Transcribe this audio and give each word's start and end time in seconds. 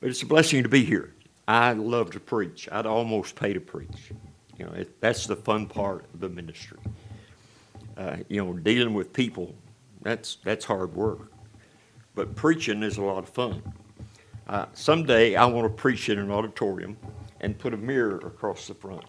But 0.00 0.10
it's 0.10 0.22
a 0.22 0.26
blessing 0.26 0.62
to 0.62 0.68
be 0.68 0.84
here. 0.84 1.14
I 1.48 1.72
love 1.72 2.10
to 2.12 2.20
preach. 2.20 2.68
I'd 2.70 2.86
almost 2.86 3.34
pay 3.36 3.52
to 3.52 3.60
preach. 3.60 4.12
You 4.58 4.66
know, 4.66 4.72
it, 4.72 5.00
that's 5.00 5.26
the 5.26 5.36
fun 5.36 5.66
part 5.66 6.04
of 6.12 6.20
the 6.20 6.28
ministry. 6.28 6.78
Uh, 7.96 8.16
you 8.28 8.44
know, 8.44 8.52
dealing 8.52 8.94
with 8.94 9.12
people, 9.12 9.54
that's, 10.02 10.38
that's 10.44 10.64
hard 10.64 10.94
work. 10.94 11.32
But 12.14 12.34
preaching 12.34 12.82
is 12.82 12.98
a 12.98 13.02
lot 13.02 13.18
of 13.18 13.28
fun. 13.28 13.62
Uh, 14.48 14.66
someday 14.72 15.34
I 15.34 15.44
want 15.46 15.64
to 15.66 15.74
preach 15.74 16.08
in 16.08 16.18
an 16.18 16.30
auditorium 16.30 16.96
and 17.40 17.58
put 17.58 17.74
a 17.74 17.76
mirror 17.76 18.18
across 18.18 18.68
the 18.68 18.74
front 18.74 19.04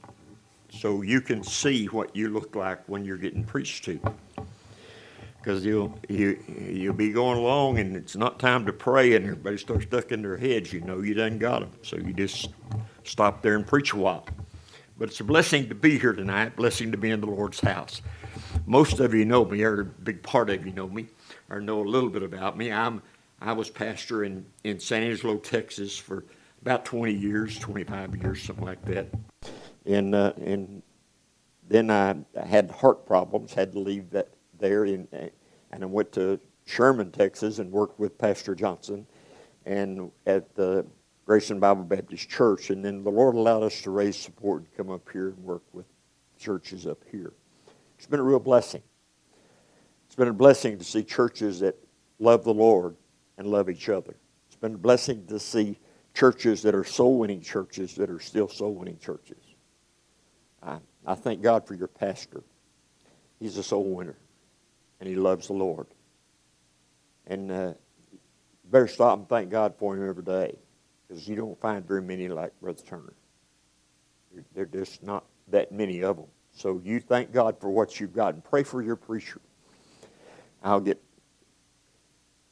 so 0.70 1.02
you 1.02 1.22
can 1.22 1.44
see 1.44 1.86
what 1.86 2.16
you 2.16 2.30
look 2.30 2.56
like 2.56 2.88
when 2.88 3.06
you're 3.06 3.18
getting 3.18 3.44
preached 3.44 3.86
to. 3.86 4.00
Because 5.38 5.64
you'll, 5.66 5.98
you, 6.10 6.38
you'll 6.48 6.94
be 6.94 7.12
going 7.12 7.38
along 7.38 7.80
and 7.80 7.96
it's 7.96 8.16
not 8.16 8.40
time 8.40 8.66
to 8.66 8.74
pray 8.74 9.16
and 9.16 9.24
everybody 9.24 9.58
starts 9.58 9.86
ducking 9.86 10.22
their 10.22 10.38
heads. 10.38 10.74
You 10.74 10.82
know 10.82 11.02
you 11.02 11.14
done 11.14 11.38
got 11.38 11.62
them. 11.62 11.72
So 11.84 11.96
you 11.96 12.12
just 12.12 12.50
stop 13.04 13.42
there 13.42 13.56
and 13.56 13.66
preach 13.66 13.94
a 13.94 13.98
while. 13.98 14.26
But 14.98 15.10
it's 15.10 15.20
a 15.20 15.24
blessing 15.24 15.70
to 15.70 15.76
be 15.76 16.00
here 16.00 16.14
tonight, 16.14 16.56
blessing 16.56 16.92
to 16.92 16.98
be 16.98 17.12
in 17.12 17.22
the 17.22 17.28
Lord's 17.28 17.60
house. 17.60 18.02
Most 18.66 19.00
of 19.00 19.14
you 19.14 19.26
know 19.26 19.46
me, 19.46 19.64
or 19.64 19.82
a 19.82 19.86
big 19.86 20.24
part 20.24 20.50
of 20.50 20.66
you 20.66 20.74
know 20.74 20.90
me, 20.90 21.08
or 21.50 21.62
know 21.62 21.82
a 21.82 21.88
little 21.88 22.10
bit 22.10 22.24
about 22.24 22.58
me. 22.58 22.72
I'm, 22.72 23.02
I 23.40 23.54
was 23.54 23.70
pastor 23.70 24.24
in, 24.24 24.46
in 24.64 24.80
San 24.80 25.04
Angelo, 25.04 25.38
Texas 25.38 25.98
for 25.98 26.26
about 26.62 26.84
20 26.84 27.14
years, 27.14 27.60
25 27.60 28.16
years, 28.18 28.42
something 28.42 28.66
like 28.66 28.84
that. 28.86 29.08
And, 29.86 30.16
uh, 30.16 30.34
and 30.38 30.82
then 31.70 31.92
I 31.92 32.16
had 32.46 32.72
heart 32.72 33.06
problems, 33.06 33.54
had 33.54 33.72
to 33.74 33.80
leave 33.80 34.10
that 34.12 34.30
there, 34.60 34.86
in, 34.86 35.08
and 35.72 35.84
I 35.84 35.86
went 35.86 36.12
to 36.14 36.40
Sherman, 36.66 37.12
Texas, 37.12 37.60
and 37.60 37.72
worked 37.72 38.00
with 38.00 38.18
Pastor 38.18 38.56
Johnson, 38.56 39.06
and 39.66 40.12
at 40.26 40.56
the 40.56 40.86
Grayson 41.26 41.60
Bible 41.60 41.84
Baptist 41.84 42.30
Church. 42.30 42.70
And 42.70 42.84
then 42.84 43.04
the 43.04 43.12
Lord 43.12 43.36
allowed 43.36 43.64
us 43.64 43.82
to 43.82 43.92
raise 43.92 44.18
support 44.18 44.62
and 44.62 44.74
come 44.76 44.90
up 44.90 45.08
here 45.12 45.30
and 45.30 45.38
work 45.44 45.64
with 45.74 45.86
churches 46.38 46.88
up 46.88 47.04
here. 47.12 47.34
It's 47.98 48.08
been 48.08 48.20
a 48.20 48.24
real 48.24 48.40
blessing. 48.40 48.82
It's 50.06 50.16
been 50.16 50.30
a 50.30 50.34
blessing 50.34 50.78
to 50.78 50.84
see 50.84 51.04
churches 51.04 51.60
that 51.60 51.76
love 52.20 52.44
the 52.44 52.54
Lord 52.54 52.96
and 53.38 53.48
love 53.48 53.70
each 53.70 53.90
other. 53.90 54.16
It's 54.48 54.56
been 54.56 54.76
a 54.76 54.78
blessing 54.78 55.26
to 55.28 55.40
see 55.40 55.80
churches 56.14 56.62
that 56.64 56.74
are 56.74 56.84
soul 56.84 57.20
winning 57.20 57.42
churches 57.42 57.96
that 57.96 58.10
are 58.10 58.20
still 58.20 58.48
soul 58.48 58.74
winning 58.74 58.98
churches. 58.98 59.44
I, 60.64 60.78
I 61.06 61.16
thank 61.16 61.42
God 61.42 61.68
for 61.68 61.76
your 61.76 61.88
pastor. 61.88 62.44
He's 63.40 63.58
a 63.58 63.64
soul 63.64 63.94
winner, 63.94 64.18
and 65.00 65.08
he 65.10 65.16
loves 65.16 65.48
the 65.48 65.54
Lord. 65.54 65.88
And 67.26 67.52
uh, 67.52 67.74
better 68.66 68.88
stop 68.88 69.20
and 69.20 69.30
thank 69.30 69.50
God 69.50 69.76
for 69.78 69.96
him 69.96 70.08
every 70.08 70.24
day, 70.24 70.58
because 71.08 71.28
you 71.28 71.36
don't 71.36 71.60
find 71.60 71.86
very 71.88 72.02
many 72.02 72.28
like 72.28 72.58
Brother 72.62 72.82
Turner. 72.88 73.14
They're 74.54 74.66
just 74.66 75.04
not 75.04 75.26
that 75.50 75.72
many 75.72 76.04
of 76.04 76.18
them. 76.18 76.28
So 76.52 76.82
you 76.84 77.00
thank 77.00 77.32
God 77.32 77.60
for 77.60 77.70
what 77.70 78.00
you've 78.00 78.14
got 78.14 78.34
and 78.34 78.44
pray 78.44 78.64
for 78.64 78.82
your 78.82 78.96
preacher. 78.96 79.42
I'll 80.64 80.80
get 80.80 81.02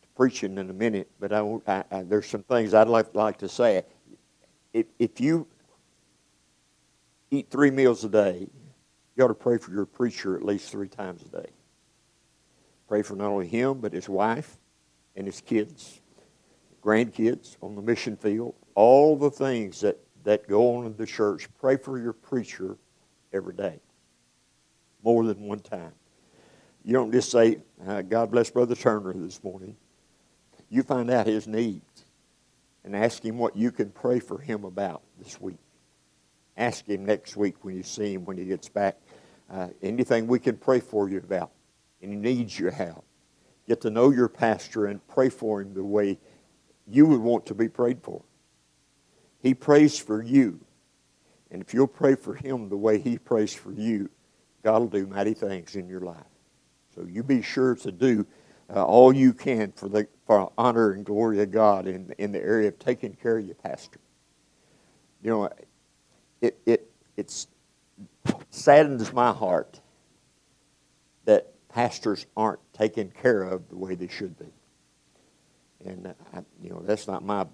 to 0.01 0.07
preaching 0.15 0.57
in 0.57 0.69
a 0.69 0.73
minute, 0.73 1.09
but 1.19 1.33
I, 1.33 1.39
I, 1.67 1.83
I, 1.91 2.03
there's 2.03 2.27
some 2.27 2.43
things 2.43 2.73
I'd 2.73 2.87
like, 2.87 3.15
like 3.15 3.39
to 3.39 3.49
say. 3.49 3.83
If, 4.73 4.85
if 4.99 5.19
you 5.19 5.47
eat 7.31 7.49
three 7.49 7.71
meals 7.71 8.03
a 8.03 8.09
day, 8.09 8.47
you 9.15 9.23
ought 9.23 9.29
to 9.29 9.33
pray 9.33 9.57
for 9.57 9.71
your 9.71 9.85
preacher 9.85 10.35
at 10.35 10.43
least 10.43 10.69
three 10.69 10.87
times 10.87 11.23
a 11.23 11.41
day. 11.41 11.49
Pray 12.87 13.01
for 13.01 13.15
not 13.15 13.27
only 13.27 13.47
him, 13.47 13.79
but 13.79 13.93
his 13.93 14.07
wife 14.07 14.57
and 15.15 15.25
his 15.25 15.41
kids, 15.41 16.01
grandkids 16.83 17.57
on 17.61 17.75
the 17.75 17.81
mission 17.81 18.15
field, 18.15 18.53
all 18.75 19.15
the 19.15 19.31
things 19.31 19.81
that, 19.81 19.97
that 20.23 20.47
go 20.47 20.75
on 20.75 20.85
in 20.85 20.95
the 20.97 21.05
church. 21.05 21.47
Pray 21.59 21.77
for 21.77 21.99
your 21.99 22.13
preacher 22.13 22.77
every 23.33 23.53
day, 23.53 23.79
more 25.03 25.23
than 25.25 25.41
one 25.41 25.59
time. 25.59 25.93
You 26.83 26.93
don't 26.93 27.11
just 27.11 27.31
say, 27.31 27.57
uh, 27.87 28.03
God 28.03 28.29
bless 28.29 28.51
Brother 28.51 28.75
Turner 28.75 29.13
this 29.13 29.43
morning. 29.43 29.75
You 30.69 30.83
find 30.83 31.09
out 31.09 31.25
his 31.25 31.47
needs 31.47 32.05
and 32.83 32.95
ask 32.95 33.23
him 33.25 33.39
what 33.39 33.55
you 33.55 33.71
can 33.71 33.89
pray 33.89 34.19
for 34.19 34.37
him 34.39 34.63
about 34.63 35.01
this 35.17 35.41
week. 35.41 35.57
Ask 36.55 36.87
him 36.87 37.05
next 37.05 37.35
week 37.35 37.55
when 37.63 37.75
you 37.75 37.83
see 37.83 38.13
him 38.13 38.25
when 38.25 38.37
he 38.37 38.45
gets 38.45 38.69
back. 38.69 38.97
Uh, 39.51 39.69
anything 39.81 40.27
we 40.27 40.39
can 40.39 40.57
pray 40.57 40.79
for 40.79 41.09
you 41.09 41.17
about, 41.17 41.51
any 42.01 42.15
needs 42.15 42.59
your 42.59 42.71
help. 42.71 43.05
Get 43.67 43.81
to 43.81 43.89
know 43.89 44.11
your 44.11 44.29
pastor 44.29 44.85
and 44.85 45.05
pray 45.07 45.29
for 45.29 45.61
him 45.61 45.73
the 45.73 45.83
way 45.83 46.19
you 46.87 47.05
would 47.07 47.21
want 47.21 47.45
to 47.47 47.55
be 47.55 47.67
prayed 47.67 48.01
for. 48.01 48.21
He 49.41 49.53
prays 49.53 49.97
for 49.97 50.21
you. 50.21 50.59
And 51.51 51.61
if 51.61 51.73
you'll 51.73 51.87
pray 51.87 52.15
for 52.15 52.35
him 52.35 52.69
the 52.69 52.77
way 52.77 52.99
he 52.99 53.17
prays 53.17 53.53
for 53.53 53.71
you, 53.71 54.09
God 54.63 54.79
will 54.79 54.87
do 54.87 55.07
mighty 55.07 55.33
things 55.33 55.75
in 55.75 55.87
your 55.87 56.01
life. 56.01 56.25
So 56.93 57.05
you 57.05 57.23
be 57.23 57.41
sure 57.41 57.75
to 57.75 57.91
do 57.91 58.25
uh, 58.73 58.83
all 58.83 59.13
you 59.13 59.33
can 59.33 59.71
for 59.71 59.87
the 59.87 60.07
for 60.25 60.51
honor 60.57 60.93
and 60.93 61.05
glory 61.05 61.41
of 61.41 61.51
God 61.51 61.87
in, 61.87 62.13
in 62.17 62.31
the 62.31 62.41
area 62.41 62.69
of 62.69 62.79
taking 62.79 63.13
care 63.13 63.37
of 63.37 63.45
your 63.45 63.55
pastor. 63.55 63.99
You 65.21 65.29
know, 65.29 65.49
it, 66.41 66.57
it 66.65 66.89
it's 67.15 67.47
saddens 68.49 69.13
my 69.13 69.31
heart 69.31 69.79
that 71.25 71.53
pastors 71.75 72.25
aren't 72.37 72.61
taken 72.73 73.11
care 73.21 73.43
of 73.43 73.67
the 73.67 73.75
way 73.75 73.95
they 73.95 74.07
should 74.07 74.39
be. 74.39 74.45
And, 75.83 76.07
uh, 76.07 76.13
I, 76.33 76.39
you 76.63 76.69
know, 76.69 76.81
that's 76.81 77.05
not 77.05 77.21
my 77.21 77.45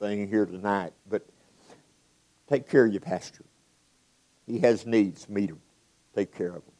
thing 0.00 0.26
here 0.26 0.46
tonight, 0.46 0.94
but 1.10 1.26
take 2.48 2.70
care 2.70 2.86
of 2.86 2.92
your 2.92 3.02
pastor. 3.02 3.44
He 4.46 4.60
has 4.60 4.86
needs, 4.86 5.28
meet 5.28 5.50
him. 5.50 5.60
Take 6.16 6.34
care 6.34 6.48
of 6.48 6.64
him. 6.64 6.72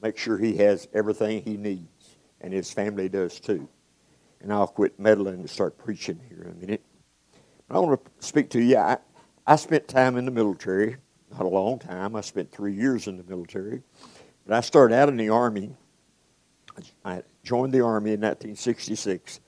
Make 0.00 0.16
sure 0.16 0.38
he 0.38 0.56
has 0.56 0.88
everything 0.94 1.42
he 1.42 1.58
needs, 1.58 2.16
and 2.40 2.50
his 2.50 2.72
family 2.72 3.10
does 3.10 3.38
too. 3.38 3.68
And 4.40 4.50
I'll 4.50 4.66
quit 4.66 4.98
meddling 4.98 5.40
and 5.40 5.50
start 5.50 5.76
preaching 5.76 6.18
here 6.30 6.42
in 6.42 6.52
a 6.52 6.54
minute. 6.54 6.82
I 7.68 7.78
want 7.78 8.02
to 8.02 8.26
speak 8.26 8.48
to 8.50 8.62
you. 8.62 8.78
I, 8.78 8.96
I 9.46 9.56
spent 9.56 9.88
time 9.88 10.16
in 10.16 10.24
the 10.24 10.30
military, 10.30 10.96
not 11.30 11.42
a 11.42 11.48
long 11.48 11.78
time. 11.78 12.16
I 12.16 12.22
spent 12.22 12.50
three 12.50 12.72
years 12.72 13.08
in 13.08 13.18
the 13.18 13.24
military. 13.24 13.82
But 14.46 14.56
I 14.56 14.60
started 14.60 14.94
out 14.94 15.08
in 15.08 15.16
the 15.16 15.30
Army. 15.30 15.74
I 17.04 17.22
joined 17.42 17.72
the 17.72 17.80
Army 17.80 18.12
in 18.12 18.20
1966, 18.20 19.40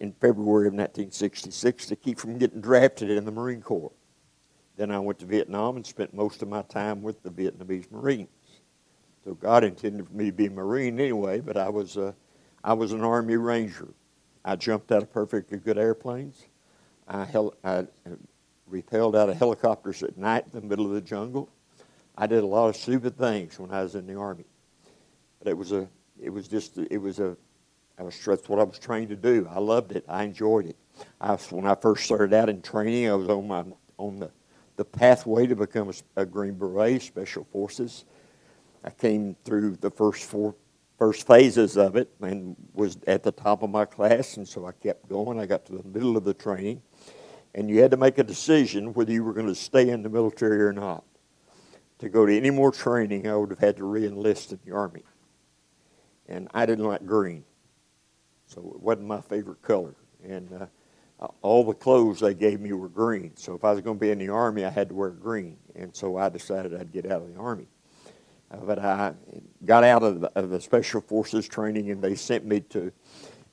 in 0.00 0.12
February 0.12 0.66
of 0.66 0.74
1966, 0.74 1.86
to 1.86 1.96
keep 1.96 2.18
from 2.18 2.38
getting 2.38 2.60
drafted 2.60 3.10
in 3.10 3.24
the 3.24 3.32
Marine 3.32 3.60
Corps. 3.60 3.92
Then 4.76 4.90
I 4.90 4.98
went 4.98 5.18
to 5.20 5.26
Vietnam 5.26 5.76
and 5.76 5.86
spent 5.86 6.14
most 6.14 6.42
of 6.42 6.48
my 6.48 6.62
time 6.62 7.02
with 7.02 7.22
the 7.22 7.30
Vietnamese 7.30 7.90
Marines. 7.92 8.28
So 9.24 9.34
God 9.34 9.62
intended 9.62 10.06
for 10.06 10.14
me 10.14 10.26
to 10.26 10.32
be 10.32 10.46
a 10.46 10.50
Marine 10.50 10.98
anyway, 10.98 11.40
but 11.40 11.56
I 11.56 11.68
was, 11.68 11.98
uh, 11.98 12.12
I 12.64 12.72
was 12.72 12.92
an 12.92 13.02
Army 13.02 13.36
Ranger. 13.36 13.88
I 14.44 14.56
jumped 14.56 14.90
out 14.90 15.02
of 15.02 15.12
perfectly 15.12 15.58
good 15.58 15.76
airplanes. 15.76 16.46
I, 17.06 17.24
held, 17.24 17.56
I 17.62 17.86
repelled 18.66 19.14
out 19.14 19.28
of 19.28 19.36
helicopters 19.36 20.02
at 20.02 20.16
night 20.16 20.46
in 20.52 20.60
the 20.60 20.66
middle 20.66 20.86
of 20.86 20.92
the 20.92 21.02
jungle. 21.02 21.50
I 22.16 22.26
did 22.26 22.42
a 22.42 22.46
lot 22.46 22.68
of 22.68 22.76
stupid 22.76 23.16
things 23.16 23.58
when 23.58 23.70
I 23.70 23.82
was 23.82 23.94
in 23.94 24.06
the 24.06 24.14
army, 24.14 24.44
but 25.38 25.48
it 25.48 25.56
was 25.56 25.72
a, 25.72 25.88
it 26.20 26.30
was 26.30 26.48
just, 26.48 26.76
it 26.78 26.98
was 26.98 27.18
a, 27.18 27.36
I 27.98 28.02
was 28.02 28.18
that's 28.24 28.48
what 28.48 28.58
I 28.58 28.62
was 28.62 28.78
trained 28.78 29.10
to 29.10 29.16
do. 29.16 29.46
I 29.50 29.58
loved 29.58 29.92
it. 29.92 30.06
I 30.08 30.24
enjoyed 30.24 30.66
it. 30.66 30.76
I 31.20 31.34
when 31.50 31.66
I 31.66 31.74
first 31.74 32.04
started 32.04 32.32
out 32.32 32.48
in 32.48 32.62
training, 32.62 33.10
I 33.10 33.14
was 33.14 33.28
on 33.28 33.46
my 33.46 33.64
on 33.98 34.18
the, 34.18 34.30
the 34.76 34.84
pathway 34.86 35.46
to 35.46 35.54
become 35.54 35.90
a, 35.90 36.22
a 36.22 36.24
Green 36.24 36.54
Beret, 36.54 37.02
Special 37.02 37.46
Forces. 37.52 38.06
I 38.82 38.88
came 38.88 39.36
through 39.44 39.76
the 39.76 39.90
first 39.90 40.24
four 40.24 40.54
first 40.98 41.26
phases 41.26 41.76
of 41.76 41.96
it 41.96 42.10
and 42.22 42.56
was 42.72 42.96
at 43.06 43.22
the 43.22 43.32
top 43.32 43.62
of 43.62 43.68
my 43.68 43.84
class, 43.84 44.38
and 44.38 44.48
so 44.48 44.66
I 44.66 44.72
kept 44.72 45.06
going. 45.08 45.38
I 45.38 45.44
got 45.44 45.66
to 45.66 45.72
the 45.72 45.82
middle 45.82 46.16
of 46.16 46.24
the 46.24 46.34
training, 46.34 46.80
and 47.54 47.68
you 47.68 47.82
had 47.82 47.90
to 47.90 47.98
make 47.98 48.16
a 48.16 48.24
decision 48.24 48.94
whether 48.94 49.12
you 49.12 49.24
were 49.24 49.34
going 49.34 49.46
to 49.46 49.54
stay 49.54 49.90
in 49.90 50.02
the 50.02 50.08
military 50.08 50.62
or 50.62 50.72
not. 50.72 51.04
To 52.00 52.08
go 52.08 52.26
to 52.26 52.36
any 52.36 52.50
more 52.50 52.72
training, 52.72 53.28
I 53.28 53.36
would 53.36 53.50
have 53.50 53.58
had 53.58 53.76
to 53.76 53.82
reenlist 53.82 54.52
in 54.52 54.58
the 54.64 54.72
Army. 54.72 55.02
And 56.28 56.48
I 56.54 56.64
didn't 56.64 56.84
like 56.84 57.04
green, 57.04 57.44
so 58.46 58.72
it 58.74 58.80
wasn't 58.80 59.06
my 59.06 59.20
favorite 59.20 59.60
color. 59.62 59.94
And 60.24 60.68
uh, 61.20 61.26
all 61.42 61.64
the 61.64 61.74
clothes 61.74 62.20
they 62.20 62.34
gave 62.34 62.60
me 62.60 62.72
were 62.72 62.88
green, 62.88 63.36
so 63.36 63.54
if 63.54 63.64
I 63.64 63.72
was 63.72 63.80
going 63.82 63.98
to 63.98 64.00
be 64.00 64.10
in 64.10 64.18
the 64.18 64.28
Army, 64.28 64.64
I 64.64 64.70
had 64.70 64.88
to 64.88 64.94
wear 64.94 65.10
green. 65.10 65.56
And 65.74 65.94
so 65.94 66.16
I 66.16 66.28
decided 66.28 66.74
I'd 66.74 66.92
get 66.92 67.04
out 67.04 67.22
of 67.22 67.34
the 67.34 67.40
Army. 67.40 67.68
Uh, 68.50 68.56
but 68.58 68.78
I 68.78 69.14
got 69.64 69.84
out 69.84 70.02
of 70.02 70.20
the, 70.20 70.38
of 70.38 70.50
the, 70.50 70.60
Special 70.60 71.00
Forces 71.00 71.46
training, 71.46 71.90
and 71.90 72.02
they 72.02 72.14
sent 72.14 72.44
me 72.46 72.60
to 72.60 72.90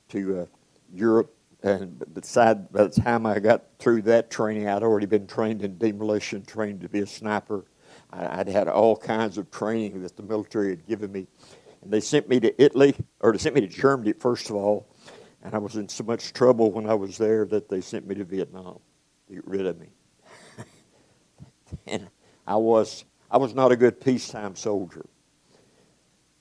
to 0.08 0.40
uh, 0.40 0.46
Europe 0.90 1.34
and 1.62 2.02
beside, 2.14 2.70
by 2.72 2.84
the 2.84 3.00
time 3.00 3.26
I 3.26 3.40
got 3.40 3.64
through 3.78 4.02
that 4.02 4.30
training, 4.30 4.68
I'd 4.68 4.82
already 4.82 5.06
been 5.06 5.26
trained 5.26 5.62
in 5.62 5.76
demolition, 5.76 6.44
trained 6.44 6.80
to 6.82 6.88
be 6.88 7.00
a 7.00 7.06
sniper. 7.06 7.64
I, 8.10 8.38
would 8.38 8.48
had 8.48 8.68
all 8.68 8.96
kinds 8.96 9.38
of 9.38 9.50
training 9.50 10.02
that 10.02 10.16
the 10.16 10.22
military 10.22 10.70
had 10.70 10.86
given 10.86 11.12
me. 11.12 11.26
And 11.82 11.92
they 11.92 12.00
sent 12.00 12.28
me 12.28 12.40
to 12.40 12.62
Italy, 12.62 12.94
or 13.20 13.32
they 13.32 13.38
sent 13.38 13.54
me 13.54 13.60
to 13.60 13.68
Germany, 13.68 14.12
first 14.12 14.50
of 14.50 14.56
all. 14.56 14.88
And 15.42 15.54
I 15.54 15.58
was 15.58 15.76
in 15.76 15.88
so 15.88 16.04
much 16.04 16.32
trouble 16.32 16.72
when 16.72 16.88
I 16.88 16.94
was 16.94 17.18
there 17.18 17.44
that 17.46 17.68
they 17.68 17.80
sent 17.80 18.06
me 18.06 18.14
to 18.16 18.24
Vietnam 18.24 18.80
to 19.28 19.34
get 19.34 19.46
rid 19.46 19.66
of 19.66 19.78
me. 19.78 19.88
and 21.86 22.08
I 22.46 22.56
was, 22.56 23.04
I 23.30 23.36
was 23.36 23.54
not 23.54 23.70
a 23.70 23.76
good 23.76 24.00
peacetime 24.00 24.56
soldier, 24.56 25.06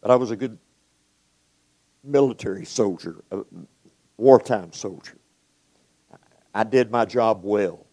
but 0.01 0.09
I 0.09 0.15
was 0.15 0.31
a 0.31 0.35
good 0.35 0.57
military 2.03 2.65
soldier, 2.65 3.23
a 3.31 3.41
wartime 4.17 4.71
soldier. 4.71 5.17
I 6.53 6.63
did 6.63 6.89
my 6.89 7.05
job 7.05 7.41
well. 7.43 7.85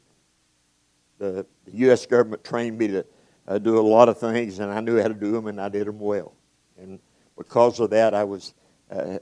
The, 1.19 1.45
the 1.67 1.73
U.S. 1.73 2.07
government 2.07 2.43
trained 2.45 2.79
me 2.79 2.89
to 2.89 3.05
uh, 3.47 3.59
do 3.59 3.79
a 3.79 3.81
lot 3.81 4.09
of 4.09 4.19
things, 4.19 4.59
and 4.59 4.73
I 4.73 4.81
knew 4.81 5.01
how 5.01 5.09
to 5.09 5.15
do 5.15 5.33
them, 5.33 5.47
and 5.47 5.61
I 5.61 5.69
did 5.69 5.87
them 5.87 5.99
well. 5.99 6.35
And 6.79 6.99
because 7.37 7.81
of 7.81 7.91
that, 7.91 8.15
I 8.15 8.25
was 8.25 8.55
uh, 8.91 9.19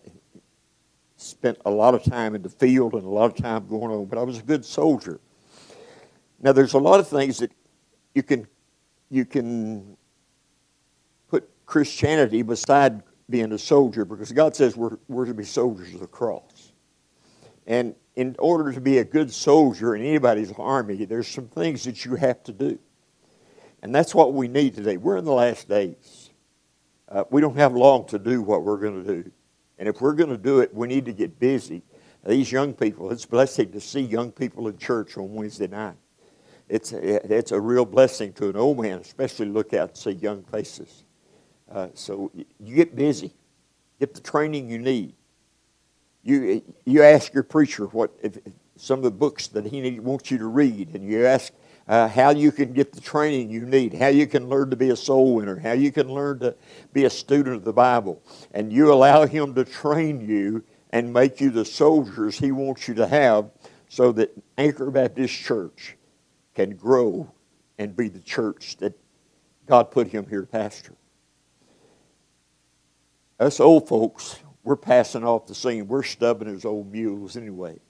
spent 1.16 1.58
a 1.64 1.70
lot 1.70 1.94
of 1.94 2.02
time 2.02 2.34
in 2.34 2.42
the 2.42 2.48
field 2.48 2.94
and 2.94 3.04
a 3.04 3.08
lot 3.08 3.26
of 3.26 3.36
time 3.36 3.66
going 3.66 3.92
on. 3.92 4.06
But 4.06 4.18
I 4.18 4.22
was 4.22 4.38
a 4.38 4.42
good 4.42 4.64
soldier. 4.64 5.20
Now, 6.40 6.52
there's 6.52 6.74
a 6.74 6.78
lot 6.78 7.00
of 7.00 7.08
things 7.08 7.38
that 7.38 7.52
you 8.14 8.22
can 8.22 8.46
you 9.10 9.24
can 9.24 9.96
put 11.28 11.48
Christianity 11.66 12.42
beside 12.42 13.02
being 13.28 13.52
a 13.52 13.58
soldier 13.58 14.04
because 14.04 14.32
God 14.32 14.56
says 14.56 14.76
we're, 14.76 14.96
we're 15.08 15.26
to 15.26 15.34
be 15.34 15.44
soldiers 15.44 15.92
of 15.94 16.00
the 16.00 16.06
cross. 16.06 16.72
And 17.66 17.94
in 18.16 18.36
order 18.38 18.72
to 18.72 18.80
be 18.80 18.98
a 18.98 19.04
good 19.04 19.32
soldier 19.32 19.94
in 19.94 20.02
anybody's 20.02 20.52
army, 20.52 21.04
there's 21.04 21.28
some 21.28 21.48
things 21.48 21.84
that 21.84 22.04
you 22.04 22.16
have 22.16 22.42
to 22.44 22.52
do. 22.52 22.78
And 23.82 23.94
that's 23.94 24.14
what 24.14 24.32
we 24.32 24.48
need 24.48 24.74
today. 24.74 24.96
We're 24.96 25.16
in 25.16 25.24
the 25.24 25.32
last 25.32 25.68
days. 25.68 26.30
Uh, 27.08 27.24
we 27.30 27.40
don't 27.40 27.56
have 27.56 27.74
long 27.74 28.06
to 28.06 28.18
do 28.18 28.40
what 28.40 28.62
we're 28.62 28.78
going 28.78 29.04
to 29.04 29.22
do. 29.22 29.30
And 29.78 29.88
if 29.88 30.00
we're 30.00 30.14
going 30.14 30.30
to 30.30 30.38
do 30.38 30.60
it, 30.60 30.72
we 30.72 30.86
need 30.86 31.04
to 31.06 31.12
get 31.12 31.38
busy. 31.38 31.82
These 32.24 32.52
young 32.52 32.72
people, 32.72 33.10
it's 33.10 33.24
a 33.24 33.28
blessing 33.28 33.72
to 33.72 33.80
see 33.80 34.00
young 34.00 34.30
people 34.30 34.68
in 34.68 34.78
church 34.78 35.16
on 35.16 35.34
Wednesday 35.34 35.66
night. 35.66 35.96
It's, 36.68 36.92
it's 36.92 37.50
a 37.50 37.60
real 37.60 37.84
blessing 37.84 38.32
to 38.34 38.48
an 38.48 38.56
old 38.56 38.80
man, 38.80 39.00
especially 39.00 39.46
look 39.46 39.74
out 39.74 39.88
and 39.90 39.98
see 39.98 40.12
young 40.12 40.44
faces. 40.44 41.02
Uh, 41.70 41.88
so 41.94 42.30
you 42.60 42.76
get 42.76 42.94
busy, 42.94 43.32
get 43.98 44.14
the 44.14 44.20
training 44.20 44.70
you 44.70 44.78
need. 44.78 45.14
You, 46.22 46.62
you 46.84 47.02
ask 47.02 47.34
your 47.34 47.42
preacher 47.42 47.86
what 47.86 48.12
if, 48.22 48.38
some 48.76 49.00
of 49.00 49.04
the 49.04 49.10
books 49.10 49.48
that 49.48 49.66
he 49.66 49.80
need, 49.80 50.00
wants 50.00 50.30
you 50.30 50.38
to 50.38 50.46
read, 50.46 50.94
and 50.94 51.04
you 51.04 51.26
ask 51.26 51.52
uh, 51.88 52.08
how 52.08 52.30
you 52.30 52.52
can 52.52 52.72
get 52.72 52.92
the 52.92 53.00
training 53.00 53.50
you 53.50 53.66
need, 53.66 53.94
how 53.94 54.08
you 54.08 54.26
can 54.26 54.48
learn 54.48 54.70
to 54.70 54.76
be 54.76 54.90
a 54.90 54.96
soul 54.96 55.34
winner, 55.34 55.58
how 55.58 55.72
you 55.72 55.90
can 55.90 56.08
learn 56.08 56.38
to 56.40 56.54
be 56.92 57.04
a 57.04 57.10
student 57.10 57.56
of 57.56 57.64
the 57.64 57.72
Bible. 57.72 58.22
And 58.52 58.72
you 58.72 58.92
allow 58.92 59.26
Him 59.26 59.54
to 59.54 59.64
train 59.64 60.20
you 60.20 60.64
and 60.90 61.12
make 61.12 61.40
you 61.40 61.50
the 61.50 61.64
soldiers 61.64 62.38
He 62.38 62.52
wants 62.52 62.88
you 62.88 62.94
to 62.94 63.06
have 63.06 63.50
so 63.88 64.12
that 64.12 64.30
Anchor 64.56 64.90
Baptist 64.90 65.34
Church 65.34 65.96
can 66.54 66.76
grow 66.76 67.32
and 67.78 67.96
be 67.96 68.08
the 68.08 68.20
church 68.20 68.76
that 68.78 68.98
God 69.66 69.90
put 69.90 70.08
Him 70.08 70.26
here 70.28 70.42
to 70.42 70.46
pastor. 70.46 70.94
Us 73.40 73.58
old 73.58 73.88
folks, 73.88 74.38
we're 74.62 74.76
passing 74.76 75.24
off 75.24 75.46
the 75.46 75.54
scene. 75.54 75.88
We're 75.88 76.04
stubborn 76.04 76.54
as 76.54 76.64
old 76.64 76.92
mules 76.92 77.36
anyway. 77.36 77.80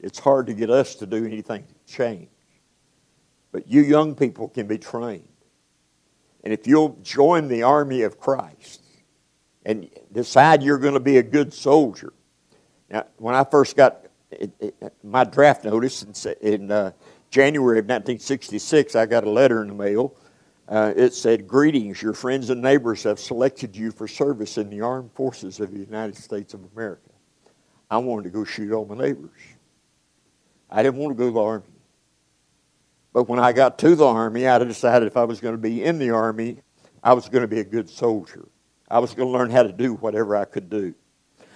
It's 0.00 0.18
hard 0.18 0.46
to 0.46 0.54
get 0.54 0.70
us 0.70 0.94
to 0.96 1.06
do 1.06 1.24
anything 1.24 1.64
to 1.66 1.94
change. 1.94 2.28
But 3.52 3.68
you 3.68 3.82
young 3.82 4.14
people 4.14 4.48
can 4.48 4.66
be 4.66 4.78
trained. 4.78 5.28
And 6.42 6.52
if 6.52 6.66
you'll 6.66 6.98
join 7.02 7.48
the 7.48 7.62
army 7.62 8.02
of 8.02 8.18
Christ 8.18 8.80
and 9.64 9.88
decide 10.10 10.62
you're 10.62 10.78
going 10.78 10.94
to 10.94 11.00
be 11.00 11.18
a 11.18 11.22
good 11.22 11.54
soldier. 11.54 12.12
Now, 12.90 13.04
when 13.18 13.34
I 13.34 13.44
first 13.44 13.76
got 13.76 14.06
it, 14.30 14.50
it, 14.58 14.94
my 15.04 15.24
draft 15.24 15.64
notice 15.64 16.02
in, 16.02 16.32
in 16.40 16.70
uh, 16.70 16.92
January 17.30 17.78
of 17.78 17.84
1966, 17.84 18.96
I 18.96 19.06
got 19.06 19.24
a 19.24 19.30
letter 19.30 19.62
in 19.62 19.68
the 19.68 19.74
mail. 19.74 20.16
Uh, 20.68 20.92
it 20.96 21.12
said, 21.12 21.46
Greetings, 21.46 22.00
your 22.00 22.14
friends 22.14 22.50
and 22.50 22.62
neighbors 22.62 23.02
have 23.02 23.20
selected 23.20 23.76
you 23.76 23.90
for 23.90 24.08
service 24.08 24.58
in 24.58 24.70
the 24.70 24.80
armed 24.80 25.12
forces 25.12 25.60
of 25.60 25.70
the 25.70 25.78
United 25.78 26.16
States 26.16 26.54
of 26.54 26.60
America. 26.74 27.10
I 27.90 27.98
wanted 27.98 28.24
to 28.24 28.30
go 28.30 28.44
shoot 28.44 28.72
all 28.72 28.86
my 28.86 28.96
neighbors. 28.96 29.38
I 30.70 30.82
didn't 30.82 30.98
want 30.98 31.16
to 31.16 31.18
go 31.18 31.26
to 31.26 31.34
the 31.34 31.42
Army. 31.42 31.64
But 33.12 33.28
when 33.28 33.38
I 33.38 33.52
got 33.52 33.78
to 33.80 33.94
the 33.94 34.06
Army, 34.06 34.46
I 34.46 34.58
decided 34.58 35.06
if 35.06 35.16
I 35.16 35.24
was 35.24 35.40
going 35.40 35.54
to 35.54 35.60
be 35.60 35.84
in 35.84 35.98
the 35.98 36.10
Army, 36.10 36.58
I 37.02 37.12
was 37.12 37.28
going 37.28 37.42
to 37.42 37.48
be 37.48 37.60
a 37.60 37.64
good 37.64 37.90
soldier. 37.90 38.48
I 38.90 38.98
was 38.98 39.14
going 39.14 39.28
to 39.28 39.32
learn 39.32 39.50
how 39.50 39.62
to 39.62 39.72
do 39.72 39.94
whatever 39.94 40.36
I 40.36 40.44
could 40.44 40.70
do. 40.70 40.94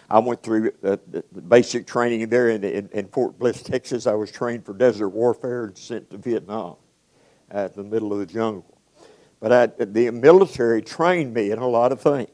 I 0.09 0.21
went 0.21 0.43
through 0.43 0.71
uh, 0.85 0.97
the 1.07 1.23
basic 1.49 1.87
training 1.87 2.29
there 2.29 2.51
in, 2.51 2.63
in, 2.63 2.89
in, 2.93 3.09
Fort 3.09 3.39
Bliss, 3.39 3.63
Texas. 3.63 4.07
I 4.07 4.15
was 4.15 4.31
trained 4.31 4.65
for 4.65 4.73
desert 4.73 5.09
warfare 5.09 5.65
and 5.65 5.77
sent 5.77 6.11
to 6.11 6.19
Vietnam 6.19 6.77
at 7.51 7.75
the 7.75 7.83
middle 7.83 8.13
of 8.13 8.21
the 8.21 8.27
jungle. 8.27 8.79
But 9.41 9.53
I, 9.53 9.67
the 9.85 10.11
military 10.11 10.81
trained 10.81 11.35
me 11.35 11.51
in 11.51 11.59
a 11.59 11.67
lot 11.67 11.91
of 11.91 12.01
things. 12.01 12.31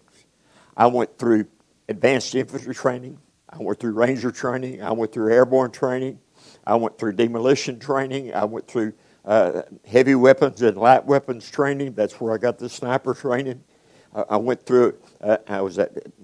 I 0.76 0.86
went 0.86 1.18
through 1.18 1.46
advanced 1.88 2.34
infantry 2.34 2.74
training. 2.74 3.18
I 3.48 3.56
went 3.58 3.80
through 3.80 3.92
ranger 3.92 4.30
training. 4.30 4.82
I 4.82 4.92
went 4.92 5.12
through 5.12 5.32
airborne 5.32 5.70
training. 5.70 6.18
I 6.66 6.76
went 6.76 6.98
through 6.98 7.14
demolition 7.14 7.78
training. 7.78 8.34
I 8.34 8.44
went 8.44 8.68
through 8.68 8.92
uh, 9.24 9.62
heavy 9.86 10.14
weapons 10.14 10.62
and 10.62 10.76
light 10.76 11.04
weapons 11.04 11.50
training. 11.50 11.94
That's 11.94 12.20
where 12.20 12.34
I 12.34 12.38
got 12.38 12.58
the 12.58 12.68
sniper 12.68 13.14
training. 13.14 13.62
Uh, 14.14 14.24
I 14.28 14.36
went 14.36 14.64
through, 14.66 14.96
uh, 15.20 15.38
I 15.48 15.60
was 15.60 15.78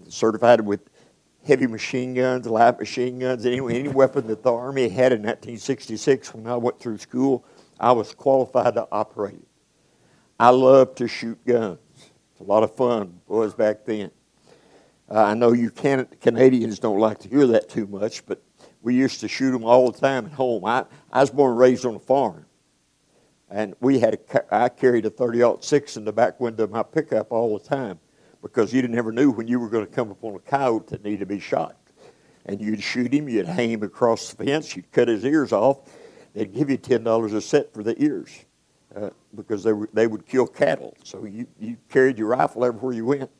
certified 0.09 0.61
with 0.61 0.81
heavy 1.47 1.67
machine 1.67 2.15
guns, 2.15 2.47
light 2.47 2.79
machine 2.79 3.19
guns, 3.19 3.47
any, 3.47 3.59
any 3.59 3.89
weapon 3.89 4.27
that 4.27 4.43
the 4.43 4.53
Army 4.53 4.89
had 4.89 5.13
in 5.13 5.21
1966 5.21 6.35
when 6.35 6.47
I 6.47 6.57
went 6.57 6.79
through 6.79 6.99
school, 6.99 7.45
I 7.81 7.93
was 7.93 8.15
qualified 8.15 8.75
to 8.75 8.89
operate. 8.91 9.47
I 10.39 10.51
love 10.51 10.95
to 10.97 11.09
shoot 11.09 11.39
guns. 11.47 11.79
It's 12.33 12.41
a 12.41 12.45
lot 12.45 12.63
of 12.63 12.75
fun, 12.75 13.21
boys, 13.27 13.55
back 13.55 13.85
then. 13.85 14.11
Uh, 15.11 15.23
I 15.23 15.35
know 15.35 15.53
you 15.53 15.71
can, 15.71 16.07
Canadians 16.21 16.79
don't 16.79 16.99
like 16.99 17.19
to 17.21 17.29
hear 17.29 17.47
that 17.47 17.69
too 17.69 17.87
much, 17.87 18.27
but 18.27 18.43
we 18.83 18.95
used 18.95 19.21
to 19.21 19.29
shoot 19.29 19.53
them 19.53 19.65
all 19.65 19.91
the 19.91 19.99
time 19.99 20.27
at 20.27 20.33
home. 20.33 20.65
I, 20.65 20.85
I 21.13 21.21
was 21.21 21.31
born 21.31 21.53
and 21.53 21.59
raised 21.59 21.87
on 21.87 21.95
a 21.95 21.99
farm. 21.99 22.45
And 23.51 23.75
we 23.81 23.99
had 23.99 24.15
a, 24.15 24.55
I 24.55 24.69
carried 24.69 25.07
a 25.07 25.11
30-06 25.11 25.97
in 25.97 26.05
the 26.05 26.13
back 26.13 26.39
window 26.39 26.65
of 26.65 26.71
my 26.71 26.83
pickup 26.83 27.33
all 27.33 27.59
the 27.59 27.65
time 27.65 27.99
because 28.43 28.73
you 28.73 28.87
never 28.87 29.11
knew 29.11 29.31
when 29.31 29.49
you 29.49 29.59
were 29.59 29.69
going 29.69 29.87
to 29.87 29.93
come 29.93 30.11
upon 30.11 30.35
a 30.35 30.39
coyote 30.39 30.91
that 30.91 31.05
needed 31.05 31.21
to 31.21 31.27
be 31.27 31.41
shot. 31.41 31.77
And 32.47 32.61
you'd 32.61 32.83
shoot 32.83 33.13
him, 33.13 33.29
you'd 33.29 33.47
hang 33.47 33.71
him 33.71 33.83
across 33.83 34.33
the 34.33 34.45
fence, 34.45 34.77
you'd 34.77 34.91
cut 34.93 35.09
his 35.09 35.25
ears 35.25 35.53
off. 35.53 35.91
They'd 36.35 36.53
give 36.53 36.71
you 36.71 36.79
$10 36.79 37.35
a 37.35 37.41
set 37.41 37.73
for 37.73 37.83
the 37.83 38.01
ears 38.03 38.31
uh, 38.95 39.11
because 39.35 39.65
they, 39.65 39.73
were, 39.73 39.89
they 39.93 40.07
would 40.07 40.27
kill 40.27 40.47
cattle. 40.47 40.97
So 41.03 41.25
you, 41.25 41.47
you 41.59 41.79
carried 41.89 42.19
your 42.19 42.29
rifle 42.29 42.65
everywhere 42.65 42.93
you 42.93 43.07
went. 43.07 43.31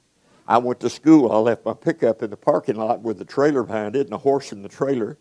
I 0.47 0.59
went 0.59 0.81
to 0.81 0.91
school. 0.91 1.31
I 1.31 1.37
left 1.37 1.67
my 1.67 1.75
pickup 1.75 2.23
in 2.23 2.31
the 2.31 2.37
parking 2.37 2.77
lot 2.77 3.03
with 3.03 3.19
the 3.19 3.25
trailer 3.25 3.63
behind 3.63 3.95
it 3.95 4.07
and 4.07 4.15
a 4.15 4.19
horse 4.19 4.53
in 4.53 4.63
the 4.63 4.69
trailer. 4.69 5.19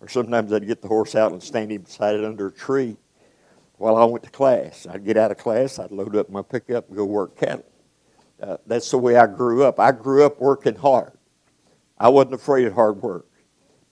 Or 0.00 0.08
sometimes 0.08 0.52
I'd 0.52 0.66
get 0.66 0.82
the 0.82 0.88
horse 0.88 1.14
out 1.14 1.32
and 1.32 1.42
stand 1.42 1.70
him 1.70 1.82
beside 1.82 2.14
it 2.14 2.24
under 2.24 2.48
a 2.48 2.52
tree 2.52 2.96
while 3.76 3.96
I 3.96 4.04
went 4.04 4.24
to 4.24 4.30
class. 4.30 4.86
I'd 4.88 5.04
get 5.04 5.16
out 5.16 5.30
of 5.30 5.38
class, 5.38 5.78
I'd 5.78 5.90
load 5.90 6.16
up 6.16 6.30
my 6.30 6.42
pickup 6.42 6.88
and 6.88 6.96
go 6.96 7.04
work 7.04 7.36
cattle. 7.36 7.64
Uh, 8.40 8.56
that's 8.66 8.90
the 8.90 8.98
way 8.98 9.16
I 9.16 9.26
grew 9.26 9.64
up. 9.64 9.78
I 9.80 9.92
grew 9.92 10.24
up 10.24 10.40
working 10.40 10.74
hard. 10.74 11.12
I 11.98 12.08
wasn't 12.08 12.34
afraid 12.34 12.66
of 12.66 12.74
hard 12.74 13.02
work. 13.02 13.26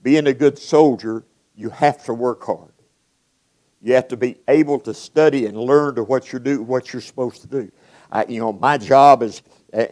Being 0.02 0.26
a 0.26 0.34
good 0.34 0.58
soldier, 0.58 1.24
you 1.54 1.70
have 1.70 2.04
to 2.04 2.14
work 2.14 2.44
hard. 2.44 2.72
You 3.80 3.94
have 3.94 4.08
to 4.08 4.16
be 4.16 4.36
able 4.48 4.78
to 4.80 4.94
study 4.94 5.46
and 5.46 5.56
learn 5.56 5.96
to 5.96 6.04
what 6.04 6.32
you're 6.32 6.40
do, 6.40 6.62
what 6.62 6.92
you're 6.92 7.02
supposed 7.02 7.42
to 7.42 7.48
do. 7.48 7.72
I, 8.10 8.24
you 8.26 8.40
know, 8.40 8.52
my 8.52 8.78
job 8.78 9.22
is 9.22 9.42
uh, 9.72 9.86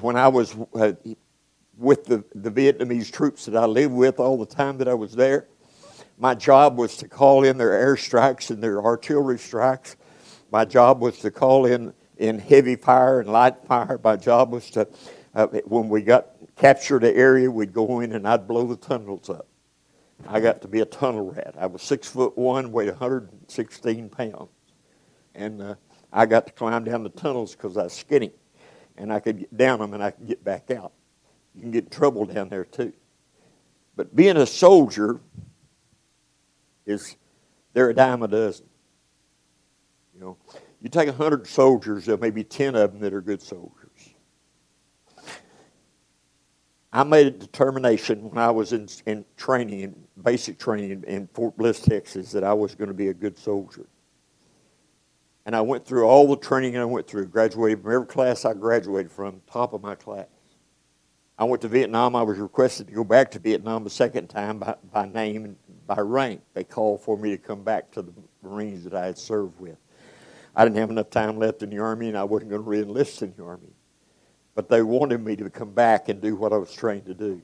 when 0.00 0.16
I 0.16 0.28
was 0.28 0.54
uh, 0.74 0.92
with 1.76 2.04
the, 2.04 2.24
the 2.34 2.50
Vietnamese 2.50 3.10
troops 3.10 3.46
that 3.46 3.56
I 3.56 3.66
lived 3.66 3.94
with 3.94 4.20
all 4.20 4.38
the 4.38 4.46
time 4.46 4.78
that 4.78 4.88
I 4.88 4.94
was 4.94 5.12
there. 5.12 5.48
My 6.18 6.34
job 6.34 6.78
was 6.78 6.96
to 6.98 7.08
call 7.08 7.44
in 7.44 7.58
their 7.58 7.70
airstrikes 7.70 8.50
and 8.50 8.62
their 8.62 8.82
artillery 8.82 9.38
strikes. 9.38 9.96
My 10.50 10.64
job 10.64 11.00
was 11.00 11.18
to 11.18 11.30
call 11.30 11.66
in 11.66 11.92
in 12.16 12.38
heavy 12.38 12.76
fire 12.76 13.20
and 13.20 13.28
light 13.28 13.64
fire. 13.66 14.00
My 14.02 14.16
job 14.16 14.52
was 14.52 14.70
to, 14.70 14.88
uh, 15.34 15.46
when 15.66 15.88
we 15.88 16.00
got 16.00 16.30
captured 16.56 17.04
an 17.04 17.14
area, 17.14 17.50
we'd 17.50 17.74
go 17.74 18.00
in 18.00 18.12
and 18.12 18.26
I'd 18.26 18.48
blow 18.48 18.66
the 18.66 18.76
tunnels 18.76 19.28
up. 19.28 19.46
I 20.26 20.40
got 20.40 20.62
to 20.62 20.68
be 20.68 20.80
a 20.80 20.86
tunnel 20.86 21.30
rat. 21.30 21.54
I 21.58 21.66
was 21.66 21.82
six 21.82 22.08
foot 22.08 22.38
one, 22.38 22.72
weighed 22.72 22.88
116 22.88 24.08
pounds, 24.08 24.48
and 25.34 25.60
uh, 25.60 25.74
I 26.10 26.24
got 26.24 26.46
to 26.46 26.52
climb 26.54 26.84
down 26.84 27.02
the 27.02 27.10
tunnels 27.10 27.52
because 27.52 27.76
I 27.76 27.84
was 27.84 27.92
skinny, 27.92 28.32
and 28.96 29.12
I 29.12 29.20
could 29.20 29.40
get 29.40 29.54
down 29.54 29.80
them 29.80 29.92
and 29.92 30.02
I 30.02 30.12
could 30.12 30.26
get 30.26 30.42
back 30.42 30.70
out. 30.70 30.92
You 31.54 31.60
can 31.60 31.70
get 31.70 31.84
in 31.84 31.90
trouble 31.90 32.24
down 32.24 32.48
there 32.48 32.64
too. 32.64 32.94
But 33.94 34.16
being 34.16 34.38
a 34.38 34.46
soldier 34.46 35.20
is 36.86 37.16
they're 37.72 37.90
a 37.90 37.94
dime 37.94 38.22
a 38.22 38.28
dozen. 38.28 38.66
You 40.14 40.20
know, 40.20 40.36
you 40.80 40.88
take 40.88 41.08
a 41.08 41.12
hundred 41.12 41.46
soldiers, 41.46 42.06
there 42.06 42.16
may 42.16 42.30
be 42.30 42.44
ten 42.44 42.74
of 42.74 42.92
them 42.92 43.00
that 43.00 43.12
are 43.12 43.20
good 43.20 43.42
soldiers. 43.42 44.14
I 46.92 47.04
made 47.04 47.26
a 47.26 47.30
determination 47.30 48.30
when 48.30 48.38
I 48.38 48.50
was 48.50 48.72
in, 48.72 48.88
in 49.04 49.26
training, 49.36 49.80
in 49.80 49.94
basic 50.22 50.58
training 50.58 51.04
in 51.06 51.26
Fort 51.34 51.54
Bliss, 51.58 51.80
Texas, 51.80 52.32
that 52.32 52.42
I 52.42 52.54
was 52.54 52.74
going 52.74 52.88
to 52.88 52.94
be 52.94 53.08
a 53.08 53.14
good 53.14 53.36
soldier. 53.36 53.86
And 55.44 55.54
I 55.54 55.60
went 55.60 55.84
through 55.84 56.04
all 56.04 56.26
the 56.26 56.36
training 56.36 56.78
I 56.78 56.86
went 56.86 57.06
through, 57.06 57.26
graduated 57.26 57.82
from 57.82 57.92
every 57.92 58.06
class 58.06 58.46
I 58.46 58.54
graduated 58.54 59.12
from, 59.12 59.42
top 59.50 59.74
of 59.74 59.82
my 59.82 59.94
class. 59.94 60.26
I 61.38 61.44
went 61.44 61.60
to 61.62 61.68
Vietnam. 61.68 62.16
I 62.16 62.22
was 62.22 62.38
requested 62.38 62.86
to 62.86 62.94
go 62.94 63.04
back 63.04 63.30
to 63.32 63.38
Vietnam 63.38 63.84
a 63.84 63.90
second 63.90 64.28
time 64.28 64.58
by, 64.58 64.76
by 64.90 65.06
name 65.06 65.44
and 65.44 65.56
by 65.86 66.00
rank. 66.00 66.40
They 66.54 66.64
called 66.64 67.00
for 67.02 67.16
me 67.16 67.30
to 67.30 67.38
come 67.38 67.62
back 67.62 67.90
to 67.92 68.02
the 68.02 68.12
Marines 68.42 68.84
that 68.84 68.94
I 68.94 69.06
had 69.06 69.18
served 69.18 69.60
with. 69.60 69.76
I 70.54 70.64
didn't 70.64 70.78
have 70.78 70.90
enough 70.90 71.10
time 71.10 71.38
left 71.38 71.62
in 71.62 71.70
the 71.70 71.78
Army, 71.78 72.08
and 72.08 72.16
I 72.16 72.24
wasn't 72.24 72.50
going 72.50 72.62
to 72.62 72.68
re-enlist 72.68 73.22
in 73.22 73.34
the 73.36 73.44
Army. 73.44 73.74
But 74.54 74.68
they 74.68 74.82
wanted 74.82 75.22
me 75.22 75.36
to 75.36 75.50
come 75.50 75.72
back 75.72 76.08
and 76.08 76.20
do 76.20 76.34
what 76.34 76.52
I 76.52 76.56
was 76.56 76.72
trained 76.72 77.04
to 77.06 77.14
do. 77.14 77.42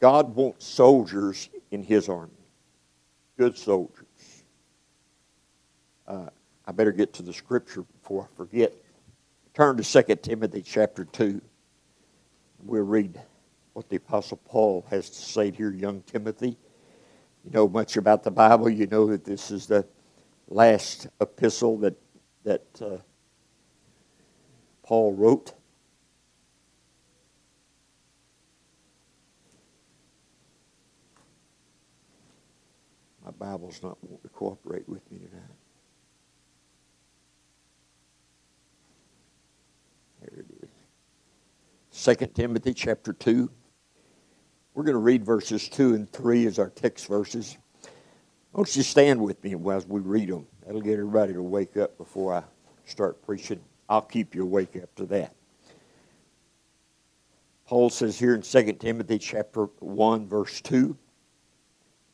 God 0.00 0.34
wants 0.34 0.66
soldiers 0.66 1.48
in 1.70 1.84
His 1.84 2.08
Army, 2.08 2.32
good 3.38 3.56
soldiers. 3.56 4.06
Uh, 6.06 6.26
I 6.66 6.72
better 6.72 6.90
get 6.90 7.12
to 7.14 7.22
the 7.22 7.32
scripture 7.32 7.82
before 7.82 8.24
I 8.24 8.36
forget. 8.36 8.72
Turn 9.54 9.76
to 9.76 10.02
2 10.02 10.16
Timothy 10.16 10.62
chapter 10.62 11.04
2. 11.04 11.40
We'll 12.64 12.82
read 12.82 13.20
what 13.74 13.88
the 13.88 13.96
Apostle 13.96 14.38
Paul 14.44 14.84
has 14.90 15.08
to 15.10 15.16
say 15.16 15.50
here, 15.50 15.70
young 15.70 16.02
Timothy. 16.02 16.56
You 17.44 17.50
know 17.50 17.68
much 17.68 17.96
about 17.96 18.22
the 18.22 18.30
Bible. 18.30 18.70
You 18.70 18.86
know 18.86 19.06
that 19.06 19.24
this 19.24 19.50
is 19.50 19.66
the 19.66 19.86
last 20.48 21.08
epistle 21.20 21.78
that, 21.78 21.94
that 22.44 22.66
uh, 22.80 22.98
Paul 24.82 25.14
wrote. 25.14 25.54
My 33.24 33.30
Bible's 33.30 33.82
not 33.82 33.98
wanting 34.02 34.18
to 34.22 34.28
cooperate 34.28 34.88
with 34.88 35.10
me 35.10 35.18
tonight. 35.18 35.42
There 40.20 40.40
it 40.40 40.46
is. 40.62 42.16
2 42.16 42.26
Timothy 42.34 42.74
chapter 42.74 43.12
2. 43.12 43.50
We're 44.74 44.84
going 44.84 44.94
to 44.94 45.00
read 45.00 45.24
verses 45.24 45.68
2 45.68 45.94
and 45.94 46.10
3 46.12 46.46
as 46.46 46.58
our 46.58 46.70
text 46.70 47.06
verses. 47.06 47.58
Won't 48.52 48.74
you 48.74 48.82
stand 48.82 49.20
with 49.20 49.42
me 49.44 49.54
as 49.70 49.86
we 49.86 50.00
read 50.00 50.30
them? 50.30 50.46
That'll 50.64 50.80
get 50.80 50.94
everybody 50.94 51.34
to 51.34 51.42
wake 51.42 51.76
up 51.76 51.98
before 51.98 52.34
I 52.34 52.42
start 52.86 53.22
preaching. 53.24 53.60
I'll 53.88 54.02
keep 54.02 54.34
you 54.34 54.44
awake 54.44 54.76
after 54.80 55.04
that. 55.06 55.34
Paul 57.66 57.90
says 57.90 58.18
here 58.18 58.34
in 58.34 58.42
2 58.42 58.72
Timothy 58.74 59.18
chapter 59.18 59.64
1, 59.80 60.26
verse 60.26 60.60
2. 60.62 60.96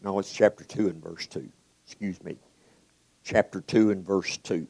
No, 0.02 0.18
it's 0.18 0.32
chapter 0.32 0.64
2 0.64 0.88
and 0.88 1.02
verse 1.02 1.26
2. 1.26 1.48
Excuse 1.86 2.22
me. 2.22 2.38
Chapter 3.24 3.60
2 3.60 3.90
and 3.90 4.04
verse 4.04 4.36
2 4.38 4.66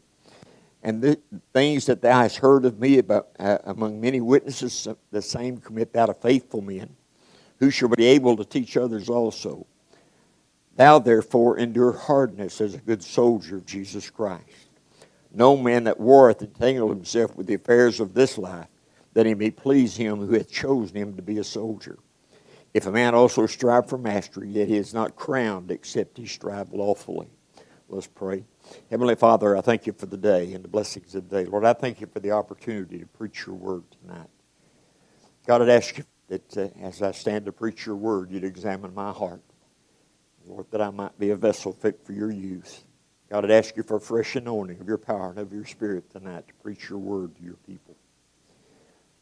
and 0.83 1.03
the 1.03 1.19
things 1.53 1.87
that 1.87 2.03
thou 2.03 2.23
hast 2.23 2.37
heard 2.37 2.65
of 2.65 2.79
me 2.79 2.99
about, 2.99 3.29
uh, 3.39 3.59
among 3.65 4.01
many 4.01 4.21
witnesses, 4.21 4.87
the 5.11 5.23
same 5.23 5.59
commit 5.59 5.93
thou 5.93 6.07
to 6.07 6.15
faithful 6.15 6.61
men, 6.61 6.97
who 7.59 7.71
shall 7.71 7.89
be 7.89 8.07
able 8.07 8.37
to 8.37 8.45
teach 8.45 8.77
others 8.77 9.09
also. 9.09 9.67
Thou 10.77 10.99
therefore 11.01 11.59
endure 11.59 11.93
hardness 11.93 12.61
as 12.61 12.75
a 12.75 12.79
good 12.79 13.03
soldier 13.03 13.57
of 13.57 13.67
Jesus 13.67 14.11
Christ. 14.11 14.69
No 15.33 15.57
man 15.57 15.85
that 15.85 16.01
warreth 16.01 16.41
entangle 16.41 16.89
himself 16.89 17.37
with 17.37 17.47
the 17.47 17.55
affairs 17.55 18.01
of 18.01 18.15
this 18.15 18.39
life, 18.39 18.69
that 19.13 19.27
he 19.27 19.35
may 19.35 19.51
please 19.51 19.97
him 19.97 20.19
who 20.19 20.35
hath 20.35 20.51
chosen 20.51 20.97
him 20.97 21.17
to 21.17 21.23
be 21.23 21.39
a 21.39 21.45
soldier. 21.45 21.99
If 22.75 22.87
a 22.87 22.93
man 22.93 23.15
also 23.15 23.47
strive 23.47 23.89
for 23.89 23.99
mastery, 23.99 24.51
yet 24.51 24.69
he 24.69 24.77
is 24.77 24.95
not 24.95 25.17
crowned 25.17 25.71
except 25.71 26.19
he 26.19 26.27
strive 26.27 26.73
lawfully. 26.73 27.29
Let's 27.89 28.07
pray. 28.07 28.45
Heavenly 28.91 29.17
Father, 29.17 29.57
I 29.57 29.63
thank 29.63 29.87
you 29.87 29.95
for 29.95 30.07
the 30.07 30.19
day 30.19 30.53
and 30.53 30.63
the 30.63 30.69
blessings 30.69 31.15
of 31.15 31.29
the 31.29 31.45
day. 31.45 31.51
Lord, 31.51 31.65
I 31.65 31.73
thank 31.73 32.01
you 32.01 32.07
for 32.07 32.21
the 32.21 32.33
opportunity 32.33 32.99
to 32.99 33.07
preach 33.07 33.47
your 33.47 33.57
word 33.57 33.85
tonight. 34.03 34.29
God, 35.47 35.63
I'd 35.63 35.71
ask 35.71 35.97
you 35.97 36.05
that 36.29 36.57
uh, 36.57 36.69
as 36.81 37.03
I 37.03 37.13
stand 37.13 37.47
to 37.47 37.53
preach 37.53 37.87
your 37.87 37.97
word, 37.97 38.31
you'd 38.31 38.45
examine 38.45 38.95
my 38.95 39.13
heart. 39.13 39.43
Lord, 40.47 40.67
that 40.71 40.81
I 40.81 40.91
might 40.91 41.19
be 41.19 41.31
a 41.31 41.37
vessel 41.37 41.73
fit 41.73 42.05
for 42.05 42.13
your 42.13 42.31
use. 42.31 42.85
God, 43.31 43.45
I'd 43.45 43.51
ask 43.51 43.77
you 43.77 43.83
for 43.83 43.97
a 43.97 44.01
fresh 44.01 44.37
anointing 44.37 44.81
of 44.81 44.89
your 44.89 44.97
power 44.97 45.31
and 45.31 45.39
of 45.39 45.53
your 45.53 45.67
spirit 45.67 46.11
tonight 46.11 46.49
to 46.49 46.55
preach 46.63 46.89
your 46.89 46.99
word 46.99 47.37
to 47.37 47.43
your 47.43 47.59
people. 47.67 47.97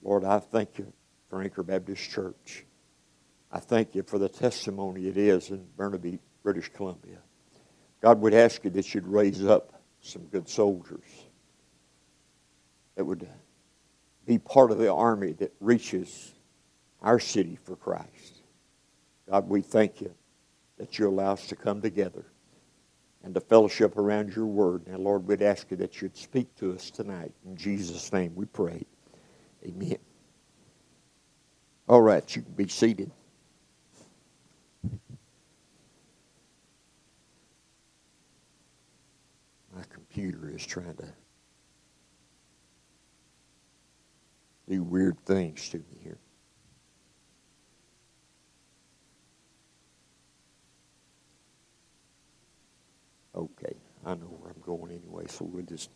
Lord, 0.03 0.25
I 0.25 0.39
thank 0.39 0.79
you 0.79 0.93
for 1.29 1.43
Anchor 1.43 1.65
Baptist 1.65 2.09
Church. 2.11 2.65
I 3.51 3.59
thank 3.59 3.95
you 3.95 4.05
for 4.05 4.19
the 4.19 4.29
testimony 4.29 5.09
it 5.09 5.17
is 5.17 5.51
in 5.51 5.67
Burnaby, 5.77 6.21
British 6.45 6.69
Columbia. 6.69 7.19
God 8.01 8.21
would 8.21 8.35
ask 8.35 8.63
you 8.63 8.71
that 8.71 8.95
you'd 8.95 9.07
raise 9.07 9.45
up 9.45 9.83
some 10.01 10.23
good 10.27 10.49
soldiers 10.49 11.03
that 12.95 13.05
would 13.05 13.29
be 14.25 14.39
part 14.39 14.71
of 14.71 14.79
the 14.79 14.93
army 14.93 15.33
that 15.33 15.53
reaches 15.61 16.33
our 17.03 17.19
city 17.19 17.59
for 17.65 17.77
Christ. 17.77 18.43
God, 19.29 19.49
we 19.49 19.61
thank 19.61 20.01
you 20.01 20.15
that 20.79 20.99
you 20.99 21.09
allow 21.09 21.33
us 21.33 21.47
to 21.49 21.57
come 21.57 21.81
together 21.81 22.25
and 23.23 23.35
to 23.35 23.41
fellowship 23.41 23.97
around 23.97 24.35
your 24.37 24.47
word. 24.47 24.87
Now, 24.87 24.99
Lord, 24.99 25.27
we'd 25.27 25.43
ask 25.43 25.71
you 25.71 25.77
that 25.79 26.01
you'd 26.01 26.17
speak 26.17 26.55
to 26.57 26.73
us 26.73 26.91
tonight. 26.91 27.33
In 27.45 27.57
Jesus' 27.57 28.13
name 28.13 28.33
we 28.35 28.47
pray. 28.47 28.85
Amen. 29.65 29.99
All 31.89 32.03
right, 32.03 32.37
you 32.37 32.43
can 32.43 32.53
be 32.53 32.69
seated. 32.69 33.11
My 39.75 39.83
computer 39.93 40.51
is 40.55 40.65
trying 40.65 40.97
to 40.97 41.09
do 44.69 44.83
weird 44.83 45.19
things 45.25 45.69
to 45.71 45.79
me 45.79 45.99
here. 46.03 46.19
Okay, 53.37 53.77
I 54.05 54.15
know 54.15 54.35
where 54.41 54.51
I'm 54.51 54.63
going 54.63 54.91
so 55.31 55.45
we'll 55.45 55.65
just. 55.65 55.91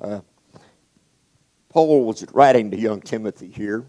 Uh, 0.00 0.20
Paul 1.68 2.04
was 2.04 2.24
writing 2.32 2.70
to 2.70 2.78
young 2.78 3.00
Timothy 3.00 3.48
here, 3.48 3.84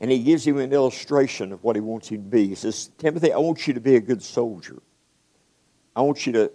and 0.00 0.10
he 0.10 0.18
gives 0.20 0.46
him 0.46 0.58
an 0.58 0.72
illustration 0.72 1.52
of 1.52 1.62
what 1.62 1.76
he 1.76 1.80
wants 1.80 2.08
him 2.08 2.24
to 2.24 2.28
be. 2.30 2.48
He 2.48 2.54
says, 2.54 2.90
Timothy, 2.98 3.32
I 3.32 3.38
want 3.38 3.66
you 3.66 3.74
to 3.74 3.80
be 3.80 3.96
a 3.96 4.00
good 4.00 4.22
soldier. 4.22 4.82
I 5.94 6.00
want 6.00 6.26
you 6.26 6.32
to 6.32 6.52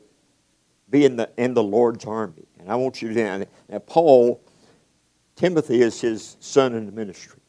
be 0.90 1.06
in 1.06 1.18
the, 1.18 1.30
in 1.38 1.54
the 1.54 1.64
Lord's 1.64 2.06
army. 2.06 2.48
And 2.60 2.72
I 2.72 2.76
want 2.76 3.02
you 3.02 3.14
to 3.14 3.48
now 3.70 3.80
Paul, 3.80 4.42
Timothy 5.36 5.82
is 5.82 6.02
his 6.02 6.38
son 6.40 6.74
in 6.74 6.86
the 6.86 6.92
ministry. 6.92 7.40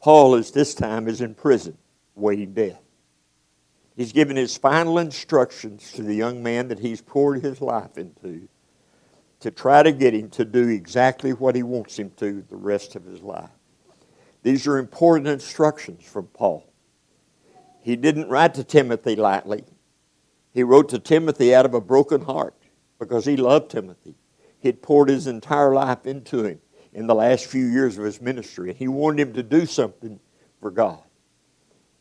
Paul 0.00 0.36
is 0.36 0.50
this 0.50 0.74
time 0.74 1.08
is 1.08 1.20
in 1.20 1.34
prison, 1.34 1.76
waiting 2.14 2.54
death. 2.54 2.80
He's 3.96 4.12
given 4.12 4.36
his 4.36 4.56
final 4.56 4.98
instructions 4.98 5.92
to 5.92 6.02
the 6.02 6.14
young 6.14 6.42
man 6.42 6.68
that 6.68 6.78
he's 6.78 7.00
poured 7.00 7.42
his 7.42 7.60
life 7.60 7.96
into 7.96 8.48
to 9.40 9.50
try 9.50 9.82
to 9.82 9.92
get 9.92 10.14
him 10.14 10.30
to 10.30 10.44
do 10.44 10.68
exactly 10.68 11.32
what 11.32 11.54
he 11.54 11.62
wants 11.62 11.98
him 11.98 12.10
to 12.16 12.44
the 12.48 12.56
rest 12.56 12.96
of 12.96 13.04
his 13.04 13.22
life. 13.22 13.50
These 14.42 14.66
are 14.66 14.78
important 14.78 15.28
instructions 15.28 16.04
from 16.04 16.26
Paul. 16.28 16.64
He 17.82 17.96
didn't 17.96 18.28
write 18.28 18.54
to 18.54 18.64
Timothy 18.64 19.16
lightly. 19.16 19.64
He 20.52 20.62
wrote 20.62 20.88
to 20.90 20.98
Timothy 20.98 21.54
out 21.54 21.66
of 21.66 21.74
a 21.74 21.80
broken 21.80 22.22
heart 22.22 22.54
because 22.98 23.26
he 23.26 23.36
loved 23.36 23.70
Timothy. 23.70 24.14
He 24.58 24.68
had 24.68 24.82
poured 24.82 25.08
his 25.08 25.26
entire 25.26 25.74
life 25.74 26.06
into 26.06 26.44
him 26.44 26.60
in 26.92 27.06
the 27.06 27.14
last 27.14 27.46
few 27.46 27.66
years 27.66 27.98
of 27.98 28.04
his 28.04 28.20
ministry, 28.22 28.70
and 28.70 28.78
he 28.78 28.88
wanted 28.88 29.20
him 29.20 29.34
to 29.34 29.42
do 29.42 29.66
something 29.66 30.18
for 30.60 30.70
God. 30.70 31.02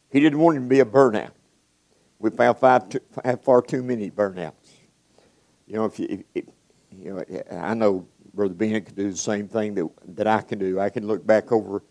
He 0.10 0.20
didn't 0.22 0.39
want 0.39 0.58
him 0.58 0.63
to 0.63 0.70
be 0.70 0.80
a 0.80 0.86
burnout. 0.86 1.32
We 2.20 2.30
found 2.30 2.92
too, 2.92 3.01
far 3.44 3.62
too 3.62 3.84
many 3.84 4.10
burnouts. 4.10 4.54
You 5.68 5.75
know, 5.75 5.86
if 5.86 6.00
you, 6.00 6.24
if, 6.34 6.46
you 7.02 7.14
know, 7.14 7.24
I 7.52 7.74
know 7.74 8.08
Brother 8.34 8.54
Ben 8.54 8.84
can 8.84 8.96
do 8.96 9.12
the 9.12 9.18
same 9.18 9.48
thing 9.48 9.75
that, 9.75 9.90
that 10.16 10.28
I 10.28 10.42
can 10.42 10.60
do. 10.60 10.80
I 10.80 10.90
can 10.90 11.08
look 11.08 11.25
back 11.25 11.52
over 11.52 11.84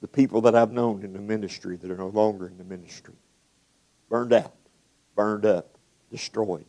the 0.00 0.08
people 0.08 0.42
that 0.42 0.54
I've 0.54 0.72
known 0.72 1.02
in 1.02 1.12
the 1.12 1.20
ministry 1.20 1.76
that 1.76 1.90
are 1.90 1.96
no 1.96 2.08
longer 2.08 2.46
in 2.46 2.58
the 2.58 2.64
ministry. 2.64 3.14
Burned 4.08 4.32
out, 4.32 4.54
burned 5.14 5.46
up 5.46 5.76
destroyed. 6.10 6.66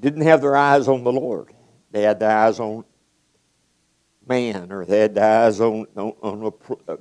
Didn't 0.00 0.22
have 0.22 0.40
their 0.40 0.56
eyes 0.56 0.88
on 0.88 1.04
the 1.04 1.12
Lord. 1.12 1.52
They 1.90 2.02
had 2.02 2.20
their 2.20 2.30
eyes 2.30 2.58
on 2.58 2.84
man, 4.26 4.70
or 4.70 4.84
they 4.84 5.00
had 5.00 5.14
their 5.14 5.46
eyes 5.46 5.60
on, 5.60 5.86
on, 5.96 6.12
on 6.22 6.52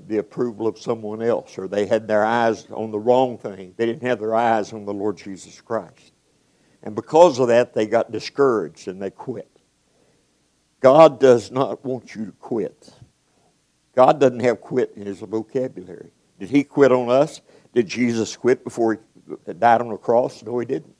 the 0.07 0.17
approval 0.17 0.67
of 0.67 0.77
someone 0.79 1.21
else, 1.21 1.57
or 1.57 1.67
they 1.67 1.85
had 1.85 2.07
their 2.07 2.25
eyes 2.25 2.67
on 2.71 2.91
the 2.91 2.99
wrong 2.99 3.37
thing. 3.37 3.73
They 3.77 3.85
didn't 3.85 4.03
have 4.03 4.19
their 4.19 4.35
eyes 4.35 4.73
on 4.73 4.85
the 4.85 4.93
Lord 4.93 5.17
Jesus 5.17 5.61
Christ. 5.61 6.10
And 6.83 6.95
because 6.95 7.39
of 7.39 7.47
that, 7.49 7.73
they 7.73 7.85
got 7.85 8.11
discouraged 8.11 8.87
and 8.87 9.01
they 9.01 9.11
quit. 9.11 9.49
God 10.79 11.19
does 11.19 11.51
not 11.51 11.85
want 11.85 12.15
you 12.15 12.25
to 12.25 12.31
quit. 12.33 12.93
God 13.95 14.19
doesn't 14.19 14.39
have 14.39 14.61
quit 14.61 14.93
in 14.95 15.05
his 15.05 15.19
vocabulary. 15.19 16.11
Did 16.39 16.49
he 16.49 16.63
quit 16.63 16.91
on 16.91 17.09
us? 17.09 17.41
Did 17.73 17.87
Jesus 17.87 18.35
quit 18.35 18.63
before 18.63 18.99
he 19.45 19.53
died 19.53 19.81
on 19.81 19.89
the 19.89 19.97
cross? 19.97 20.41
No, 20.43 20.57
he 20.59 20.65
didn't. 20.65 20.95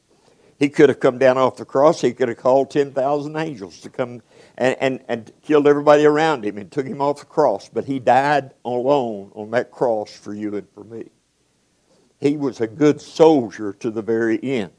He 0.59 0.69
could 0.69 0.89
have 0.89 0.99
come 0.99 1.17
down 1.17 1.39
off 1.39 1.57
the 1.57 1.65
cross. 1.65 2.01
He 2.01 2.13
could 2.13 2.27
have 2.27 2.37
called 2.37 2.69
10,000 2.69 3.35
angels 3.35 3.79
to 3.79 3.89
come 3.89 4.21
and, 4.55 4.77
and, 4.79 5.03
and 5.07 5.31
killed 5.41 5.67
everybody 5.67 6.05
around 6.05 6.45
him 6.45 6.59
and 6.59 6.71
took 6.71 6.85
him 6.85 7.01
off 7.01 7.21
the 7.21 7.25
cross. 7.25 7.67
But 7.67 7.85
he 7.85 7.97
died 7.97 8.51
alone 8.63 9.31
on 9.33 9.49
that 9.51 9.71
cross 9.71 10.11
for 10.11 10.35
you 10.35 10.55
and 10.55 10.67
for 10.75 10.83
me. 10.83 11.09
He 12.19 12.37
was 12.37 12.61
a 12.61 12.67
good 12.67 13.01
soldier 13.01 13.73
to 13.73 13.89
the 13.89 14.03
very 14.03 14.39
end. 14.43 14.71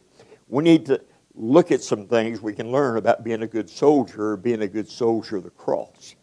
We 0.52 0.62
need 0.62 0.84
to 0.86 1.00
look 1.34 1.72
at 1.72 1.82
some 1.82 2.06
things 2.06 2.42
we 2.42 2.52
can 2.52 2.70
learn 2.70 2.98
about 2.98 3.24
being 3.24 3.42
a 3.42 3.46
good 3.46 3.70
soldier 3.70 4.32
or 4.32 4.36
being 4.36 4.60
a 4.60 4.68
good 4.68 4.86
soldier 4.86 5.38
of 5.38 5.44
the 5.44 5.50
cross. 5.50 6.14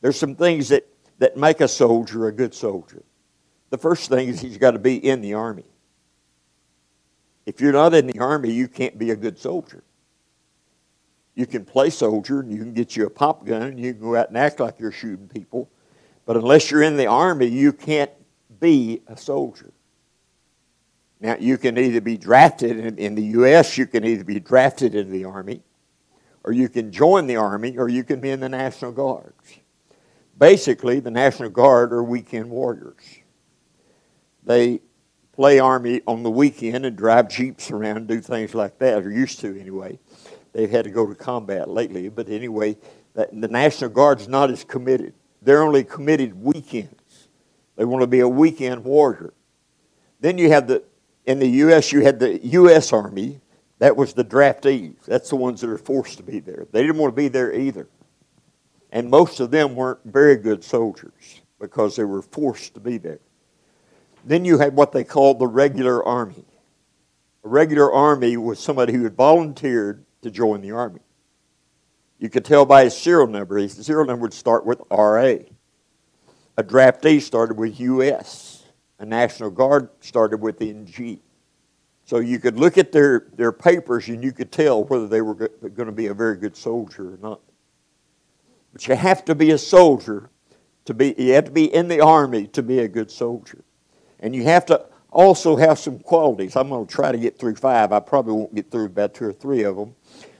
There's 0.00 0.16
some 0.16 0.36
things 0.36 0.68
that, 0.68 0.86
that 1.18 1.36
make 1.36 1.60
a 1.60 1.66
soldier 1.66 2.28
a 2.28 2.32
good 2.32 2.54
soldier. 2.54 3.02
The 3.70 3.78
first 3.78 4.10
thing 4.10 4.28
is 4.28 4.40
he's 4.40 4.58
got 4.58 4.70
to 4.70 4.78
be 4.78 5.04
in 5.04 5.22
the 5.22 5.34
army. 5.34 5.64
If 7.46 7.60
you're 7.60 7.72
not 7.72 7.94
in 7.94 8.06
the 8.06 8.20
army, 8.20 8.52
you 8.52 8.68
can't 8.68 8.96
be 8.96 9.10
a 9.10 9.16
good 9.16 9.36
soldier. 9.36 9.82
You 11.34 11.44
can 11.44 11.64
play 11.64 11.90
soldier 11.90 12.38
and 12.38 12.52
you 12.52 12.58
can 12.58 12.74
get 12.74 12.94
you 12.94 13.06
a 13.06 13.10
pop 13.10 13.44
gun 13.44 13.62
and 13.62 13.80
you 13.80 13.92
can 13.92 14.00
go 14.00 14.14
out 14.14 14.28
and 14.28 14.38
act 14.38 14.60
like 14.60 14.78
you're 14.78 14.92
shooting 14.92 15.26
people. 15.26 15.68
But 16.26 16.36
unless 16.36 16.70
you're 16.70 16.84
in 16.84 16.96
the 16.96 17.08
army, 17.08 17.46
you 17.46 17.72
can't 17.72 18.12
be 18.60 19.02
a 19.08 19.16
soldier. 19.16 19.72
Now, 21.20 21.36
you 21.38 21.58
can 21.58 21.76
either 21.76 22.00
be 22.00 22.16
drafted 22.16 22.78
in, 22.78 22.96
in 22.96 23.14
the 23.14 23.22
U.S., 23.22 23.76
you 23.76 23.86
can 23.86 24.04
either 24.04 24.24
be 24.24 24.38
drafted 24.38 24.94
into 24.94 25.10
the 25.10 25.24
Army, 25.24 25.62
or 26.44 26.52
you 26.52 26.68
can 26.68 26.92
join 26.92 27.26
the 27.26 27.36
Army, 27.36 27.76
or 27.76 27.88
you 27.88 28.04
can 28.04 28.20
be 28.20 28.30
in 28.30 28.40
the 28.40 28.48
National 28.48 28.92
Guards. 28.92 29.58
Basically, 30.38 31.00
the 31.00 31.10
National 31.10 31.50
Guard 31.50 31.92
are 31.92 32.04
weekend 32.04 32.48
warriors. 32.50 33.02
They 34.44 34.80
play 35.32 35.58
Army 35.58 36.02
on 36.06 36.22
the 36.22 36.30
weekend 36.30 36.86
and 36.86 36.96
drive 36.96 37.28
Jeeps 37.28 37.70
around 37.70 37.96
and 37.96 38.06
do 38.06 38.20
things 38.20 38.54
like 38.54 38.78
that, 38.78 39.04
or 39.04 39.10
used 39.10 39.40
to 39.40 39.60
anyway. 39.60 39.98
They've 40.52 40.70
had 40.70 40.84
to 40.84 40.90
go 40.90 41.06
to 41.06 41.14
combat 41.14 41.68
lately, 41.68 42.08
but 42.08 42.28
anyway, 42.28 42.76
the 43.14 43.48
National 43.48 43.90
Guard's 43.90 44.28
not 44.28 44.50
as 44.50 44.62
committed. 44.62 45.14
They're 45.42 45.62
only 45.62 45.84
committed 45.84 46.40
weekends. 46.40 47.28
They 47.76 47.84
want 47.84 48.02
to 48.02 48.06
be 48.06 48.20
a 48.20 48.28
weekend 48.28 48.84
warrior. 48.84 49.34
Then 50.20 50.38
you 50.38 50.50
have 50.50 50.66
the 50.66 50.84
in 51.28 51.38
the 51.38 51.46
U.S., 51.46 51.92
you 51.92 52.00
had 52.00 52.18
the 52.18 52.38
U.S. 52.42 52.90
Army. 52.90 53.38
That 53.80 53.94
was 53.94 54.14
the 54.14 54.24
draftees. 54.24 54.96
That's 55.04 55.28
the 55.28 55.36
ones 55.36 55.60
that 55.60 55.68
are 55.68 55.76
forced 55.76 56.16
to 56.16 56.22
be 56.22 56.40
there. 56.40 56.66
They 56.72 56.80
didn't 56.80 56.96
want 56.96 57.14
to 57.14 57.16
be 57.16 57.28
there 57.28 57.52
either. 57.52 57.86
And 58.90 59.10
most 59.10 59.38
of 59.38 59.50
them 59.50 59.76
weren't 59.76 60.00
very 60.06 60.36
good 60.36 60.64
soldiers 60.64 61.42
because 61.60 61.96
they 61.96 62.04
were 62.04 62.22
forced 62.22 62.72
to 62.74 62.80
be 62.80 62.96
there. 62.96 63.20
Then 64.24 64.46
you 64.46 64.56
had 64.56 64.74
what 64.74 64.92
they 64.92 65.04
called 65.04 65.38
the 65.38 65.46
regular 65.46 66.02
army. 66.02 66.46
A 67.44 67.48
regular 67.48 67.92
army 67.92 68.38
was 68.38 68.58
somebody 68.58 68.94
who 68.94 69.04
had 69.04 69.14
volunteered 69.14 70.06
to 70.22 70.30
join 70.30 70.62
the 70.62 70.70
army. 70.70 71.00
You 72.18 72.30
could 72.30 72.46
tell 72.46 72.64
by 72.64 72.84
his 72.84 72.96
serial 72.96 73.26
number. 73.26 73.58
His 73.58 73.74
serial 73.74 74.06
number 74.06 74.22
would 74.22 74.32
start 74.32 74.64
with 74.64 74.80
RA. 74.90 75.34
A 76.56 76.64
draftee 76.64 77.20
started 77.20 77.58
with 77.58 77.78
US 77.80 78.47
a 78.98 79.06
National 79.06 79.50
Guard 79.50 79.88
started 80.00 80.40
with 80.40 80.60
NG. 80.60 81.20
So 82.04 82.18
you 82.18 82.38
could 82.38 82.58
look 82.58 82.78
at 82.78 82.90
their, 82.90 83.26
their 83.34 83.52
papers 83.52 84.08
and 84.08 84.24
you 84.24 84.32
could 84.32 84.50
tell 84.50 84.84
whether 84.84 85.06
they 85.06 85.20
were 85.20 85.34
going 85.34 85.86
to 85.86 85.92
be 85.92 86.06
a 86.06 86.14
very 86.14 86.36
good 86.36 86.56
soldier 86.56 87.14
or 87.14 87.18
not. 87.18 87.40
But 88.72 88.86
you 88.86 88.94
have 88.94 89.24
to 89.26 89.34
be 89.34 89.50
a 89.50 89.58
soldier 89.58 90.30
to 90.86 90.94
be, 90.94 91.14
you 91.18 91.34
have 91.34 91.44
to 91.44 91.50
be 91.50 91.72
in 91.72 91.88
the 91.88 92.00
army 92.00 92.46
to 92.48 92.62
be 92.62 92.78
a 92.80 92.88
good 92.88 93.10
soldier. 93.10 93.62
And 94.20 94.34
you 94.34 94.44
have 94.44 94.66
to 94.66 94.86
also 95.10 95.56
have 95.56 95.78
some 95.78 95.98
qualities. 95.98 96.56
I'm 96.56 96.70
going 96.70 96.86
to 96.86 96.92
try 96.92 97.12
to 97.12 97.18
get 97.18 97.38
through 97.38 97.56
five. 97.56 97.92
I 97.92 98.00
probably 98.00 98.34
won't 98.34 98.54
get 98.54 98.70
through 98.70 98.86
about 98.86 99.14
two 99.14 99.26
or 99.26 99.32
three 99.32 99.62
of 99.64 99.76
them. 99.76 99.94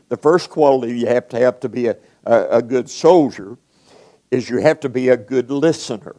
The 0.09 0.17
first 0.17 0.51
quality 0.51 0.99
you 0.99 1.07
have 1.07 1.29
to 1.29 1.39
have 1.39 1.61
to 1.61 1.69
be 1.69 1.87
a, 1.87 1.97
a, 2.25 2.43
a 2.49 2.63
good 2.63 2.89
soldier 2.89 3.59
is 4.31 4.49
you 4.49 4.59
have 4.59 4.81
to 4.81 4.89
be 4.89 5.11
a 5.11 5.17
good 5.17 5.51
listener. 5.51 6.17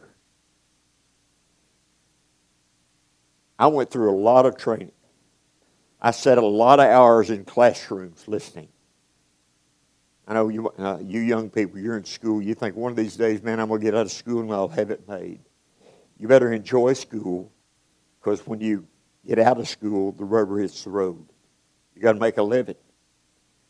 I 3.60 3.67
went 3.67 3.91
through 3.91 4.10
a 4.10 4.15
lot 4.15 4.45
of 4.45 4.58
training. 4.58 4.93
I 6.02 6.12
sat 6.12 6.38
a 6.38 6.45
lot 6.45 6.80
of 6.80 6.86
hours 6.86 7.30
in 7.30 7.43
classrooms 7.43 8.24
listening. 8.26 8.69
I 10.26 10.34
know 10.34 10.48
you, 10.48 10.69
uh, 10.69 11.00
you 11.02 11.19
young 11.19 11.50
people, 11.50 11.78
you're 11.78 11.98
in 11.98 12.06
school, 12.06 12.41
you 12.41 12.54
think 12.56 12.78
one 12.78 12.91
of 12.91 12.95
these 12.95 13.17
days, 13.17 13.43
man, 13.43 13.60
I'm 13.60 13.67
going 13.67 13.82
to 13.82 13.86
get 13.86 13.95
out 13.95 14.06
of 14.06 14.12
school 14.12 14.39
and 14.39 14.52
I'll 14.52 14.69
have 14.69 14.91
it 14.91 15.08
made. 15.10 15.41
You 16.17 16.28
better 16.28 16.54
enjoy 16.54 16.93
school 16.93 17.52
because 18.19 18.45
when 18.48 18.62
you 18.62 18.88
get 19.28 19.39
out 19.39 19.60
of 19.60 19.67
school, 19.67 20.13
the 20.13 20.24
rubber 20.24 20.60
hits 20.60 20.84
the 20.84 20.91
road. 20.91 21.28
You 21.95 22.02
got 22.02 22.13
to 22.13 22.19
make 22.19 22.38
a 22.38 22.43
living. 22.43 22.76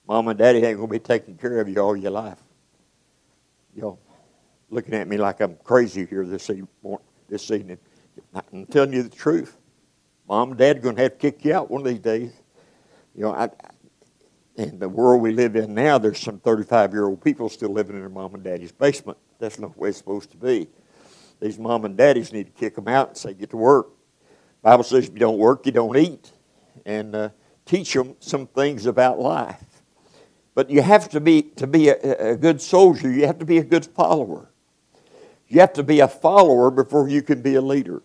Mom 0.08 0.28
and 0.28 0.38
daddy 0.38 0.60
ain't 0.60 0.78
going 0.78 0.90
to 0.90 0.92
be 0.92 1.00
taking 1.00 1.36
care 1.38 1.60
of 1.60 1.70
you 1.70 1.80
all 1.80 1.96
your 1.96 2.12
life. 2.12 2.40
Y'all 3.76 4.00
looking 4.70 4.94
at 4.94 5.08
me 5.08 5.18
like 5.18 5.40
I'm 5.40 5.56
crazy 5.64 6.06
here 6.06 6.26
this. 6.26 6.52
This 7.30 7.52
evening. 7.52 7.78
I'm 8.34 8.66
telling 8.66 8.94
you 8.94 9.04
the 9.04 9.10
truth. 9.10 9.59
Mom 10.30 10.50
and 10.50 10.60
Dad 10.60 10.78
are 10.78 10.82
going 10.82 10.96
to 10.96 11.02
have 11.02 11.14
to 11.14 11.18
kick 11.18 11.44
you 11.44 11.56
out 11.56 11.72
one 11.72 11.82
of 11.82 11.88
these 11.88 12.00
days. 12.00 12.32
You 13.16 13.24
know, 13.24 13.34
I, 13.34 13.50
in 14.58 14.78
the 14.78 14.88
world 14.88 15.24
we 15.24 15.32
live 15.32 15.56
in 15.56 15.74
now, 15.74 15.98
there's 15.98 16.20
some 16.20 16.40
35 16.40 16.94
year 16.94 17.08
old 17.08 17.24
people 17.24 17.50
still 17.50 17.72
living 17.72 17.96
in 17.96 18.02
their 18.02 18.10
mom 18.10 18.36
and 18.36 18.44
daddy's 18.44 18.72
basement. 18.72 19.18
That's 19.40 19.58
not 19.58 19.74
the 19.74 19.80
way 19.80 19.90
it's 19.90 19.98
supposed 19.98 20.30
to 20.30 20.38
be. 20.38 20.68
These 21.42 21.58
mom 21.58 21.84
and 21.84 21.98
daddies 21.98 22.32
need 22.32 22.46
to 22.46 22.52
kick 22.52 22.76
them 22.76 22.88
out 22.88 23.08
and 23.08 23.18
say, 23.18 23.34
get 23.34 23.50
to 23.50 23.58
work. 23.58 23.90
Bible 24.62 24.84
says 24.84 25.08
if 25.08 25.14
you 25.14 25.20
don't 25.20 25.40
work, 25.40 25.66
you 25.66 25.72
don't 25.72 25.98
eat. 25.98 26.32
And 26.86 27.16
uh, 27.16 27.30
teach 27.66 27.94
them 27.94 28.16
some 28.20 28.46
things 28.46 28.86
about 28.86 29.20
life. 29.20 29.82
But 30.54 30.70
you 30.70 30.84
have 30.84 31.10
to 31.10 31.20
be, 31.20 31.42
to 31.42 31.66
be 31.66 31.90
a, 31.90 32.34
a 32.34 32.36
good 32.36 32.62
soldier, 32.62 33.12
you 33.12 33.26
have 33.26 33.40
to 33.40 33.46
be 33.46 33.58
a 33.58 33.64
good 33.64 33.86
follower. 33.86 34.52
You 35.48 35.62
have 35.62 35.74
to 35.74 35.84
be 35.84 36.02
a 36.02 36.08
follower 36.08 36.70
before 36.70 37.10
you 37.10 37.24
can 37.24 37.42
be 37.42 37.56
a 37.56 37.62
leader 37.62 38.04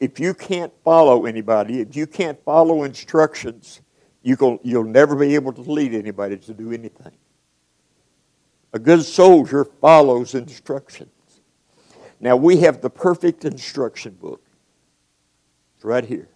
if 0.00 0.20
you 0.20 0.34
can't 0.34 0.72
follow 0.84 1.26
anybody, 1.26 1.80
if 1.80 1.96
you 1.96 2.06
can't 2.06 2.42
follow 2.44 2.84
instructions, 2.84 3.80
you 4.22 4.36
will, 4.38 4.60
you'll 4.62 4.84
never 4.84 5.16
be 5.16 5.34
able 5.34 5.52
to 5.52 5.60
lead 5.60 5.94
anybody 5.94 6.36
to 6.36 6.54
do 6.54 6.72
anything. 6.72 7.12
A 8.72 8.78
good 8.78 9.02
soldier 9.02 9.64
follows 9.64 10.34
instructions. 10.34 11.10
Now, 12.20 12.36
we 12.36 12.58
have 12.58 12.80
the 12.80 12.90
perfect 12.90 13.44
instruction 13.44 14.14
book. 14.14 14.42
It's 15.76 15.84
right 15.84 16.04
here. 16.04 16.28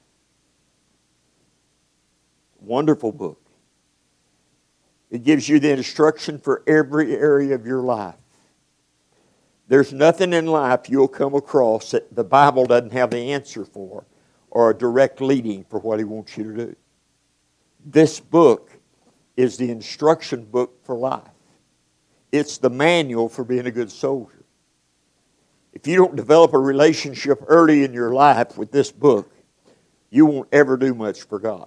Wonderful 2.60 3.12
book. 3.12 3.40
It 5.10 5.24
gives 5.24 5.48
you 5.48 5.60
the 5.60 5.72
instruction 5.72 6.38
for 6.38 6.62
every 6.66 7.14
area 7.14 7.54
of 7.54 7.66
your 7.66 7.82
life. 7.82 8.21
There's 9.68 9.92
nothing 9.92 10.32
in 10.32 10.46
life 10.46 10.88
you'll 10.88 11.08
come 11.08 11.34
across 11.34 11.92
that 11.92 12.14
the 12.14 12.24
Bible 12.24 12.66
doesn't 12.66 12.92
have 12.92 13.10
the 13.10 13.32
answer 13.32 13.64
for 13.64 14.04
or 14.50 14.70
a 14.70 14.74
direct 14.74 15.20
leading 15.20 15.64
for 15.64 15.78
what 15.80 15.98
He 15.98 16.04
wants 16.04 16.36
you 16.36 16.44
to 16.44 16.66
do. 16.66 16.76
This 17.84 18.20
book 18.20 18.70
is 19.36 19.56
the 19.56 19.70
instruction 19.70 20.44
book 20.44 20.84
for 20.84 20.96
life, 20.96 21.22
it's 22.30 22.58
the 22.58 22.70
manual 22.70 23.28
for 23.28 23.44
being 23.44 23.66
a 23.66 23.70
good 23.70 23.90
soldier. 23.90 24.44
If 25.72 25.86
you 25.86 25.96
don't 25.96 26.16
develop 26.16 26.52
a 26.52 26.58
relationship 26.58 27.42
early 27.46 27.82
in 27.82 27.94
your 27.94 28.12
life 28.12 28.58
with 28.58 28.70
this 28.70 28.92
book, 28.92 29.32
you 30.10 30.26
won't 30.26 30.48
ever 30.52 30.76
do 30.76 30.94
much 30.94 31.22
for 31.22 31.38
God. 31.38 31.66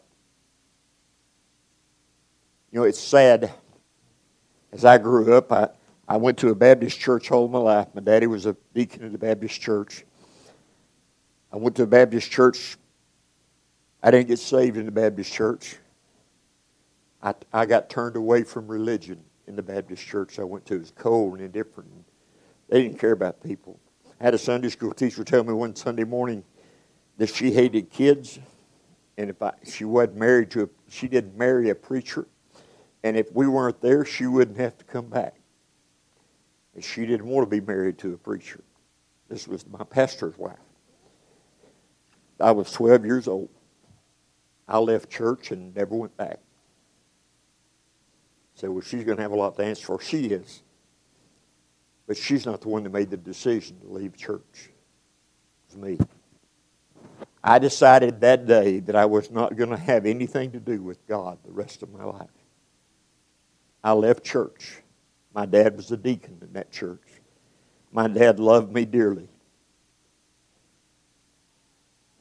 You 2.72 2.80
know, 2.80 2.86
it's 2.86 3.00
sad. 3.00 3.52
As 4.72 4.86
I 4.86 5.00
grew 5.00 5.34
up, 5.34 5.52
I, 5.52 5.70
I 6.08 6.18
went 6.18 6.38
to 6.40 6.50
a 6.50 6.56
Baptist 6.56 7.00
church 7.00 7.32
all 7.32 7.48
my 7.48 7.60
life. 7.60 7.88
My 7.94 8.02
daddy 8.02 8.28
was 8.28 8.46
a 8.46 8.56
deacon 8.74 9.06
at 9.06 9.12
the 9.12 9.18
Baptist 9.18 9.60
church. 9.60 10.06
I 11.52 11.58
went 11.58 11.76
to 11.78 11.84
a 11.84 11.88
Baptist 11.88 12.30
church. 12.30 12.78
I 14.04 14.12
didn't 14.12 14.28
get 14.28 14.40
saved 14.40 14.78
in 14.78 14.86
the 14.86 14.92
Baptist 14.92 15.34
church. 15.34 15.78
I, 17.24 17.34
I 17.52 17.66
got 17.66 17.90
turned 17.90 18.16
away 18.16 18.44
from 18.44 18.68
religion 18.68 19.20
in 19.48 19.56
the 19.56 19.64
Baptist 19.64 20.06
church 20.06 20.38
I 20.38 20.44
went 20.44 20.66
to. 20.68 20.76
It 20.76 20.80
was 20.80 20.92
cold 20.92 21.34
and 21.34 21.42
indifferent. 21.42 21.90
They 22.70 22.84
didn't 22.84 23.00
care 23.00 23.12
about 23.12 23.42
people. 23.42 23.80
I 24.20 24.26
had 24.26 24.34
a 24.34 24.38
Sunday 24.38 24.70
school 24.70 24.94
teacher 24.94 25.24
tell 25.24 25.44
me 25.44 25.54
one 25.54 25.76
Sunday 25.76 26.04
morning 26.04 26.44
that 27.18 27.34
she 27.34 27.52
hated 27.52 27.90
kids, 27.90 28.40
and 29.18 29.30
if 29.30 29.42
I, 29.42 29.54
she 29.64 29.86
wasn't 29.86 30.18
married 30.18 30.52
to 30.52 30.64
a, 30.64 30.70
she 30.90 31.08
didn't 31.08 31.38
marry 31.38 31.70
a 31.70 31.76
preacher, 31.76 32.28
and 33.04 33.18
if 33.18 33.32
we 33.34 33.48
weren't 33.48 33.82
there, 33.82 34.06
she 34.06 34.28
wouldn't 34.28 34.58
have 34.58 34.78
to 34.78 34.86
come 34.86 35.08
back. 35.08 35.35
And 36.76 36.84
she 36.84 37.06
didn't 37.06 37.26
want 37.26 37.50
to 37.50 37.60
be 37.60 37.66
married 37.66 37.98
to 38.00 38.14
a 38.14 38.18
preacher. 38.18 38.62
This 39.30 39.48
was 39.48 39.66
my 39.68 39.84
pastor's 39.84 40.38
wife. 40.38 40.60
I 42.40 42.52
was 42.52 42.72
12 42.72 43.06
years 43.06 43.28
old. 43.28 43.50
I 44.68 44.78
left 44.78 45.10
church 45.10 45.52
and 45.52 45.74
never 45.74 45.96
went 45.96 46.16
back. 46.18 46.40
Said, 48.56 48.70
well, 48.70 48.82
she's 48.82 49.04
going 49.04 49.18
to 49.18 49.24
have 49.24 49.32
a 49.32 49.36
lot 49.36 49.56
to 49.58 49.64
answer 49.64 49.86
for. 49.86 50.02
She 50.02 50.26
is. 50.28 50.62
But 52.08 52.18
she's 52.18 52.46
not 52.46 52.62
the 52.62 52.70
one 52.70 52.84
that 52.84 52.92
made 52.92 53.10
the 53.10 53.18
decision 53.18 53.80
to 53.82 53.88
leave 53.88 54.16
church. 54.16 54.70
It 54.70 54.72
was 55.70 55.78
me. 55.78 55.98
I 57.44 57.60
decided 57.60 58.22
that 58.22 58.48
day 58.48 58.80
that 58.82 58.96
I 58.96 59.06
was 59.06 59.30
not 59.30 59.56
going 59.56 59.70
to 59.70 59.78
have 59.78 60.06
anything 60.06 60.52
to 60.52 60.60
do 60.60 60.82
with 60.82 61.06
God 61.08 61.38
the 61.46 61.52
rest 61.52 61.84
of 61.84 61.92
my 61.92 62.04
life. 62.04 62.30
I 63.84 63.92
left 63.94 64.24
church. 64.24 64.82
My 65.36 65.46
dad 65.46 65.76
was 65.76 65.92
a 65.92 65.98
deacon 65.98 66.38
in 66.42 66.54
that 66.54 66.72
church. 66.72 67.04
My 67.92 68.08
dad 68.08 68.40
loved 68.40 68.74
me 68.74 68.86
dearly. 68.86 69.28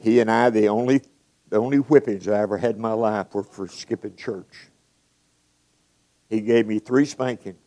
He 0.00 0.18
and 0.18 0.28
I, 0.28 0.50
the 0.50 0.68
only, 0.68 1.00
the 1.48 1.58
only 1.58 1.78
whippings 1.78 2.26
I 2.26 2.40
ever 2.40 2.58
had 2.58 2.74
in 2.74 2.80
my 2.80 2.92
life 2.92 3.32
were 3.32 3.44
for 3.44 3.68
skipping 3.68 4.16
church. 4.16 4.68
He 6.28 6.40
gave 6.40 6.66
me 6.66 6.80
three 6.80 7.04
spankings, 7.04 7.60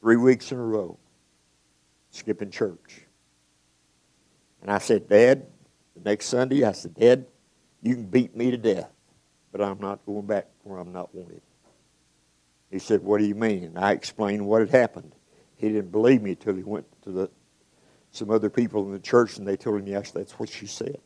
three 0.00 0.16
weeks 0.16 0.52
in 0.52 0.58
a 0.58 0.62
row, 0.62 0.96
skipping 2.10 2.50
church. 2.50 3.04
And 4.62 4.70
I 4.70 4.78
said, 4.78 5.08
Dad, 5.08 5.46
the 5.96 6.08
next 6.08 6.26
Sunday, 6.26 6.62
I 6.62 6.70
said, 6.70 6.94
Dad, 6.94 7.26
you 7.82 7.96
can 7.96 8.06
beat 8.06 8.36
me 8.36 8.52
to 8.52 8.56
death, 8.56 8.90
but 9.50 9.60
I'm 9.60 9.80
not 9.80 10.06
going 10.06 10.26
back 10.26 10.46
where 10.62 10.78
I'm 10.78 10.92
not 10.92 11.12
wanted. 11.12 11.42
He 12.72 12.78
said, 12.78 13.02
What 13.02 13.18
do 13.18 13.26
you 13.26 13.34
mean? 13.34 13.64
And 13.64 13.78
I 13.78 13.92
explained 13.92 14.44
what 14.46 14.60
had 14.60 14.70
happened. 14.70 15.14
He 15.56 15.68
didn't 15.68 15.92
believe 15.92 16.22
me 16.22 16.30
until 16.30 16.56
he 16.56 16.62
went 16.62 16.86
to 17.02 17.12
the, 17.12 17.30
some 18.10 18.30
other 18.30 18.50
people 18.50 18.84
in 18.86 18.92
the 18.92 18.98
church 18.98 19.36
and 19.36 19.46
they 19.46 19.56
told 19.56 19.80
him, 19.80 19.86
Yes, 19.86 20.10
that's 20.10 20.32
what 20.32 20.48
she 20.48 20.66
said. 20.66 20.98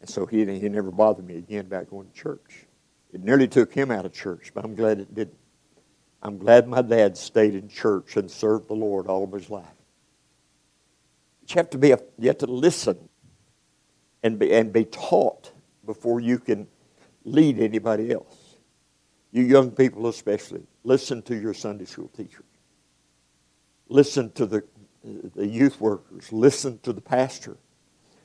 And 0.00 0.10
so 0.10 0.26
he, 0.26 0.44
he 0.58 0.68
never 0.68 0.90
bothered 0.90 1.24
me 1.24 1.36
again 1.36 1.66
about 1.66 1.88
going 1.88 2.08
to 2.08 2.14
church. 2.14 2.66
It 3.12 3.22
nearly 3.22 3.48
took 3.48 3.72
him 3.72 3.90
out 3.90 4.04
of 4.04 4.12
church, 4.12 4.50
but 4.52 4.64
I'm 4.64 4.74
glad 4.74 4.98
it 4.98 5.14
didn't. 5.14 5.36
I'm 6.20 6.36
glad 6.36 6.66
my 6.66 6.82
dad 6.82 7.16
stayed 7.16 7.54
in 7.54 7.68
church 7.68 8.16
and 8.16 8.28
served 8.28 8.66
the 8.66 8.74
Lord 8.74 9.06
all 9.06 9.22
of 9.22 9.32
his 9.32 9.48
life. 9.48 9.64
You 11.46 11.54
have 11.54 11.70
to 11.70 11.78
be 11.78 11.92
a, 11.92 11.98
you 12.18 12.26
have 12.28 12.38
to 12.38 12.46
listen 12.46 13.08
and 14.24 14.38
be, 14.38 14.52
and 14.52 14.72
be 14.72 14.84
taught 14.84 15.52
before 15.86 16.20
you 16.20 16.38
can 16.38 16.66
lead 17.24 17.60
anybody 17.60 18.12
else. 18.12 18.37
You 19.38 19.44
young 19.44 19.70
people, 19.70 20.08
especially, 20.08 20.62
listen 20.82 21.22
to 21.22 21.36
your 21.36 21.54
Sunday 21.54 21.84
school 21.84 22.08
teachers. 22.08 22.42
Listen 23.88 24.32
to 24.32 24.46
the, 24.46 24.64
the 25.04 25.46
youth 25.46 25.80
workers. 25.80 26.32
Listen 26.32 26.80
to 26.80 26.92
the 26.92 27.00
pastor. 27.00 27.56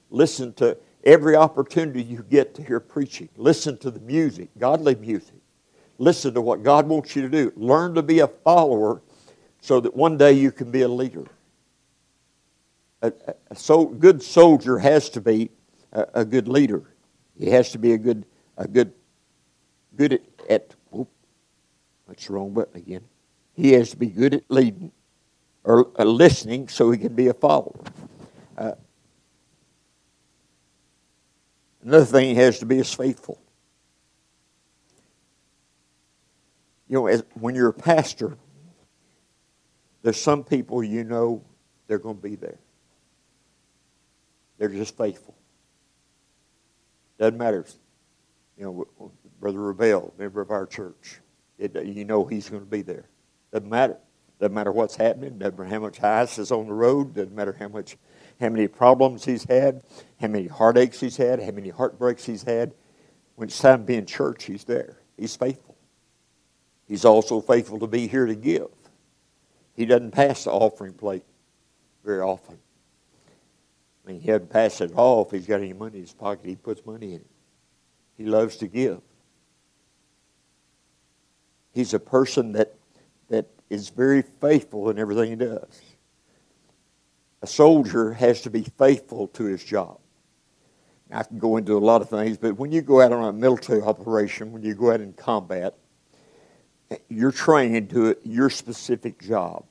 Listen 0.09 0.53
to 0.53 0.75
every 1.03 1.35
opportunity 1.35 2.01
you 2.01 2.25
get 2.27 2.55
to 2.55 2.63
hear 2.63 2.79
preaching. 2.79 3.29
Listen 3.37 3.77
to 3.77 3.91
the 3.91 3.99
music, 3.99 4.49
godly 4.57 4.95
music. 4.95 5.35
Listen 5.99 6.33
to 6.33 6.41
what 6.41 6.63
God 6.63 6.87
wants 6.87 7.15
you 7.15 7.21
to 7.21 7.29
do. 7.29 7.53
Learn 7.55 7.93
to 7.93 8.01
be 8.01 8.17
a 8.21 8.27
follower 8.27 9.03
so 9.61 9.79
that 9.81 9.95
one 9.95 10.17
day 10.17 10.31
you 10.31 10.51
can 10.51 10.71
be 10.71 10.81
a 10.81 10.87
leader. 10.87 11.25
A, 13.03 13.13
a, 13.27 13.33
a 13.51 13.55
so, 13.55 13.85
good 13.85 14.23
soldier 14.23 14.79
has 14.79 15.11
to 15.11 15.21
be 15.21 15.51
a, 15.91 16.07
a, 16.15 16.25
good 16.25 16.47
leader. 16.47 16.81
He 17.37 17.51
has 17.51 17.71
to 17.73 17.77
be 17.77 17.93
a 17.93 17.99
good, 17.99 18.25
a 18.57 18.67
good, 18.67 18.93
good 19.95 20.13
at, 20.13 20.21
at 20.49 20.75
that's 22.13 22.27
the 22.27 22.33
wrong 22.33 22.53
button 22.53 22.77
again. 22.77 23.01
He 23.55 23.71
has 23.73 23.89
to 23.89 23.97
be 23.97 24.05
good 24.05 24.35
at 24.35 24.43
leading 24.47 24.91
or 25.63 25.89
uh, 25.97 26.03
listening 26.03 26.67
so 26.67 26.91
he 26.91 26.99
can 26.99 27.15
be 27.15 27.27
a 27.27 27.33
follower. 27.33 27.79
Uh, 28.55 28.73
another 31.81 32.05
thing 32.05 32.29
he 32.29 32.35
has 32.35 32.59
to 32.59 32.67
be 32.67 32.77
is 32.77 32.93
faithful. 32.93 33.41
You 36.87 36.97
know, 36.97 37.07
as, 37.07 37.23
when 37.33 37.55
you're 37.55 37.69
a 37.69 37.73
pastor, 37.73 38.37
there's 40.03 40.21
some 40.21 40.43
people 40.43 40.83
you 40.83 41.03
know 41.03 41.43
they're 41.87 41.97
going 41.97 42.17
to 42.17 42.21
be 42.21 42.35
there. 42.35 42.59
They're 44.59 44.69
just 44.69 44.95
faithful. 44.95 45.33
Doesn't 47.17 47.39
matter. 47.39 47.65
You 48.55 48.65
know, 48.99 49.11
Brother 49.39 49.59
Rebel, 49.59 50.13
member 50.19 50.41
of 50.41 50.51
our 50.51 50.67
church, 50.67 51.19
it, 51.57 51.75
you 51.85 52.05
know 52.05 52.25
he's 52.25 52.49
going 52.49 52.63
to 52.63 52.69
be 52.69 52.81
there. 52.81 53.05
Doesn't 53.51 53.69
matter. 53.69 53.97
Doesn't 54.39 54.53
matter 54.53 54.71
what's 54.71 54.95
happening. 54.95 55.37
Doesn't 55.37 55.57
matter 55.57 55.69
how 55.69 55.79
much 55.79 56.01
ice 56.01 56.37
is 56.37 56.51
on 56.51 56.67
the 56.67 56.73
road. 56.73 57.15
Doesn't 57.15 57.35
matter 57.35 57.55
how 57.57 57.67
much, 57.67 57.97
how 58.39 58.49
many 58.49 58.67
problems 58.67 59.23
he's 59.25 59.43
had, 59.43 59.83
how 60.19 60.27
many 60.27 60.47
heartaches 60.47 60.99
he's 60.99 61.17
had, 61.17 61.41
how 61.41 61.51
many 61.51 61.69
heartbreaks 61.69 62.25
he's 62.25 62.43
had. 62.43 62.73
When 63.35 63.47
it's 63.47 63.59
time 63.59 63.79
to 63.79 63.85
be 63.85 63.95
in 63.95 64.05
church, 64.05 64.45
he's 64.45 64.63
there. 64.63 64.97
He's 65.17 65.35
faithful. 65.35 65.77
He's 66.87 67.05
also 67.05 67.41
faithful 67.41 67.79
to 67.79 67.87
be 67.87 68.07
here 68.07 68.25
to 68.25 68.35
give. 68.35 68.67
He 69.75 69.85
doesn't 69.85 70.11
pass 70.11 70.43
the 70.43 70.51
offering 70.51 70.93
plate 70.93 71.23
very 72.03 72.21
often. 72.21 72.57
I 74.05 74.11
mean, 74.11 74.19
he 74.19 74.27
doesn't 74.27 74.49
pass 74.49 74.81
it 74.81 74.91
all 74.95 75.25
if 75.25 75.31
he's 75.31 75.47
got 75.47 75.61
any 75.61 75.73
money 75.73 75.95
in 75.95 76.01
his 76.01 76.13
pocket. 76.13 76.45
He 76.45 76.55
puts 76.55 76.85
money 76.85 77.13
in 77.13 77.21
it. 77.21 77.27
He 78.17 78.25
loves 78.25 78.57
to 78.57 78.67
give. 78.67 79.01
He's 81.73 81.93
a 81.93 81.99
person 81.99 82.53
that, 82.53 82.75
that 83.29 83.47
is 83.69 83.89
very 83.89 84.21
faithful 84.21 84.89
in 84.89 84.99
everything 84.99 85.31
he 85.31 85.35
does. 85.35 85.81
A 87.41 87.47
soldier 87.47 88.13
has 88.13 88.41
to 88.41 88.49
be 88.49 88.63
faithful 88.63 89.27
to 89.29 89.45
his 89.45 89.63
job. 89.63 89.99
I 91.11 91.23
can 91.23 91.37
go 91.37 91.57
into 91.57 91.77
a 91.77 91.79
lot 91.79 92.01
of 92.01 92.09
things, 92.09 92.37
but 92.37 92.57
when 92.57 92.71
you 92.71 92.81
go 92.81 93.01
out 93.01 93.11
on 93.11 93.23
a 93.23 93.33
military 93.33 93.81
operation, 93.81 94.51
when 94.51 94.63
you 94.63 94.73
go 94.73 94.91
out 94.91 95.01
in 95.01 95.13
combat, 95.13 95.75
you're 97.09 97.31
trained 97.31 97.91
to 97.91 98.15
your 98.23 98.49
specific 98.49 99.21
job. 99.21 99.65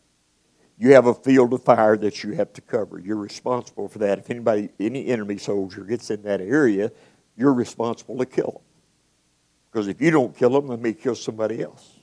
You 0.79 0.95
have 0.95 1.07
a 1.07 1.15
field 1.15 1.53
of 1.53 1.63
fire 1.63 1.97
that 1.97 2.23
you 2.23 2.33
have 2.33 2.53
to 2.55 2.61
cover. 2.61 2.99
You're 2.99 3.17
responsible 3.17 3.89
for 3.89 3.99
that. 3.99 4.19
If 4.19 4.31
anybody, 4.31 4.71
any 4.79 5.07
enemy 5.07 5.39
soldier 5.39 5.83
gets 5.83 6.11
in 6.11 6.23
that 6.23 6.41
area, 6.41 6.91
you're 7.37 7.53
responsible 7.53 8.19
to 8.19 8.27
kill 8.27 8.53
them. 8.53 8.72
Because 9.73 9.89
if 9.89 10.03
you 10.03 10.11
don't 10.11 10.37
kill 10.37 10.51
them, 10.51 10.67
they 10.67 10.77
may 10.77 10.93
kill 10.93 11.15
somebody 11.15 11.63
else. 11.63 11.99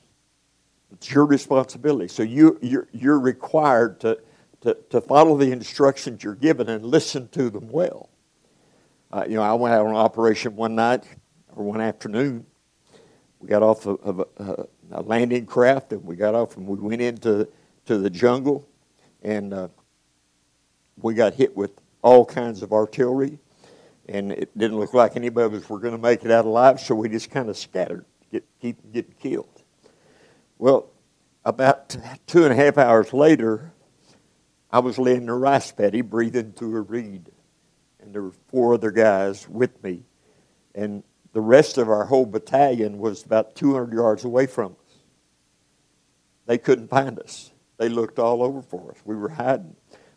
It's 0.92 1.12
your 1.12 1.26
responsibility. 1.26 2.08
So 2.08 2.24
you, 2.24 2.58
you're, 2.62 2.88
you're 2.92 3.20
required 3.20 4.00
to, 4.00 4.20
to, 4.62 4.76
to 4.90 5.02
follow 5.02 5.38
the 5.38 5.52
instructions 5.52 6.24
you're 6.24 6.34
given 6.34 6.68
and 6.68 6.84
listen 6.84 7.28
to 7.30 7.52
them 7.52 7.70
well. 7.70 8.10
Uh, 9.12 9.26
you 9.28 9.36
know, 9.36 9.44
I 9.44 9.54
went 9.54 9.76
out 9.76 9.86
on 9.86 9.96
operation 9.96 10.56
one 10.56 10.74
night 10.74 11.04
or 11.56 11.64
one 11.64 11.80
afternoon. 11.80 12.46
We 13.40 13.48
got 13.48 13.62
off 13.62 13.86
of, 13.86 14.00
of 14.02 14.26
a, 14.38 14.66
a, 14.92 15.02
landing 15.04 15.46
craft 15.46 15.94
and 15.94 16.04
we 16.04 16.16
got 16.16 16.34
off 16.34 16.58
and 16.58 16.68
we 16.68 16.78
went 16.78 17.02
into 17.02 17.48
to 17.86 17.98
the 17.98 18.10
jungle 18.10 18.68
and 19.22 19.54
uh, 19.54 19.68
we 20.98 21.14
got 21.14 21.36
hit 21.36 21.56
with 21.56 21.72
all 22.02 22.26
kinds 22.26 22.64
of 22.64 22.74
artillery 22.74 23.38
and 24.10 24.32
it 24.32 24.58
didn't 24.58 24.80
look 24.80 24.94
like 24.94 25.16
anybody 25.16 25.46
of 25.46 25.54
us 25.54 25.70
were 25.70 25.80
going 25.80 25.94
to 25.94 26.02
make 26.02 26.26
it 26.26 26.32
out 26.32 26.46
alive, 26.46 26.80
so 26.80 26.96
we 26.96 27.08
just 27.10 27.30
kind 27.30 27.48
of 27.48 27.56
scattered, 27.56 28.06
get, 28.32 28.44
keep 28.60 28.78
getting 28.92 29.14
killed. 29.20 29.64
Well, 30.58 30.90
about 31.46 31.96
two 32.26 32.44
and 32.44 32.52
a 32.52 32.56
half 32.56 32.78
hours 32.78 33.14
later, 33.14 33.72
I 34.72 34.80
was 34.80 34.98
laying 34.98 35.24
in 35.24 35.30
a 35.30 35.38
rice 35.38 35.72
paddy 35.72 36.02
breathing 36.02 36.54
through 36.54 36.76
a 36.78 36.82
reed. 36.82 37.30
And 38.00 38.14
there 38.14 38.24
were 38.24 38.34
four 38.48 38.74
other 38.74 38.92
guys 38.92 39.48
with 39.48 39.82
me. 39.84 40.04
And 40.74 41.04
the 41.34 41.42
rest 41.42 41.78
of 41.78 41.88
our 41.90 42.06
whole 42.06 42.26
battalion 42.26 42.98
was 42.98 43.24
about 43.24 43.56
200 43.56 43.94
yards 43.94 44.26
away 44.26 44.48
from 44.48 44.72
us. 44.72 44.96
They 46.48 46.58
couldn't 46.58 46.90
find 46.90 47.20
us. 47.20 47.52
They 47.78 47.90
looked 47.90 48.18
all 48.18 48.42
over 48.42 48.62
for 48.62 48.92
us. 48.92 48.98
We 49.06 49.16
were 49.16 49.30
hiding. 49.30 49.76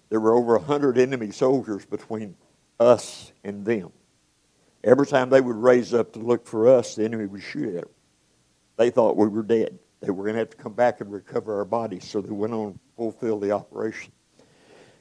There 0.09 0.21
were 0.21 0.35
over 0.35 0.57
100 0.57 0.99
enemy 0.99 1.31
soldiers 1.31 1.85
between 1.85 2.37
us 2.87 3.33
and 3.45 3.65
them. 3.65 3.93
Every 4.85 5.07
time 5.07 5.31
they 5.31 5.41
would 5.41 5.57
raise 5.57 5.95
up 5.95 6.13
to 6.15 6.19
look 6.19 6.47
for 6.47 6.69
us, 6.69 6.97
the 6.97 7.05
enemy 7.05 7.27
would 7.27 7.43
shoot 7.43 7.69
at 7.69 7.83
them. 7.83 7.91
They 8.77 8.91
thought 8.91 9.17
we 9.17 9.29
were 9.29 9.43
dead. 9.43 9.79
They 10.01 10.11
were 10.11 10.25
going 10.25 10.35
to 10.35 10.41
have 10.41 10.51
to 10.51 10.57
come 10.57 10.73
back 10.73 11.01
and 11.01 11.13
recover 11.13 11.57
our 11.59 11.65
bodies, 11.65 12.05
so 12.05 12.21
they 12.21 12.31
went 12.31 12.53
on 12.53 12.73
to 12.73 12.79
fulfill 12.97 13.39
the 13.39 13.53
operation. 13.53 14.13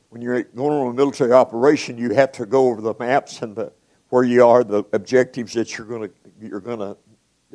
When 0.09 0.21
you're 0.21 0.43
going 0.43 0.71
on 0.71 0.91
a 0.91 0.93
military 0.93 1.31
operation, 1.31 1.97
you 1.97 2.13
have 2.13 2.31
to 2.33 2.45
go 2.45 2.67
over 2.67 2.81
the 2.81 2.93
maps 2.99 3.41
and 3.41 3.55
the, 3.55 3.73
where 4.09 4.23
you 4.23 4.45
are, 4.45 4.63
the 4.63 4.83
objectives 4.93 5.53
that 5.53 5.77
you're 5.77 5.87
going 5.87 6.09
to 6.09 6.11
you're 6.39 6.59
going 6.59 6.79
to 6.79 6.97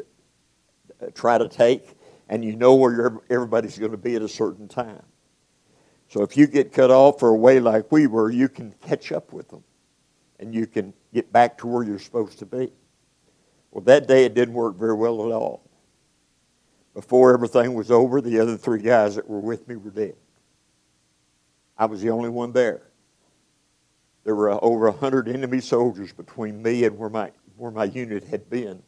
uh, 0.00 1.06
try 1.14 1.38
to 1.38 1.48
take, 1.48 1.96
and 2.28 2.44
you 2.44 2.56
know 2.56 2.74
where 2.74 3.20
everybody's 3.30 3.78
going 3.78 3.90
to 3.90 3.98
be 3.98 4.16
at 4.16 4.22
a 4.22 4.28
certain 4.28 4.66
time. 4.66 5.02
So 6.08 6.22
if 6.22 6.36
you 6.36 6.46
get 6.46 6.72
cut 6.72 6.90
off 6.90 7.22
or 7.22 7.28
away 7.28 7.60
like 7.60 7.92
we 7.92 8.06
were, 8.06 8.30
you 8.30 8.48
can 8.48 8.74
catch 8.80 9.12
up 9.12 9.32
with 9.32 9.48
them, 9.48 9.62
and 10.38 10.54
you 10.54 10.66
can 10.66 10.92
get 11.12 11.32
back 11.32 11.58
to 11.58 11.66
where 11.66 11.82
you're 11.82 11.98
supposed 11.98 12.38
to 12.40 12.46
be. 12.46 12.72
Well, 13.70 13.84
that 13.84 14.06
day 14.06 14.24
it 14.24 14.34
didn't 14.34 14.54
work 14.54 14.76
very 14.76 14.94
well 14.94 15.26
at 15.26 15.32
all. 15.32 15.62
Before 16.94 17.34
everything 17.34 17.74
was 17.74 17.90
over, 17.90 18.20
the 18.20 18.40
other 18.40 18.56
three 18.56 18.80
guys 18.80 19.16
that 19.16 19.28
were 19.28 19.40
with 19.40 19.68
me 19.68 19.76
were 19.76 19.90
dead. 19.90 20.16
I 21.76 21.84
was 21.84 22.00
the 22.00 22.10
only 22.10 22.30
one 22.30 22.52
there. 22.52 22.82
There 24.24 24.34
were 24.34 24.50
uh, 24.50 24.58
over 24.62 24.90
100 24.90 25.28
enemy 25.28 25.60
soldiers 25.60 26.12
between 26.12 26.62
me 26.62 26.84
and 26.84 26.98
where 26.98 27.10
my, 27.10 27.32
where 27.56 27.70
my 27.70 27.84
unit 27.84 28.24
had 28.24 28.48
been. 28.48 28.82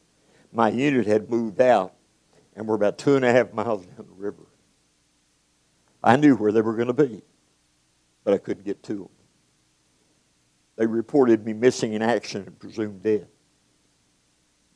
My 0.52 0.70
unit 0.70 1.06
had 1.06 1.28
moved 1.28 1.60
out, 1.60 1.94
and 2.56 2.66
we're 2.66 2.74
about 2.74 2.96
two 2.96 3.14
and 3.16 3.24
a 3.24 3.32
half 3.32 3.52
miles 3.52 3.84
down 3.84 4.06
the 4.06 4.14
river. 4.16 4.46
I 6.02 6.16
knew 6.16 6.34
where 6.34 6.50
they 6.50 6.62
were 6.62 6.74
going 6.74 6.88
to 6.88 6.94
be. 6.94 7.22
but 8.24 8.34
I 8.34 8.38
couldn't 8.38 8.64
get 8.64 8.82
to 8.84 8.94
them. 8.94 9.08
They 10.78 10.86
reported 10.86 11.44
me 11.44 11.52
missing 11.54 11.94
in 11.94 12.02
action 12.02 12.44
and 12.46 12.56
presumed 12.56 13.02
dead. 13.02 13.26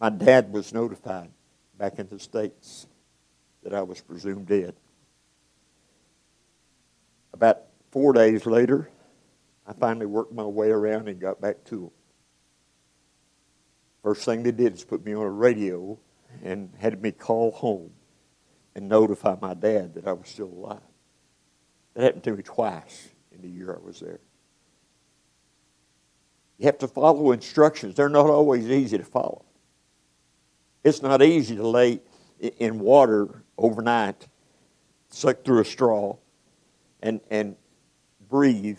My 0.00 0.10
dad 0.10 0.52
was 0.52 0.74
notified 0.74 1.30
back 1.78 2.00
in 2.00 2.08
the 2.08 2.18
States 2.18 2.88
that 3.62 3.72
I 3.72 3.82
was 3.82 4.00
presumed 4.00 4.48
dead. 4.48 4.74
About 7.32 7.62
four 7.92 8.12
days 8.12 8.46
later, 8.46 8.90
I 9.64 9.74
finally 9.74 10.06
worked 10.06 10.32
my 10.32 10.42
way 10.42 10.70
around 10.70 11.08
and 11.08 11.20
got 11.20 11.40
back 11.40 11.62
to 11.66 11.76
them. 11.76 11.90
First 14.02 14.24
thing 14.24 14.42
they 14.42 14.50
did 14.50 14.74
is 14.74 14.82
put 14.82 15.04
me 15.04 15.14
on 15.14 15.22
a 15.22 15.30
radio 15.30 15.96
and 16.42 16.70
had 16.78 17.00
me 17.00 17.12
call 17.12 17.52
home 17.52 17.92
and 18.74 18.88
notify 18.88 19.36
my 19.40 19.54
dad 19.54 19.94
that 19.94 20.08
I 20.08 20.12
was 20.12 20.28
still 20.28 20.48
alive. 20.48 20.80
That 21.94 22.02
happened 22.02 22.24
to 22.24 22.36
me 22.36 22.42
twice 22.42 23.10
in 23.30 23.40
the 23.40 23.48
year 23.48 23.78
I 23.80 23.86
was 23.86 24.00
there. 24.00 24.18
You 26.62 26.66
have 26.66 26.78
to 26.78 26.86
follow 26.86 27.32
instructions. 27.32 27.96
They're 27.96 28.08
not 28.08 28.26
always 28.26 28.70
easy 28.70 28.96
to 28.96 29.02
follow. 29.02 29.44
It's 30.84 31.02
not 31.02 31.20
easy 31.20 31.56
to 31.56 31.66
lay 31.66 32.02
in 32.38 32.78
water 32.78 33.42
overnight, 33.58 34.28
suck 35.08 35.44
through 35.44 35.62
a 35.62 35.64
straw, 35.64 36.18
and, 37.02 37.20
and 37.32 37.56
breathe 38.30 38.78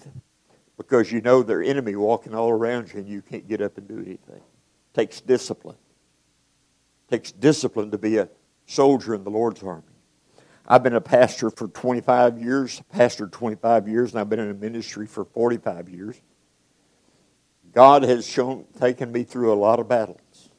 because 0.77 1.11
you 1.11 1.19
know 1.19 1.43
their 1.43 1.61
enemy 1.61 1.97
walking 1.97 2.33
all 2.33 2.49
around 2.51 2.93
you 2.93 3.01
and 3.01 3.09
you 3.09 3.21
can't 3.21 3.49
get 3.49 3.61
up 3.61 3.77
and 3.77 3.85
do 3.85 3.97
anything. 3.97 4.37
It 4.37 4.93
takes 4.93 5.19
discipline. 5.19 5.75
It 7.09 7.11
takes 7.11 7.33
discipline 7.33 7.91
to 7.91 7.97
be 7.97 8.15
a 8.15 8.29
soldier 8.65 9.13
in 9.13 9.25
the 9.25 9.29
Lord's 9.29 9.61
army. 9.61 9.83
I've 10.65 10.83
been 10.83 10.95
a 10.95 11.01
pastor 11.01 11.49
for 11.49 11.67
25 11.67 12.41
years, 12.41 12.81
pastored 12.95 13.33
25 13.33 13.89
years, 13.89 14.11
and 14.11 14.21
I've 14.21 14.29
been 14.29 14.39
in 14.39 14.51
a 14.51 14.53
ministry 14.53 15.05
for 15.05 15.25
45 15.25 15.89
years. 15.89 16.21
God 17.73 18.03
has 18.03 18.27
shown, 18.27 18.65
taken 18.79 19.11
me 19.11 19.23
through 19.23 19.51
a 19.51 19.55
lot 19.55 19.79
of 19.79 19.87
battles. 19.87 20.49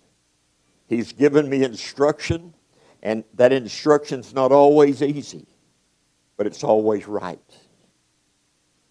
He's 0.87 1.13
given 1.13 1.49
me 1.49 1.63
instruction, 1.63 2.55
and 3.03 3.25
that 3.35 3.53
instruction's 3.53 4.35
not 4.35 4.53
always 4.53 5.03
easy, 5.03 5.47
but 6.37 6.47
it's 6.47 6.65
always 6.65 7.07
right. 7.07 7.39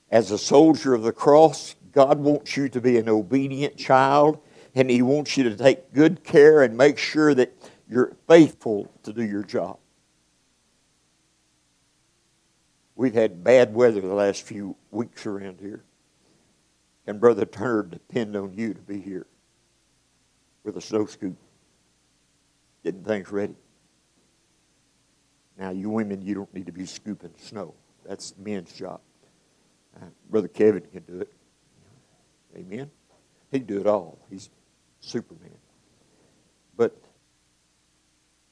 As 0.09 0.31
a 0.31 0.37
soldier 0.37 0.93
of 0.93 1.03
the 1.03 1.11
cross, 1.11 1.75
God 1.91 2.19
wants 2.19 2.55
you 2.55 2.69
to 2.69 2.81
be 2.81 2.97
an 2.97 3.09
obedient 3.09 3.77
child, 3.77 4.39
and 4.73 4.89
He 4.89 5.01
wants 5.01 5.37
you 5.37 5.43
to 5.43 5.55
take 5.55 5.93
good 5.93 6.23
care 6.23 6.63
and 6.63 6.77
make 6.77 6.97
sure 6.97 7.33
that 7.33 7.53
you're 7.89 8.15
faithful 8.27 8.91
to 9.03 9.11
do 9.11 9.23
your 9.23 9.43
job. 9.43 9.77
We've 12.95 13.13
had 13.13 13.43
bad 13.43 13.73
weather 13.73 14.01
the 14.01 14.13
last 14.13 14.43
few 14.43 14.75
weeks 14.91 15.25
around 15.25 15.59
here. 15.59 15.83
And 17.05 17.19
Brother 17.19 17.45
Turner 17.45 17.83
depend 17.83 18.35
on 18.35 18.53
you 18.53 18.73
to 18.73 18.81
be 18.81 18.99
here 18.99 19.27
with 20.63 20.77
a 20.77 20.81
snow 20.81 21.05
scoop, 21.05 21.35
getting 22.83 23.03
things 23.03 23.31
ready. 23.31 23.55
Now, 25.57 25.71
you 25.71 25.89
women, 25.89 26.21
you 26.21 26.33
don't 26.33 26.53
need 26.53 26.65
to 26.65 26.71
be 26.71 26.85
scooping 26.85 27.33
snow. 27.37 27.75
That's 28.05 28.33
men's 28.37 28.71
job. 28.71 29.01
Uh, 29.95 30.05
Brother 30.29 30.47
Kevin 30.47 30.83
can 30.91 31.03
do 31.03 31.19
it. 31.21 31.33
Amen. 32.55 32.89
He 33.51 33.59
can 33.59 33.67
do 33.67 33.79
it 33.79 33.87
all. 33.87 34.17
He's 34.29 34.49
Superman. 34.99 35.57
But 36.75 36.97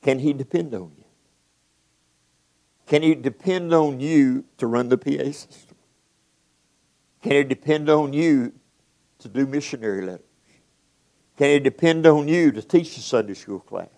can 0.02 0.20
he 0.20 0.34
depend 0.34 0.74
on 0.74 0.92
you? 0.98 1.06
Can 2.86 3.04
he 3.04 3.16
depend 3.16 3.74
on 3.74 4.00
you 4.00 4.46
to 4.58 4.68
run 4.68 4.90
the 4.90 4.98
PA 4.98 5.32
system? 5.32 5.71
Can 7.22 7.34
he 7.34 7.44
depend 7.44 7.90
on 7.90 8.14
you 8.14 8.54
to 9.20 9.30
do 9.30 9.46
missionary 9.46 10.02
letters? 10.02 10.26
Can 11.38 11.50
he 11.50 11.60
depend 11.60 12.06
on 12.06 12.28
you 12.28 12.52
to 12.52 12.62
teach 12.62 12.96
the 12.96 13.02
Sunday 13.02 13.34
school 13.34 13.60
class? 13.60 13.90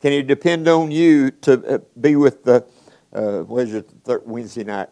Can 0.00 0.12
he 0.12 0.22
depend 0.22 0.66
on 0.68 0.90
you 0.90 1.30
to 1.30 1.74
uh, 1.74 1.78
be 2.00 2.16
with 2.16 2.42
the, 2.42 2.66
uh, 3.12 3.40
what 3.40 3.68
is 3.68 3.74
it, 3.74 4.04
the 4.04 4.20
Wednesday 4.24 4.64
night 4.64 4.88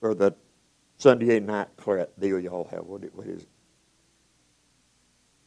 or 0.00 0.14
the 0.14 0.34
Sunday 0.98 1.40
night 1.40 1.68
deal 2.20 2.38
y'all 2.38 2.68
have? 2.70 2.84
What, 2.84 3.02
is 3.26 3.42
it? 3.42 3.48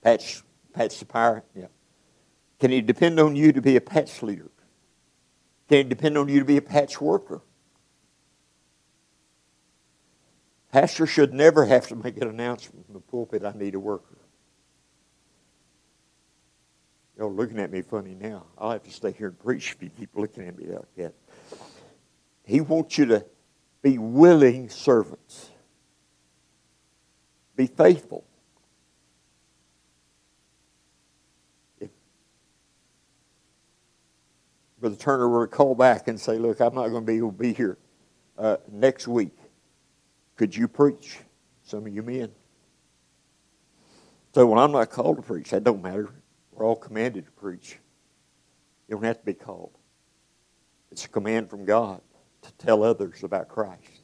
Patch, 0.02 0.42
patch 0.74 1.00
the 1.00 1.06
power? 1.06 1.44
Yeah. 1.56 1.68
Can 2.60 2.72
he 2.72 2.82
depend 2.82 3.20
on 3.20 3.36
you 3.36 3.52
to 3.52 3.62
be 3.62 3.76
a 3.76 3.82
patch 3.82 4.24
leader? 4.24 4.50
Can 5.68 5.78
he 5.78 5.84
depend 5.84 6.18
on 6.18 6.30
you 6.30 6.40
to 6.40 6.46
be 6.46 6.58
a 6.58 6.62
patch 6.62 7.00
worker? 7.00 7.42
Pastor 10.76 11.08
should 11.08 11.34
never 11.34 11.64
have 11.64 11.88
to 11.88 11.96
make 11.96 12.18
an 12.18 12.28
announcement 12.28 12.86
from 12.86 12.96
the 12.96 13.00
pulpit, 13.00 13.46
I 13.46 13.54
need 13.54 13.76
a 13.76 13.80
worker. 13.80 14.18
Y'all 17.18 17.34
looking 17.34 17.60
at 17.60 17.72
me 17.72 17.82
funny 17.82 18.14
now. 18.14 18.48
I'll 18.58 18.72
have 18.72 18.84
to 18.84 18.92
stay 18.92 19.14
here 19.14 19.28
and 19.28 19.40
preach 19.40 19.72
if 19.72 19.82
you 19.82 19.90
keep 19.90 20.10
looking 20.16 20.46
at 20.46 20.58
me 20.58 20.66
like 20.66 20.96
that. 20.98 21.14
He 22.44 22.60
wants 22.60 22.98
you 22.98 23.06
to 23.06 23.26
be 23.82 23.98
willing 23.98 24.68
servants. 24.68 25.50
Be 27.56 27.68
faithful. 27.68 28.26
If 31.80 31.90
Brother 34.82 34.98
Turner 34.98 35.30
were 35.30 35.48
to 35.48 35.56
call 35.56 35.74
back 35.74 36.10
and 36.10 36.20
say, 36.20 36.38
Look, 36.38 36.60
I'm 36.60 36.76
not 36.76 36.90
going 36.90 37.06
to 37.06 37.10
be 37.10 37.16
able 37.16 37.32
to 37.32 37.38
be 37.38 37.54
here 37.54 37.78
uh, 38.38 38.58
next 38.70 39.08
week. 39.08 39.38
Could 40.36 40.56
you 40.56 40.68
preach? 40.68 41.18
Some 41.64 41.86
of 41.88 41.94
you 41.94 42.04
men. 42.04 42.32
So 44.34 44.46
when 44.46 44.60
I'm 44.60 44.74
not 44.74 44.90
called 44.90 45.16
to 45.18 45.24
preach, 45.24 45.52
that 45.52 45.64
don't 45.64 45.82
matter. 45.82 46.10
We're 46.52 46.66
all 46.66 46.76
commanded 46.76 47.26
to 47.26 47.32
preach. 47.32 47.80
You 48.88 48.96
don't 48.96 49.04
have 49.06 49.20
to 49.20 49.26
be 49.26 49.34
called. 49.34 49.72
It's 50.92 51.06
a 51.06 51.10
command 51.10 51.50
from 51.50 51.64
God 51.64 52.02
to 52.42 52.52
tell 52.54 52.84
others 52.84 53.24
about 53.24 53.48
Christ. 53.48 54.02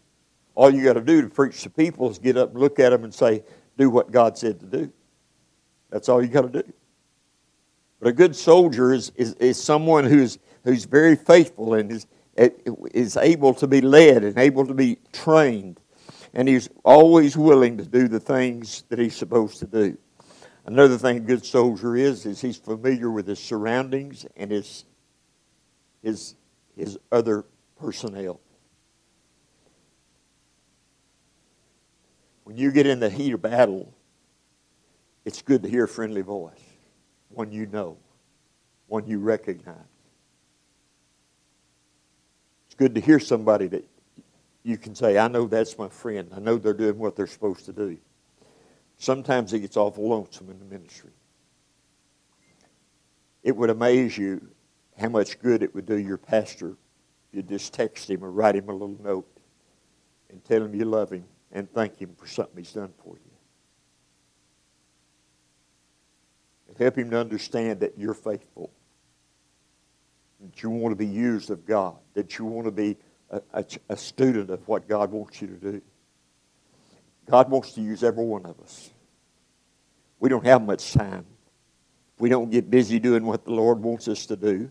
All 0.55 0.73
you 0.73 0.83
got 0.83 0.93
to 0.93 1.01
do 1.01 1.21
to 1.21 1.27
preach 1.27 1.61
to 1.63 1.69
people 1.69 2.09
is 2.09 2.17
get 2.17 2.37
up 2.37 2.51
and 2.51 2.59
look 2.59 2.79
at 2.79 2.91
them 2.91 3.03
and 3.03 3.13
say, 3.13 3.43
do 3.77 3.89
what 3.89 4.11
God 4.11 4.37
said 4.37 4.59
to 4.61 4.65
do. 4.65 4.91
That's 5.89 6.07
all 6.07 6.21
you 6.21 6.29
got 6.29 6.51
to 6.53 6.63
do. 6.63 6.73
But 7.99 8.07
a 8.07 8.13
good 8.13 8.35
soldier 8.35 8.93
is, 8.93 9.11
is, 9.15 9.33
is 9.33 9.61
someone 9.61 10.05
who's, 10.05 10.39
who's 10.63 10.85
very 10.85 11.17
faithful 11.17 11.73
and 11.73 11.91
is, 11.91 12.07
is 12.93 13.17
able 13.17 13.53
to 13.55 13.67
be 13.67 13.81
led 13.81 14.23
and 14.23 14.37
able 14.37 14.65
to 14.65 14.73
be 14.73 14.97
trained 15.11 15.80
and 16.33 16.47
he's 16.47 16.69
always 16.83 17.35
willing 17.35 17.77
to 17.77 17.85
do 17.85 18.07
the 18.07 18.19
things 18.19 18.83
that 18.89 18.99
he's 18.99 19.15
supposed 19.15 19.59
to 19.59 19.67
do. 19.67 19.97
Another 20.65 20.97
thing 20.97 21.17
a 21.17 21.21
good 21.21 21.45
soldier 21.45 21.95
is 21.95 22.25
is 22.25 22.39
he's 22.39 22.57
familiar 22.57 23.09
with 23.09 23.27
his 23.27 23.39
surroundings 23.39 24.25
and 24.35 24.51
his 24.51 24.85
his 26.03 26.35
his 26.75 26.97
other 27.11 27.45
personnel. 27.79 28.39
When 32.43 32.57
you 32.57 32.71
get 32.71 32.85
in 32.85 32.99
the 32.99 33.09
heat 33.09 33.33
of 33.33 33.41
battle, 33.41 33.93
it's 35.25 35.41
good 35.41 35.63
to 35.63 35.69
hear 35.69 35.85
a 35.85 35.87
friendly 35.87 36.21
voice, 36.21 36.59
one 37.29 37.51
you 37.51 37.65
know, 37.65 37.97
one 38.87 39.07
you 39.07 39.19
recognize. 39.19 39.75
It's 42.65 42.75
good 42.75 42.95
to 42.95 43.01
hear 43.01 43.19
somebody 43.19 43.67
that 43.67 43.87
you 44.63 44.77
can 44.77 44.93
say, 44.95 45.17
I 45.17 45.27
know 45.27 45.47
that's 45.47 45.77
my 45.77 45.89
friend. 45.89 46.29
I 46.35 46.39
know 46.39 46.57
they're 46.57 46.73
doing 46.73 46.97
what 46.97 47.15
they're 47.15 47.27
supposed 47.27 47.65
to 47.65 47.73
do. 47.73 47.97
Sometimes 48.97 49.51
it 49.53 49.59
gets 49.59 49.77
awful 49.77 50.07
lonesome 50.07 50.51
in 50.51 50.59
the 50.59 50.65
ministry. 50.65 51.11
It 53.43 53.55
would 53.55 53.71
amaze 53.71 54.17
you 54.17 54.49
how 54.99 55.09
much 55.09 55.39
good 55.39 55.63
it 55.63 55.73
would 55.73 55.87
do 55.87 55.97
your 55.97 56.17
pastor 56.17 56.77
if 57.31 57.37
you 57.37 57.41
just 57.41 57.73
text 57.73 58.09
him 58.09 58.23
or 58.23 58.29
write 58.29 58.55
him 58.55 58.69
a 58.69 58.73
little 58.73 58.97
note 59.01 59.27
and 60.29 60.43
tell 60.45 60.63
him 60.63 60.75
you 60.75 60.85
love 60.85 61.11
him 61.11 61.25
and 61.51 61.71
thank 61.73 61.97
him 61.97 62.13
for 62.15 62.27
something 62.27 62.57
he's 62.57 62.73
done 62.73 62.93
for 63.03 63.15
you. 63.15 63.31
And 66.67 66.77
help 66.77 66.97
him 66.97 67.09
to 67.09 67.19
understand 67.19 67.79
that 67.79 67.97
you're 67.97 68.13
faithful, 68.13 68.71
that 70.39 70.61
you 70.61 70.69
want 70.69 70.91
to 70.91 70.95
be 70.95 71.07
used 71.07 71.49
of 71.49 71.65
God, 71.65 71.97
that 72.13 72.37
you 72.37 72.45
want 72.45 72.65
to 72.65 72.71
be 72.71 72.97
a, 73.31 73.41
a, 73.53 73.65
a 73.89 73.97
student 73.97 74.49
of 74.49 74.67
what 74.67 74.87
God 74.87 75.11
wants 75.11 75.41
you 75.41 75.47
to 75.47 75.71
do. 75.71 75.81
God 77.29 77.49
wants 77.49 77.71
to 77.73 77.81
use 77.81 78.03
every 78.03 78.25
one 78.25 78.45
of 78.45 78.59
us. 78.59 78.89
We 80.19 80.29
don't 80.29 80.45
have 80.45 80.61
much 80.61 80.93
time. 80.93 81.25
we 82.19 82.29
don't 82.29 82.51
get 82.51 82.69
busy 82.69 82.99
doing 82.99 83.25
what 83.25 83.45
the 83.45 83.51
Lord 83.51 83.81
wants 83.81 84.07
us 84.07 84.27
to 84.27 84.35
do, 84.35 84.69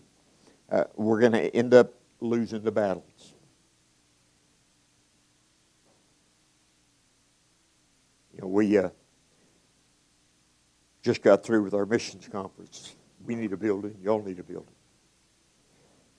uh, 0.71 0.85
we're 0.95 1.19
going 1.19 1.33
to 1.33 1.53
end 1.53 1.73
up 1.73 1.93
losing 2.21 2.61
the 2.61 2.71
battles. 2.71 3.33
You 8.33 8.41
know, 8.41 8.47
we 8.47 8.77
uh, 8.77 8.89
just 11.01 11.21
got 11.21 11.43
through 11.43 11.63
with 11.63 11.73
our 11.73 11.85
missions 11.85 12.29
conference. 12.29 12.95
We 13.25 13.35
need 13.35 13.51
a 13.51 13.57
building. 13.57 13.97
Y'all 14.01 14.23
need 14.23 14.39
a 14.39 14.43
building 14.43 14.73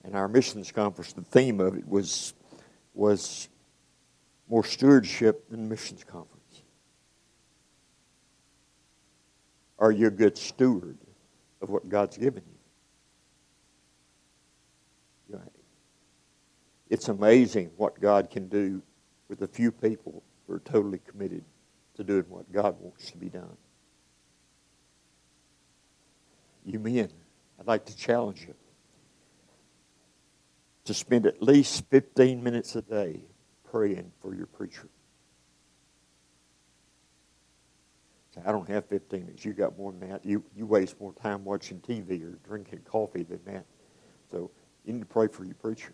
and 0.03 0.15
our 0.15 0.27
missions 0.27 0.71
conference, 0.71 1.13
the 1.13 1.21
theme 1.21 1.59
of 1.59 1.75
it 1.77 1.87
was, 1.87 2.33
was 2.93 3.49
more 4.49 4.63
stewardship 4.63 5.49
than 5.49 5.69
missions 5.69 6.03
conference? 6.03 6.63
Are 9.79 9.91
you 9.91 10.07
a 10.07 10.11
good 10.11 10.37
steward 10.37 10.97
of 11.61 11.69
what 11.69 11.89
God's 11.89 12.17
given 12.17 12.43
you? 12.45 12.53
It's 16.93 17.07
amazing 17.07 17.71
what 17.75 17.99
God 17.99 18.29
can 18.29 18.47
do 18.49 18.83
with 19.27 19.41
a 19.41 19.47
few 19.47 19.71
people 19.71 20.21
who 20.45 20.53
are 20.53 20.59
totally 20.59 20.99
committed 20.99 21.43
to 21.95 22.03
doing 22.03 22.25
what 22.29 22.51
God 22.51 22.75
wants 22.79 23.09
to 23.09 23.17
be 23.17 23.29
done. 23.29 23.57
You 26.63 26.77
men, 26.77 27.09
I'd 27.59 27.65
like 27.65 27.85
to 27.85 27.97
challenge 27.97 28.45
you 28.47 28.53
to 30.85 30.93
spend 30.93 31.25
at 31.25 31.41
least 31.41 31.89
15 31.89 32.43
minutes 32.43 32.75
a 32.75 32.81
day 32.81 33.21
praying 33.63 34.11
for 34.21 34.35
your 34.35 34.47
preacher. 34.47 34.89
I 38.45 38.51
don't 38.51 38.67
have 38.67 38.85
15 38.87 39.25
minutes. 39.25 39.45
You 39.45 39.53
got 39.53 39.77
more 39.77 39.91
than 39.91 40.09
that. 40.09 40.25
You, 40.25 40.43
you 40.55 40.65
waste 40.65 40.99
more 40.99 41.13
time 41.13 41.45
watching 41.45 41.79
TV 41.79 42.23
or 42.23 42.39
drinking 42.47 42.79
coffee 42.85 43.23
than 43.23 43.39
that. 43.45 43.65
So 44.31 44.49
you 44.85 44.93
need 44.93 45.01
to 45.01 45.05
pray 45.05 45.27
for 45.27 45.45
your 45.45 45.55
preacher. 45.55 45.93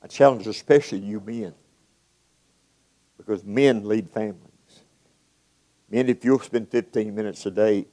I 0.00 0.06
challenge 0.06 0.46
especially 0.46 0.98
you 0.98 1.20
men 1.20 1.54
because 3.16 3.42
men 3.44 3.84
lead 3.84 4.10
families. 4.10 4.50
Men, 5.90 6.08
if 6.08 6.24
you'll 6.24 6.40
spend 6.40 6.70
15 6.70 7.14
minutes 7.14 7.44
a 7.46 7.50
day 7.50 7.86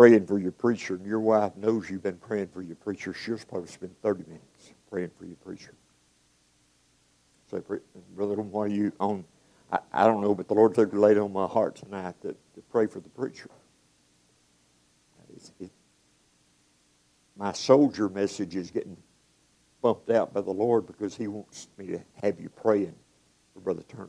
praying 0.00 0.24
for 0.24 0.38
your 0.38 0.50
preacher 0.50 0.94
and 0.94 1.04
your 1.04 1.20
wife 1.20 1.54
knows 1.58 1.90
you've 1.90 2.02
been 2.02 2.16
praying 2.16 2.48
for 2.48 2.62
your 2.62 2.74
preacher, 2.76 3.12
she'll 3.12 3.36
probably 3.36 3.68
spend 3.68 3.94
30 4.00 4.22
minutes 4.22 4.72
praying 4.88 5.10
for 5.18 5.26
your 5.26 5.36
preacher. 5.36 5.74
So, 7.50 7.62
Brother, 8.16 8.36
why 8.36 8.62
are 8.62 8.68
you 8.68 8.94
on 8.98 9.26
I, 9.70 9.80
I 9.92 10.06
don't 10.06 10.22
know, 10.22 10.34
but 10.34 10.48
the 10.48 10.54
Lord 10.54 10.74
took 10.74 10.94
laid 10.94 11.18
on 11.18 11.34
my 11.34 11.46
heart 11.46 11.76
tonight 11.76 12.14
to, 12.22 12.28
to 12.28 12.62
pray 12.70 12.86
for 12.86 13.00
the 13.00 13.10
preacher. 13.10 13.50
It, 15.60 15.70
my 17.36 17.52
soldier 17.52 18.08
message 18.08 18.56
is 18.56 18.70
getting 18.70 18.96
bumped 19.82 20.08
out 20.08 20.32
by 20.32 20.40
the 20.40 20.50
Lord 20.50 20.86
because 20.86 21.14
He 21.14 21.28
wants 21.28 21.68
me 21.76 21.88
to 21.88 22.00
have 22.22 22.40
you 22.40 22.48
praying 22.48 22.94
for 23.52 23.60
Brother 23.60 23.82
Turner. 23.82 24.08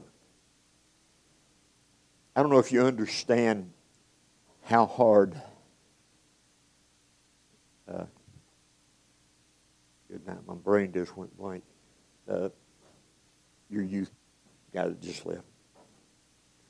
I 2.34 2.42
don't 2.44 2.50
know 2.50 2.60
if 2.60 2.72
you 2.72 2.82
understand 2.82 3.74
how 4.64 4.86
hard. 4.86 5.36
Uh, 7.92 8.06
good 10.10 10.26
night. 10.26 10.38
My 10.48 10.54
brain 10.54 10.92
just 10.94 11.16
went 11.18 11.36
blank. 11.38 11.64
Uh, 12.30 12.50
your 13.70 13.84
youth 13.84 14.12
guy 14.74 14.88
that 14.88 15.02
just 15.02 15.26
left. 15.26 15.44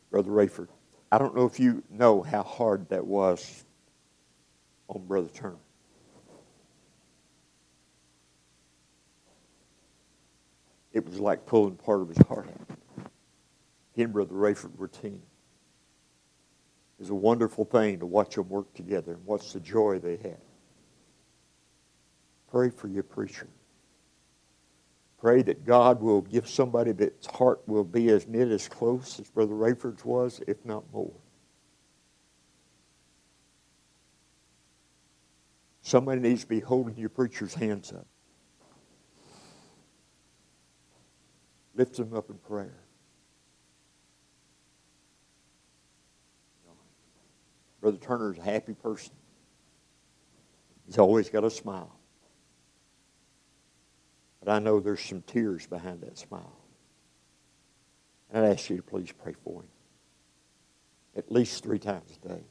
Brother 0.10 0.32
Rayford. 0.32 0.68
I 1.12 1.18
don't 1.18 1.36
know 1.36 1.46
if 1.46 1.60
you 1.60 1.84
know 1.90 2.22
how 2.22 2.44
hard 2.44 2.90
that 2.90 3.06
was 3.06 3.66
on 4.88 5.06
Brother 5.06 5.30
Turner. 5.30 5.58
It 10.94 11.06
was 11.06 11.20
like 11.20 11.46
pulling 11.46 11.76
part 11.76 12.02
of 12.02 12.10
his 12.10 12.18
heart 12.28 12.48
out. 12.48 13.08
He 13.94 14.04
and 14.04 14.12
Brother 14.14 14.34
Rayford 14.34 14.76
were 14.78 14.88
team. 14.88 15.22
It 16.98 17.04
was 17.04 17.10
a 17.10 17.16
wonderful 17.16 17.66
thing 17.66 18.00
to 18.00 18.06
watch 18.06 18.36
them 18.36 18.50
work 18.50 18.74
together 18.74 19.14
and 19.14 19.26
watch 19.26 19.54
the 19.54 19.60
joy 19.60 20.00
they 20.00 20.18
had. 20.18 20.38
Pray 22.52 22.70
for 22.70 22.90
your 22.90 23.04
preacher. 23.04 23.48
Pray 25.18 25.42
that 25.44 25.66
God 25.66 26.02
will 26.02 26.22
give 26.22 26.50
somebody 26.50 26.92
that's 26.92 27.28
heart 27.28 27.62
will 27.68 27.84
be 27.84 28.10
as 28.10 28.28
knit 28.28 28.50
as 28.50 28.68
close 28.68 29.20
as 29.20 29.30
Brother 29.30 29.54
Rayford's 29.54 30.04
was, 30.04 30.42
if 30.48 30.66
not 30.66 30.84
more. 30.92 31.14
Somebody 35.82 36.22
needs 36.22 36.42
to 36.42 36.48
be 36.48 36.60
holding 36.60 36.98
your 36.98 37.10
preacher's 37.10 37.54
hands 37.54 37.94
up. 37.94 38.08
Lift 41.76 41.96
them 41.98 42.14
up 42.14 42.30
in 42.30 42.38
prayer. 42.38 42.78
Brother 47.80 47.98
Turner's 47.98 48.38
a 48.38 48.44
happy 48.44 48.74
person. 48.74 49.14
He's 50.86 50.98
always 50.98 51.30
got 51.30 51.44
a 51.44 51.50
smile. 51.50 52.01
But 54.44 54.52
I 54.52 54.60
know 54.60 54.80
there's 54.80 55.02
some 55.02 55.22
tears 55.22 55.68
behind 55.68 56.02
that 56.02 56.18
smile. 56.18 56.58
And 58.32 58.46
I'd 58.46 58.54
ask 58.54 58.70
you 58.70 58.78
to 58.78 58.84
please 58.84 59.12
pray 59.12 59.34
for 59.44 59.62
him. 59.62 59.68
At 61.16 61.32
least 61.32 61.64
three 61.64 61.80
times 61.80 62.18
a 62.24 62.28
day. 62.28 62.44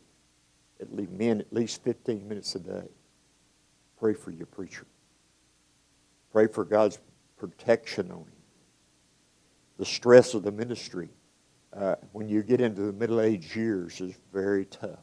At 0.80 0.94
least 0.94 1.10
men, 1.10 1.40
at 1.40 1.52
least 1.52 1.82
15 1.82 2.28
minutes 2.28 2.54
a 2.54 2.60
day. 2.60 2.88
Pray 3.98 4.14
for 4.14 4.30
your 4.30 4.46
preacher. 4.46 4.86
Pray 6.32 6.46
for 6.46 6.64
God's 6.64 7.00
protection 7.36 8.10
on 8.10 8.18
him. 8.18 8.32
The 9.78 9.84
stress 9.84 10.34
of 10.34 10.42
the 10.42 10.52
ministry 10.52 11.08
uh, 11.72 11.96
when 12.12 12.28
you 12.28 12.42
get 12.42 12.60
into 12.60 12.82
the 12.82 12.92
middle 12.92 13.20
age 13.20 13.56
years 13.56 14.00
is 14.00 14.14
very 14.32 14.66
tough. 14.66 15.00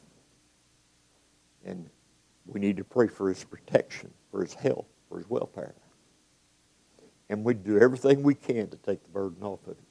And 1.66 1.90
we 2.46 2.60
need 2.60 2.78
to 2.78 2.84
pray 2.84 3.08
for 3.08 3.30
his 3.30 3.44
protection, 3.44 4.14
for 4.32 4.42
his 4.42 4.54
health, 4.54 4.86
for 5.10 5.18
his 5.18 5.30
welfare 5.30 5.74
and 7.30 7.44
we 7.44 7.54
do 7.54 7.80
everything 7.80 8.24
we 8.24 8.36
can 8.36 8.68
to 8.70 8.78
take 8.78 9.04
the 9.04 9.10
burden 9.10 9.44
off 9.44 9.60
of 9.68 9.78
him. 9.78 9.86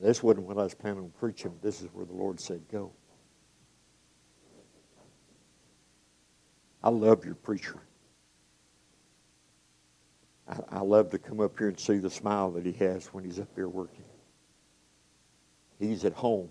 This 0.00 0.22
wasn't 0.22 0.46
what 0.46 0.58
I 0.58 0.62
was 0.62 0.74
planning 0.74 1.00
on 1.00 1.12
preaching. 1.20 1.52
This 1.62 1.82
is 1.82 1.88
where 1.92 2.06
the 2.06 2.14
Lord 2.14 2.40
said, 2.40 2.62
go. 2.72 2.90
I 6.82 6.88
love 6.88 7.24
your 7.26 7.34
preacher. 7.34 7.78
I, 10.48 10.78
I 10.78 10.80
love 10.80 11.10
to 11.10 11.18
come 11.18 11.40
up 11.40 11.58
here 11.58 11.68
and 11.68 11.78
see 11.78 11.98
the 11.98 12.08
smile 12.08 12.50
that 12.52 12.64
he 12.64 12.72
has 12.72 13.08
when 13.08 13.24
he's 13.24 13.38
up 13.38 13.48
here 13.54 13.68
working. 13.68 14.04
He's 15.78 16.04
at 16.04 16.14
home 16.14 16.48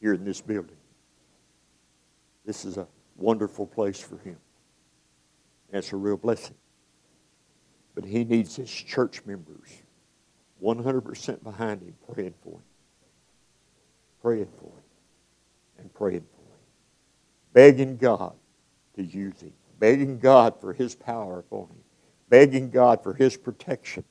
here 0.00 0.14
in 0.14 0.24
this 0.24 0.40
building. 0.40 0.76
This 2.44 2.64
is 2.64 2.76
a 2.76 2.88
wonderful 3.16 3.66
place 3.66 4.00
for 4.00 4.18
him. 4.18 4.36
That's 5.70 5.92
a 5.92 5.96
real 5.96 6.16
blessing. 6.16 6.56
But 7.98 8.08
he 8.08 8.22
needs 8.22 8.54
his 8.54 8.70
church 8.70 9.22
members 9.26 9.82
100% 10.62 11.42
behind 11.42 11.82
him, 11.82 11.94
praying 12.12 12.34
for 12.44 12.52
him. 12.52 12.62
Praying 14.22 14.48
for 14.56 14.66
him. 14.66 14.84
And 15.80 15.92
praying 15.92 16.20
for 16.20 16.42
him. 16.42 16.60
Begging 17.52 17.96
God 17.96 18.34
to 18.94 19.02
use 19.02 19.40
him. 19.40 19.52
Begging 19.80 20.20
God 20.20 20.60
for 20.60 20.72
his 20.72 20.94
power 20.94 21.40
upon 21.40 21.62
him. 21.62 21.82
Begging 22.28 22.70
God 22.70 23.02
for 23.02 23.14
his 23.14 23.36
protection. 23.36 24.04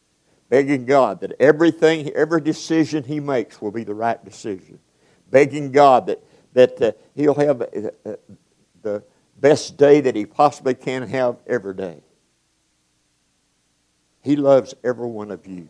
Begging 0.49 0.83
God 0.83 1.21
that 1.21 1.31
everything, 1.39 2.09
every 2.09 2.41
decision 2.41 3.05
he 3.05 3.21
makes 3.21 3.61
will 3.61 3.71
be 3.71 3.85
the 3.85 3.95
right 3.95 4.21
decision. 4.25 4.79
Begging 5.31 5.71
God 5.71 6.07
that, 6.07 6.21
that 6.51 6.81
uh, 6.81 6.91
he'll 7.15 7.35
have 7.35 7.61
uh, 7.61 7.65
uh, 8.05 8.15
the 8.81 9.01
best 9.39 9.77
day 9.77 10.01
that 10.01 10.13
he 10.13 10.25
possibly 10.25 10.73
can 10.73 11.07
have 11.07 11.37
every 11.47 11.73
day. 11.73 12.01
He 14.27 14.35
loves 14.35 14.73
every 14.83 15.07
one 15.07 15.31
of 15.31 15.47
you. 15.47 15.69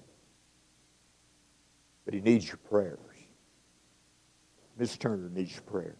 But 2.05 2.15
He 2.15 2.21
needs 2.21 2.47
your 2.47 2.57
prayers. 2.57 2.97
Miss 4.79 4.97
Turner 4.97 5.29
needs 5.29 5.53
your 5.53 5.61
prayers. 5.61 5.95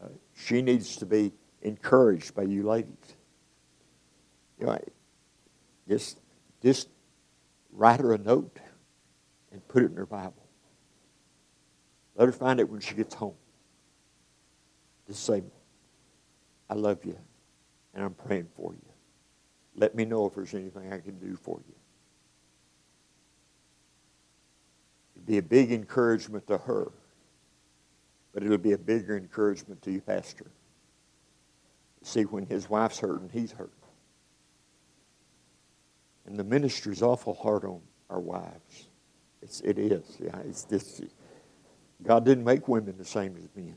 Uh, 0.00 0.06
she 0.36 0.62
needs 0.62 0.96
to 0.98 1.06
be 1.06 1.32
encouraged 1.62 2.32
by 2.32 2.44
you 2.44 2.62
ladies. 2.62 3.16
You 4.60 4.66
know, 4.66 4.78
just, 5.88 6.20
just 6.62 6.88
write 7.72 7.98
her 7.98 8.12
a 8.12 8.18
note 8.18 8.60
and 9.50 9.66
put 9.66 9.82
it 9.82 9.90
in 9.90 9.96
her 9.96 10.06
Bible. 10.06 10.46
Let 12.14 12.26
her 12.26 12.32
find 12.32 12.60
it 12.60 12.68
when 12.68 12.78
she 12.80 12.94
gets 12.94 13.16
home. 13.16 13.34
Just 15.08 15.24
say, 15.24 15.42
I 16.70 16.74
love 16.74 17.04
you 17.04 17.18
and 17.94 18.04
I'm 18.04 18.14
praying 18.14 18.46
for 18.54 18.72
you. 18.72 18.85
Let 19.76 19.94
me 19.94 20.04
know 20.04 20.26
if 20.26 20.34
there's 20.34 20.54
anything 20.54 20.92
I 20.92 20.98
can 20.98 21.18
do 21.18 21.36
for 21.36 21.60
you. 21.68 21.74
It'd 25.14 25.26
be 25.26 25.38
a 25.38 25.42
big 25.42 25.70
encouragement 25.70 26.46
to 26.46 26.58
her, 26.58 26.92
but 28.32 28.42
it'll 28.42 28.58
be 28.58 28.72
a 28.72 28.78
bigger 28.78 29.16
encouragement 29.16 29.82
to 29.82 29.92
you, 29.92 30.00
Pastor. 30.00 30.50
See, 32.02 32.22
when 32.22 32.46
his 32.46 32.70
wife's 32.70 33.00
hurting, 33.00 33.30
he's 33.32 33.52
hurting. 33.52 33.72
And 36.26 36.38
the 36.38 36.44
ministry's 36.44 37.02
awful 37.02 37.34
hard 37.34 37.64
on 37.64 37.80
our 38.08 38.20
wives. 38.20 38.88
It's, 39.42 39.60
it 39.60 39.78
is. 39.78 40.16
Yeah, 40.18 40.38
it's 40.48 40.64
just, 40.64 41.02
God 42.02 42.24
didn't 42.24 42.44
make 42.44 42.66
women 42.68 42.94
the 42.98 43.04
same 43.04 43.36
as 43.36 43.48
men. 43.54 43.76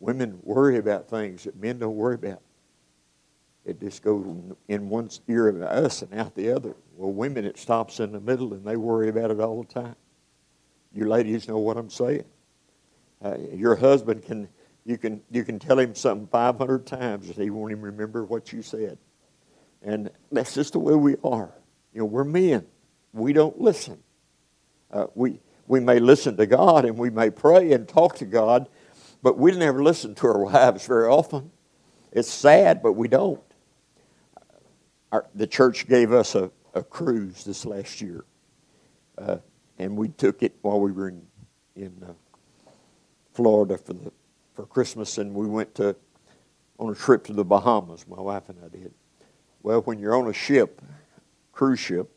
Women 0.00 0.38
worry 0.42 0.78
about 0.78 1.08
things 1.08 1.44
that 1.44 1.56
men 1.56 1.78
don't 1.78 1.96
worry 1.96 2.14
about. 2.14 2.42
It 3.68 3.78
just 3.80 4.02
goes 4.02 4.24
in 4.68 4.88
one 4.88 5.10
ear 5.28 5.48
of 5.48 5.60
us 5.60 6.00
and 6.00 6.14
out 6.14 6.34
the 6.34 6.50
other. 6.50 6.74
Well, 6.96 7.12
women, 7.12 7.44
it 7.44 7.58
stops 7.58 8.00
in 8.00 8.12
the 8.12 8.20
middle 8.20 8.54
and 8.54 8.64
they 8.64 8.76
worry 8.76 9.10
about 9.10 9.30
it 9.30 9.40
all 9.40 9.62
the 9.62 9.72
time. 9.72 9.94
You 10.94 11.06
ladies 11.06 11.46
know 11.48 11.58
what 11.58 11.76
I'm 11.76 11.90
saying. 11.90 12.24
Uh, 13.22 13.36
your 13.52 13.76
husband 13.76 14.22
can 14.22 14.48
you 14.86 14.96
can 14.96 15.20
you 15.30 15.44
can 15.44 15.58
tell 15.58 15.78
him 15.78 15.94
something 15.94 16.26
500 16.28 16.86
times 16.86 17.26
and 17.26 17.36
he 17.36 17.50
won't 17.50 17.72
even 17.72 17.82
remember 17.82 18.24
what 18.24 18.54
you 18.54 18.62
said. 18.62 18.96
And 19.82 20.10
that's 20.32 20.54
just 20.54 20.72
the 20.72 20.78
way 20.78 20.94
we 20.94 21.16
are. 21.22 21.52
You 21.92 22.00
know, 22.00 22.06
we're 22.06 22.24
men. 22.24 22.66
We 23.12 23.34
don't 23.34 23.60
listen. 23.60 23.98
Uh, 24.90 25.08
we 25.14 25.40
we 25.66 25.78
may 25.78 25.98
listen 25.98 26.38
to 26.38 26.46
God 26.46 26.86
and 26.86 26.96
we 26.96 27.10
may 27.10 27.28
pray 27.28 27.72
and 27.72 27.86
talk 27.86 28.16
to 28.16 28.24
God, 28.24 28.70
but 29.22 29.36
we 29.36 29.52
never 29.52 29.82
listen 29.82 30.14
to 30.14 30.26
our 30.28 30.42
wives 30.44 30.86
very 30.86 31.08
often. 31.08 31.50
It's 32.12 32.30
sad, 32.30 32.82
but 32.82 32.94
we 32.94 33.08
don't. 33.08 33.42
Our, 35.10 35.26
the 35.34 35.46
church 35.46 35.88
gave 35.88 36.12
us 36.12 36.34
a, 36.34 36.50
a 36.74 36.82
cruise 36.82 37.44
this 37.44 37.64
last 37.64 38.00
year, 38.00 38.24
uh, 39.16 39.38
and 39.78 39.96
we 39.96 40.08
took 40.08 40.42
it 40.42 40.56
while 40.62 40.80
we 40.80 40.92
were 40.92 41.08
in 41.08 41.22
in 41.76 42.02
uh, 42.02 42.12
Florida 43.32 43.78
for 43.78 43.94
the 43.94 44.12
for 44.54 44.66
Christmas, 44.66 45.18
and 45.18 45.34
we 45.34 45.46
went 45.46 45.74
to 45.76 45.96
on 46.78 46.90
a 46.90 46.94
trip 46.94 47.24
to 47.24 47.32
the 47.32 47.44
Bahamas. 47.44 48.06
My 48.06 48.20
wife 48.20 48.48
and 48.48 48.58
I 48.64 48.68
did. 48.68 48.92
Well, 49.62 49.80
when 49.82 49.98
you're 49.98 50.16
on 50.16 50.28
a 50.28 50.32
ship, 50.32 50.82
cruise 51.52 51.80
ship, 51.80 52.10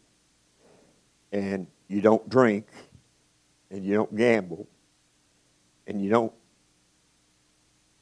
and 1.32 1.68
you 1.88 2.02
don't 2.02 2.28
drink, 2.30 2.68
and 3.70 3.86
you 3.86 3.94
don't 3.94 4.16
gamble, 4.16 4.68
and 5.88 6.04
you 6.04 6.10
don't 6.10 6.34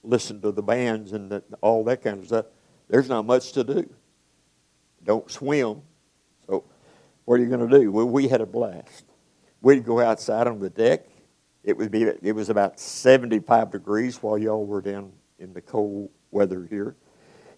listen 0.03 0.41
to 0.41 0.51
the 0.51 0.63
bands 0.63 1.13
and 1.13 1.29
the, 1.29 1.43
all 1.61 1.83
that 1.83 2.01
kind 2.01 2.19
of 2.19 2.25
stuff, 2.25 2.45
there's 2.87 3.09
not 3.09 3.25
much 3.25 3.51
to 3.53 3.63
do. 3.63 3.89
Don't 5.03 5.29
swim. 5.29 5.81
So, 6.47 6.63
what 7.25 7.39
are 7.39 7.43
you 7.43 7.49
going 7.49 7.67
to 7.67 7.79
do? 7.79 7.91
Well, 7.91 8.07
we 8.07 8.27
had 8.27 8.41
a 8.41 8.45
blast. 8.45 9.05
We'd 9.61 9.85
go 9.85 9.99
outside 9.99 10.47
on 10.47 10.59
the 10.59 10.69
deck 10.69 11.05
it 11.63 11.77
would 11.77 11.91
be 11.91 12.03
it 12.03 12.33
was 12.33 12.49
about 12.49 12.79
75 12.79 13.71
degrees 13.71 14.23
while 14.23 14.37
y'all 14.37 14.65
were 14.65 14.81
down 14.81 15.11
in 15.39 15.53
the 15.53 15.61
cold 15.61 16.09
weather 16.31 16.65
here. 16.69 16.95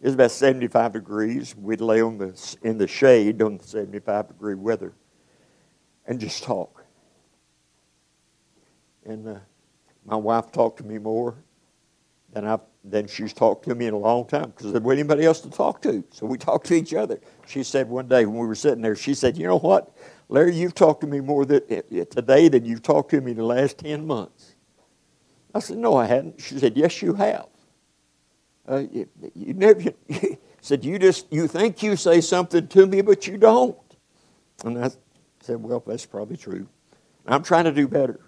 It 0.02 0.06
was 0.06 0.16
about 0.16 0.32
75 0.32 0.94
degrees. 0.94 1.56
We'd 1.56 1.82
lay 1.82 2.02
on 2.02 2.18
the 2.18 2.58
in 2.64 2.78
the 2.78 2.88
shade 2.88 3.42
on 3.42 3.58
the 3.58 3.64
75 3.64 4.28
degree 4.30 4.56
weather 4.56 4.94
and 6.08 6.20
just 6.20 6.44
talk. 6.44 6.84
And 9.06 9.28
uh, 9.28 9.40
my 10.06 10.16
wife 10.16 10.52
talked 10.52 10.78
to 10.80 10.84
me 10.84 10.98
more 10.98 11.36
than 12.34 12.46
I 12.46 12.60
than 12.84 13.08
she's 13.08 13.34
talked 13.34 13.66
to 13.66 13.76
me 13.76 13.86
in 13.86 13.94
a 13.94 13.98
long 13.98 14.26
time 14.26 14.50
because 14.50 14.72
there 14.72 14.82
wasn't 14.82 15.00
anybody 15.00 15.26
else 15.26 15.40
to 15.42 15.50
talk 15.50 15.82
to. 15.84 16.04
So 16.12 16.26
we 16.26 16.38
talked 16.38 16.66
to 16.68 16.74
each 16.74 16.94
other. 16.94 17.20
She 17.48 17.64
said 17.64 17.88
one 17.88 18.08
day 18.08 18.26
when 18.26 18.38
we 18.38 18.48
were 18.48 18.56
sitting 18.56 18.82
there, 18.82 18.96
she 18.96 19.14
said, 19.14 19.38
"You 19.38 19.48
know 19.48 19.60
what? 19.60 19.96
Larry, 20.32 20.56
you've 20.56 20.74
talked 20.74 21.02
to 21.02 21.08
me 21.08 21.20
more 21.20 21.46
eh, 21.52 21.60
eh, 21.70 22.06
today 22.06 22.48
than 22.48 22.64
you've 22.64 22.82
talked 22.82 23.12
to 23.12 23.20
me 23.20 23.32
in 23.32 23.38
the 23.38 23.44
last 23.44 23.78
10 23.80 24.08
months. 24.08 24.56
I 25.54 25.60
said, 25.60 25.78
No, 25.78 25.98
I 25.98 26.06
hadn't. 26.06 26.40
She 26.40 26.58
said, 26.58 26.78
Yes, 26.78 27.02
you 27.02 27.14
have. 27.16 27.48
Uh, 28.66 28.84
you, 28.90 29.10
you 29.36 29.54
never 29.54 29.82
you, 29.82 30.38
said, 30.62 30.86
You 30.86 30.98
just 30.98 31.28
you 31.32 31.50
think 31.50 31.84
you 31.84 31.98
say 31.98 32.22
something 32.22 32.66
to 32.70 32.88
me, 32.88 33.02
but 33.02 33.28
you 33.28 33.38
don't. 33.38 33.78
And 34.64 34.84
I 34.84 34.92
said, 35.42 35.62
Well, 35.62 35.84
that's 35.86 36.06
probably 36.06 36.38
true. 36.38 36.66
I'm 37.28 37.44
trying 37.44 37.66
to 37.66 37.74
do 37.74 37.90
better. 37.90 38.22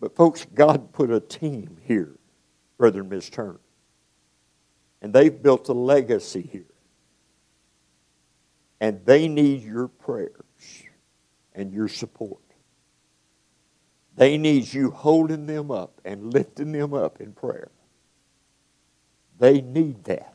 But, 0.00 0.16
folks, 0.16 0.46
God 0.54 0.92
put 0.92 1.10
a 1.10 1.20
team 1.20 1.76
here, 1.84 2.16
Brother 2.78 3.00
and 3.00 3.10
Miss 3.10 3.28
Turner. 3.28 3.60
And 5.02 5.12
they've 5.12 5.42
built 5.42 5.68
a 5.68 5.74
legacy 5.74 6.48
here. 6.50 6.64
And 8.80 9.04
they 9.04 9.28
need 9.28 9.62
your 9.62 9.88
prayers 9.88 10.32
and 11.54 11.72
your 11.72 11.88
support. 11.88 12.40
They 14.16 14.38
need 14.38 14.72
you 14.72 14.90
holding 14.90 15.46
them 15.46 15.70
up 15.70 16.00
and 16.04 16.32
lifting 16.32 16.72
them 16.72 16.94
up 16.94 17.20
in 17.20 17.32
prayer. 17.32 17.70
They 19.38 19.60
need 19.60 20.04
that. 20.04 20.34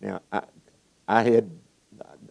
Now, 0.00 0.20
I, 0.32 0.42
I 1.06 1.22
had 1.22 1.50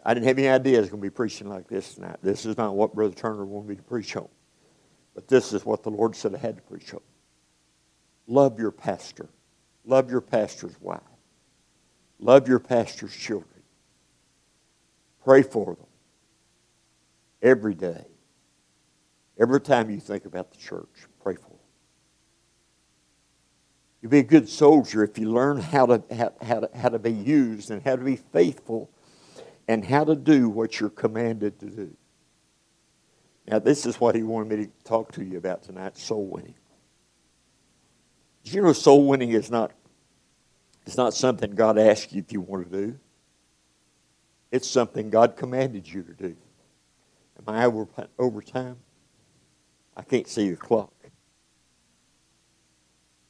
I 0.06 0.14
didn't 0.14 0.28
have 0.28 0.38
any 0.38 0.50
idea 0.50 0.78
I 0.78 0.82
was 0.82 0.90
going 0.90 1.02
to 1.02 1.06
be 1.06 1.10
preaching 1.10 1.48
like 1.48 1.68
this 1.68 1.96
tonight. 1.96 2.18
This 2.22 2.46
is 2.46 2.58
not 2.58 2.76
what 2.76 2.94
Brother 2.94 3.16
Turner 3.16 3.46
wanted 3.46 3.70
me 3.70 3.76
to 3.76 3.84
preach 3.84 4.16
on. 4.16 4.28
But 5.14 5.28
this 5.28 5.54
is 5.54 5.66
what 5.66 5.84
the 5.84 5.92
Lord 5.92 6.16
said 6.16 6.34
I 6.34 6.38
had 6.38 6.58
to 6.58 6.62
preach 6.64 6.94
on. 6.94 7.02
Love 8.28 8.60
your 8.60 8.72
pastor. 8.72 9.30
Love 9.86 10.10
your 10.10 10.22
pastor's 10.22 10.80
wife. 10.82 11.02
Love 12.20 12.48
your 12.48 12.60
pastor's 12.60 13.16
children. 13.16 13.50
Pray 15.24 15.44
for 15.44 15.76
them 15.76 15.86
every 17.42 17.76
day. 17.76 18.06
Every 19.40 19.60
time 19.60 19.90
you 19.90 20.00
think 20.00 20.26
about 20.26 20.52
the 20.52 20.58
church, 20.58 21.08
pray 21.22 21.36
for 21.36 21.50
them. 21.50 21.58
You'll 24.02 24.12
be 24.12 24.20
a 24.20 24.24
good 24.24 24.50
soldier 24.50 25.04
if 25.04 25.18
you 25.18 25.32
learn 25.32 25.60
how 25.60 25.86
to, 25.86 26.04
how, 26.14 26.34
how, 26.42 26.60
to, 26.62 26.70
how 26.78 26.90
to 26.90 27.00
be 27.00 27.12
used 27.12 27.72
and 27.72 27.82
how 27.82 27.96
to 27.96 28.04
be 28.04 28.18
faithful 28.18 28.90
and 29.68 29.84
how 29.84 30.04
to 30.04 30.16
do 30.16 30.50
what 30.50 30.80
you're 30.80 30.90
commanded 30.90 31.60
to 31.62 31.66
do. 31.68 31.96
Now, 33.48 33.60
this 33.60 33.86
is 33.86 34.00
what 34.00 34.16
he 34.16 34.24
wanted 34.24 34.58
me 34.58 34.66
to 34.66 34.72
talk 34.84 35.12
to 35.14 35.24
you 35.24 35.38
about 35.38 35.64
tonight 35.64 35.98
soul 35.98 36.26
winning. 36.26 36.56
You 38.44 38.62
know 38.62 38.74
soul 38.74 39.08
winning 39.08 39.32
is 39.32 39.50
not, 39.50 39.72
it's 40.86 40.98
not 40.98 41.14
something 41.14 41.52
God 41.52 41.78
asks 41.78 42.14
you 42.14 42.20
if 42.20 42.32
you 42.32 42.42
want 42.42 42.72
to 42.72 42.86
do? 42.88 43.00
It's 44.52 44.70
something 44.70 45.10
God 45.10 45.36
commanded 45.36 45.88
you 45.92 46.04
to 46.04 46.14
do. 46.14 46.36
Am 47.40 47.54
I 47.54 47.66
over, 47.66 47.88
over 48.20 48.42
time? 48.42 48.78
I 49.96 50.04
can't 50.04 50.28
see 50.28 50.50
the 50.50 50.58
clock. 50.58 50.94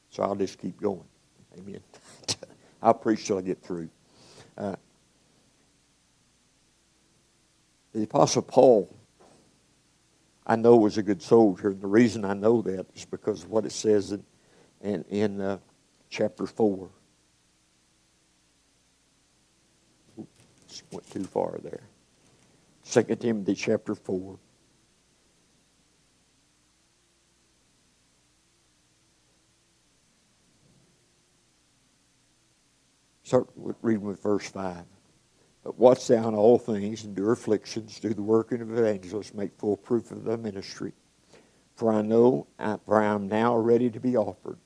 So 0.09 0.23
I'll 0.23 0.35
just 0.35 0.59
keep 0.59 0.79
going. 0.79 1.03
Amen. 1.57 1.79
I'll 2.81 2.93
preach 2.93 3.25
till 3.25 3.37
I 3.37 3.41
get 3.41 3.61
through. 3.61 3.89
Uh, 4.57 4.75
the 7.93 8.03
Apostle 8.03 8.41
Paul, 8.41 8.93
I 10.45 10.55
know, 10.55 10.75
was 10.75 10.97
a 10.97 11.03
good 11.03 11.21
soldier. 11.21 11.69
And 11.69 11.81
the 11.81 11.87
reason 11.87 12.25
I 12.25 12.33
know 12.33 12.61
that 12.63 12.87
is 12.95 13.05
because 13.05 13.43
of 13.43 13.49
what 13.49 13.65
it 13.65 13.71
says 13.71 14.11
in, 14.11 14.23
in, 14.81 15.05
in 15.09 15.41
uh, 15.41 15.57
chapter 16.09 16.45
4. 16.45 16.89
went 20.91 21.09
too 21.11 21.23
far 21.25 21.59
there. 21.61 21.83
2 22.89 23.15
Timothy 23.15 23.55
chapter 23.55 23.95
4. 23.95 24.37
Start 33.23 33.47
reading 33.81 34.05
with 34.05 34.21
verse 34.21 34.49
5. 34.49 34.83
Watch 35.65 36.07
thou 36.07 36.33
all 36.35 36.59
things, 36.59 37.05
endure 37.05 37.31
afflictions, 37.31 37.99
do 37.99 38.13
the 38.13 38.21
working 38.21 38.61
of 38.61 38.77
evangelists, 38.77 39.33
make 39.33 39.57
full 39.57 39.77
proof 39.77 40.11
of 40.11 40.25
the 40.25 40.37
ministry. 40.37 40.91
For 41.75 41.91
I 41.91 42.01
know, 42.01 42.47
I, 42.59 42.77
for 42.85 43.01
I 43.01 43.05
am 43.05 43.27
now 43.27 43.55
ready 43.55 43.89
to 43.89 43.99
be 43.99 44.17
offered, 44.17 44.57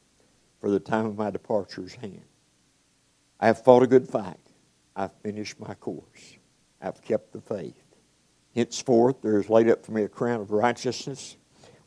for 0.59 0.71
the 0.71 0.79
time 0.79 1.05
of 1.05 1.17
my 1.17 1.29
departure 1.29 1.83
is 1.83 1.93
hand. 1.95 2.25
I 3.39 3.47
have 3.47 3.63
fought 3.63 3.83
a 3.83 3.87
good 3.87 4.09
fight. 4.09 4.39
I've 4.95 5.13
finished 5.21 5.59
my 5.59 5.75
course. 5.75 6.37
I've 6.81 7.01
kept 7.03 7.31
the 7.31 7.41
faith. 7.41 7.83
Henceforth 8.55 9.21
there 9.21 9.39
is 9.39 9.49
laid 9.49 9.69
up 9.69 9.85
for 9.85 9.91
me 9.91 10.03
a 10.03 10.09
crown 10.09 10.41
of 10.41 10.49
righteousness, 10.49 11.37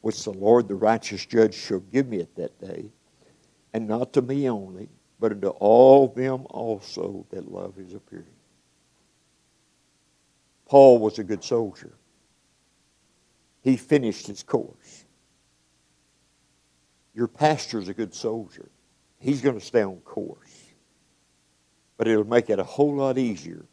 which 0.02 0.22
the 0.22 0.32
Lord 0.32 0.68
the 0.68 0.76
righteous 0.76 1.26
judge 1.26 1.54
shall 1.54 1.80
give 1.80 2.06
me 2.08 2.20
at 2.20 2.36
that 2.36 2.60
day, 2.60 2.92
and 3.72 3.88
not 3.88 4.12
to 4.12 4.22
me 4.22 4.48
only, 4.48 4.88
but 5.18 5.32
unto 5.32 5.48
all 5.48 6.06
them 6.06 6.46
also 6.50 7.26
that 7.30 7.50
love 7.50 7.74
his 7.74 7.92
appearing. 7.92 8.26
Paul 10.70 11.00
was 11.00 11.18
a 11.18 11.24
good 11.24 11.42
soldier. 11.42 11.92
He 13.60 13.76
finished 13.76 14.28
his 14.28 14.44
course. 14.44 15.04
Your 17.12 17.26
pastor's 17.26 17.88
a 17.88 17.92
good 17.92 18.14
soldier. 18.14 18.70
He's 19.18 19.40
going 19.40 19.58
to 19.58 19.66
stay 19.66 19.82
on 19.82 19.96
course. 20.02 20.68
But 21.96 22.06
it'll 22.06 22.22
make 22.22 22.50
it 22.50 22.60
a 22.60 22.64
whole 22.64 22.94
lot 22.94 23.18
easier 23.18 23.66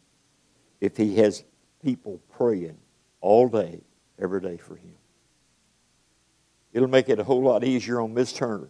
if 0.81 0.97
he 0.97 1.17
has 1.17 1.43
people 1.83 2.19
praying 2.31 2.77
all 3.21 3.47
day, 3.47 3.81
every 4.19 4.41
day 4.41 4.57
for 4.57 4.75
him. 4.75 4.95
It'll 6.73 6.87
make 6.89 7.09
it 7.09 7.19
a 7.19 7.23
whole 7.23 7.43
lot 7.43 7.63
easier 7.63 8.01
on 8.01 8.15
Miss 8.15 8.33
Turner 8.33 8.69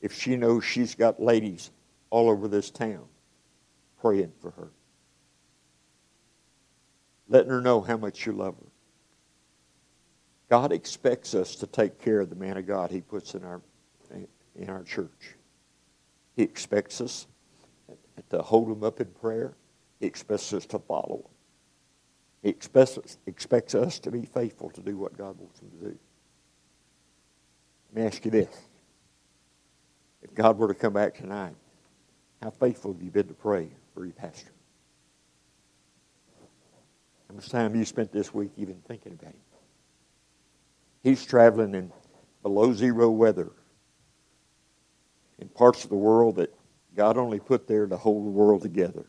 if 0.00 0.14
she 0.14 0.36
knows 0.36 0.64
she's 0.64 0.94
got 0.94 1.20
ladies 1.20 1.70
all 2.08 2.30
over 2.30 2.48
this 2.48 2.70
town 2.70 3.04
praying 4.00 4.32
for 4.40 4.52
her. 4.52 4.70
Letting 7.28 7.50
her 7.50 7.60
know 7.60 7.80
how 7.80 7.96
much 7.96 8.26
you 8.26 8.32
love 8.32 8.56
her. 8.56 8.66
God 10.50 10.72
expects 10.72 11.34
us 11.34 11.56
to 11.56 11.66
take 11.66 12.00
care 12.00 12.20
of 12.20 12.30
the 12.30 12.36
man 12.36 12.56
of 12.56 12.66
God 12.66 12.90
he 12.90 13.00
puts 13.00 13.34
in 13.34 13.44
our, 13.44 13.60
in 14.54 14.68
our 14.68 14.82
church. 14.82 15.34
He 16.36 16.42
expects 16.42 17.00
us 17.00 17.26
to 18.30 18.42
hold 18.42 18.68
him 18.68 18.84
up 18.84 19.00
in 19.00 19.06
prayer. 19.06 19.54
He 20.00 20.06
expects 20.06 20.52
us 20.52 20.66
to 20.66 20.78
follow 20.78 21.24
him. 21.24 21.34
He 22.42 22.50
expects 22.50 22.98
us, 22.98 23.18
expects 23.26 23.74
us 23.74 23.98
to 24.00 24.10
be 24.10 24.26
faithful 24.26 24.68
to 24.70 24.82
do 24.82 24.98
what 24.98 25.16
God 25.16 25.38
wants 25.38 25.60
them 25.60 25.70
to 25.70 25.88
do. 25.88 25.98
Let 27.92 28.02
me 28.02 28.06
ask 28.06 28.24
you 28.24 28.30
this. 28.30 28.54
If 30.22 30.34
God 30.34 30.58
were 30.58 30.68
to 30.68 30.74
come 30.74 30.92
back 30.92 31.14
tonight, 31.14 31.54
how 32.42 32.50
faithful 32.50 32.92
have 32.92 33.02
you 33.02 33.10
been 33.10 33.28
to 33.28 33.34
pray 33.34 33.70
for 33.94 34.04
your 34.04 34.14
pastor? 34.14 34.53
Much 37.34 37.48
time 37.48 37.74
you 37.74 37.84
spent 37.84 38.12
this 38.12 38.32
week 38.32 38.52
even 38.56 38.76
thinking 38.86 39.12
about 39.12 39.32
him? 39.32 39.40
He's 41.02 41.24
traveling 41.24 41.74
in 41.74 41.92
below 42.42 42.72
zero 42.72 43.10
weather 43.10 43.50
in 45.40 45.48
parts 45.48 45.82
of 45.82 45.90
the 45.90 45.96
world 45.96 46.36
that 46.36 46.54
God 46.94 47.18
only 47.18 47.40
put 47.40 47.66
there 47.66 47.86
to 47.86 47.96
hold 47.96 48.24
the 48.24 48.30
world 48.30 48.62
together. 48.62 49.06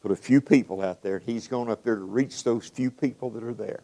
Put 0.00 0.12
a 0.12 0.16
few 0.16 0.40
people 0.40 0.80
out 0.80 1.02
there. 1.02 1.16
And 1.16 1.24
he's 1.24 1.48
going 1.48 1.70
up 1.70 1.82
there 1.82 1.96
to 1.96 2.04
reach 2.04 2.44
those 2.44 2.68
few 2.68 2.90
people 2.90 3.30
that 3.30 3.42
are 3.42 3.52
there. 3.52 3.82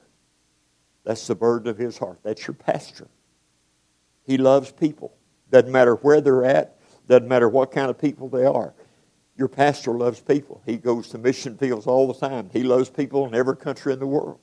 That's 1.03 1.27
the 1.27 1.35
burden 1.35 1.69
of 1.69 1.77
his 1.77 1.99
heart. 1.99 2.21
That's 2.23 2.47
your 2.47 2.55
pastor. 2.55 3.09
He 4.25 4.39
loves 4.39 4.71
people. 4.71 5.13
Doesn't 5.51 5.73
matter 5.73 5.97
where 5.97 6.21
they're 6.21 6.45
at, 6.45 6.79
doesn't 7.09 7.29
matter 7.29 7.49
what 7.49 7.73
kind 7.73 7.91
of 7.91 7.99
people 7.99 8.29
they 8.29 8.47
are. 8.47 8.75
Your 9.37 9.49
pastor 9.49 9.93
loves 9.93 10.21
people. 10.21 10.63
He 10.65 10.77
goes 10.77 11.09
to 11.09 11.19
mission 11.19 11.57
fields 11.57 11.87
all 11.87 12.07
the 12.07 12.15
time. 12.15 12.51
He 12.53 12.63
loves 12.63 12.89
people 12.89 13.27
in 13.27 13.35
every 13.35 13.57
country 13.57 13.93
in 13.93 13.99
the 13.99 14.07
world. 14.07 14.39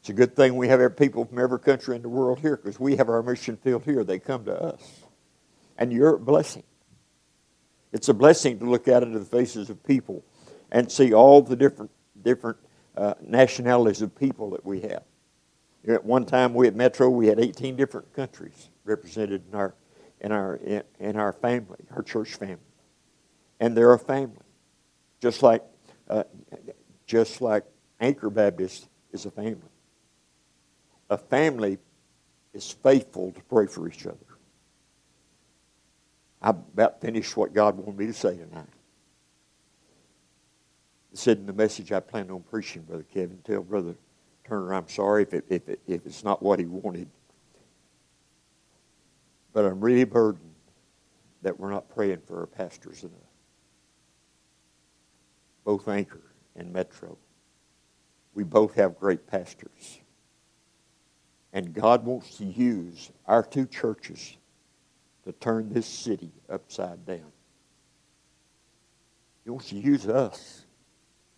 It's 0.00 0.08
a 0.08 0.12
good 0.12 0.34
thing 0.36 0.56
we 0.56 0.68
have 0.68 0.96
people 0.96 1.24
from 1.24 1.38
every 1.38 1.60
country 1.60 1.96
in 1.96 2.02
the 2.02 2.08
world 2.08 2.40
here 2.40 2.56
because 2.56 2.78
we 2.78 2.96
have 2.96 3.08
our 3.08 3.22
mission 3.22 3.56
field 3.56 3.84
here. 3.84 4.04
They 4.04 4.18
come 4.18 4.44
to 4.46 4.62
us. 4.62 4.82
And 5.78 5.92
you're 5.92 6.16
a 6.16 6.18
blessing. 6.18 6.64
It's 7.92 8.08
a 8.08 8.14
blessing 8.14 8.58
to 8.58 8.68
look 8.68 8.88
out 8.88 9.02
into 9.02 9.18
the 9.18 9.24
faces 9.24 9.70
of 9.70 9.82
people 9.84 10.24
and 10.72 10.90
see 10.90 11.14
all 11.14 11.40
the 11.40 11.56
different, 11.56 11.92
different 12.22 12.58
uh, 12.96 13.14
nationalities 13.22 14.02
of 14.02 14.14
people 14.14 14.50
that 14.50 14.64
we 14.64 14.80
have. 14.80 15.04
At 15.86 16.04
one 16.04 16.26
time, 16.26 16.54
we 16.54 16.66
at 16.66 16.74
Metro, 16.74 17.08
we 17.08 17.28
had 17.28 17.38
18 17.38 17.76
different 17.76 18.12
countries 18.12 18.70
represented 18.84 19.42
in 19.48 19.54
our, 19.54 19.74
in 20.20 20.32
our, 20.32 20.56
in 20.98 21.16
our 21.16 21.32
family, 21.32 21.78
our 21.94 22.02
church 22.02 22.34
family. 22.34 22.58
And 23.60 23.76
they're 23.76 23.92
a 23.92 23.98
family. 23.98 24.36
Just 25.20 25.42
like, 25.42 25.62
uh, 26.08 26.24
just 27.06 27.40
like 27.40 27.64
Anchor 28.00 28.30
Baptist 28.30 28.88
is 29.12 29.26
a 29.26 29.30
family 29.30 29.60
a 31.10 31.18
family 31.18 31.78
is 32.52 32.70
faithful 32.70 33.32
to 33.32 33.40
pray 33.42 33.66
for 33.66 33.88
each 33.88 34.06
other. 34.06 34.18
I 36.40 36.50
about 36.50 37.00
finished 37.00 37.36
what 37.36 37.54
God 37.54 37.76
wanted 37.76 37.98
me 37.98 38.06
to 38.06 38.12
say 38.12 38.36
tonight. 38.36 38.66
Said 41.14 41.38
in 41.38 41.46
the 41.46 41.52
message 41.52 41.92
I 41.92 42.00
planned 42.00 42.30
on 42.30 42.42
preaching, 42.42 42.82
Brother 42.82 43.06
Kevin, 43.14 43.38
tell 43.44 43.62
Brother 43.62 43.94
Turner 44.44 44.74
I'm 44.74 44.88
sorry 44.88 45.22
if, 45.22 45.32
it, 45.32 45.44
if, 45.48 45.68
it, 45.68 45.80
if 45.86 46.04
it's 46.04 46.24
not 46.24 46.42
what 46.42 46.58
he 46.58 46.66
wanted. 46.66 47.08
But 49.52 49.64
I'm 49.64 49.80
really 49.80 50.04
burdened 50.04 50.50
that 51.42 51.58
we're 51.58 51.70
not 51.70 51.88
praying 51.88 52.22
for 52.26 52.40
our 52.40 52.46
pastors 52.46 53.04
enough. 53.04 53.12
Both 55.64 55.88
Anchor 55.88 56.20
and 56.56 56.72
Metro. 56.72 57.16
We 58.34 58.44
both 58.44 58.74
have 58.74 58.98
great 58.98 59.26
pastors. 59.26 60.00
And 61.52 61.72
God 61.72 62.04
wants 62.04 62.36
to 62.38 62.44
use 62.44 63.10
our 63.26 63.42
two 63.42 63.66
churches 63.66 64.36
to 65.24 65.32
turn 65.32 65.72
this 65.72 65.86
city 65.86 66.32
upside 66.50 67.06
down. 67.06 67.32
He 69.44 69.50
wants 69.50 69.68
to 69.70 69.76
use 69.76 70.08
us 70.08 70.64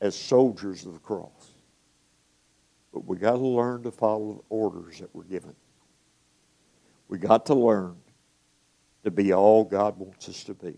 as 0.01 0.17
soldiers 0.17 0.87
of 0.87 0.95
the 0.95 0.99
cross. 1.01 1.51
But 2.93 3.05
we 3.05 3.19
got 3.19 3.33
to 3.33 3.47
learn 3.47 3.83
to 3.83 3.91
follow 3.91 4.35
the 4.35 4.43
orders 4.49 5.01
that 5.01 5.15
we're 5.15 5.25
given. 5.25 5.55
We 7.09 7.19
got 7.19 7.47
to 7.47 7.55
learn 7.55 7.97
to 9.05 9.11
be 9.11 9.33
all 9.33 9.65
God 9.65 9.99
wants 9.99 10.29
us 10.29 10.45
to 10.45 10.55
be. 10.55 10.77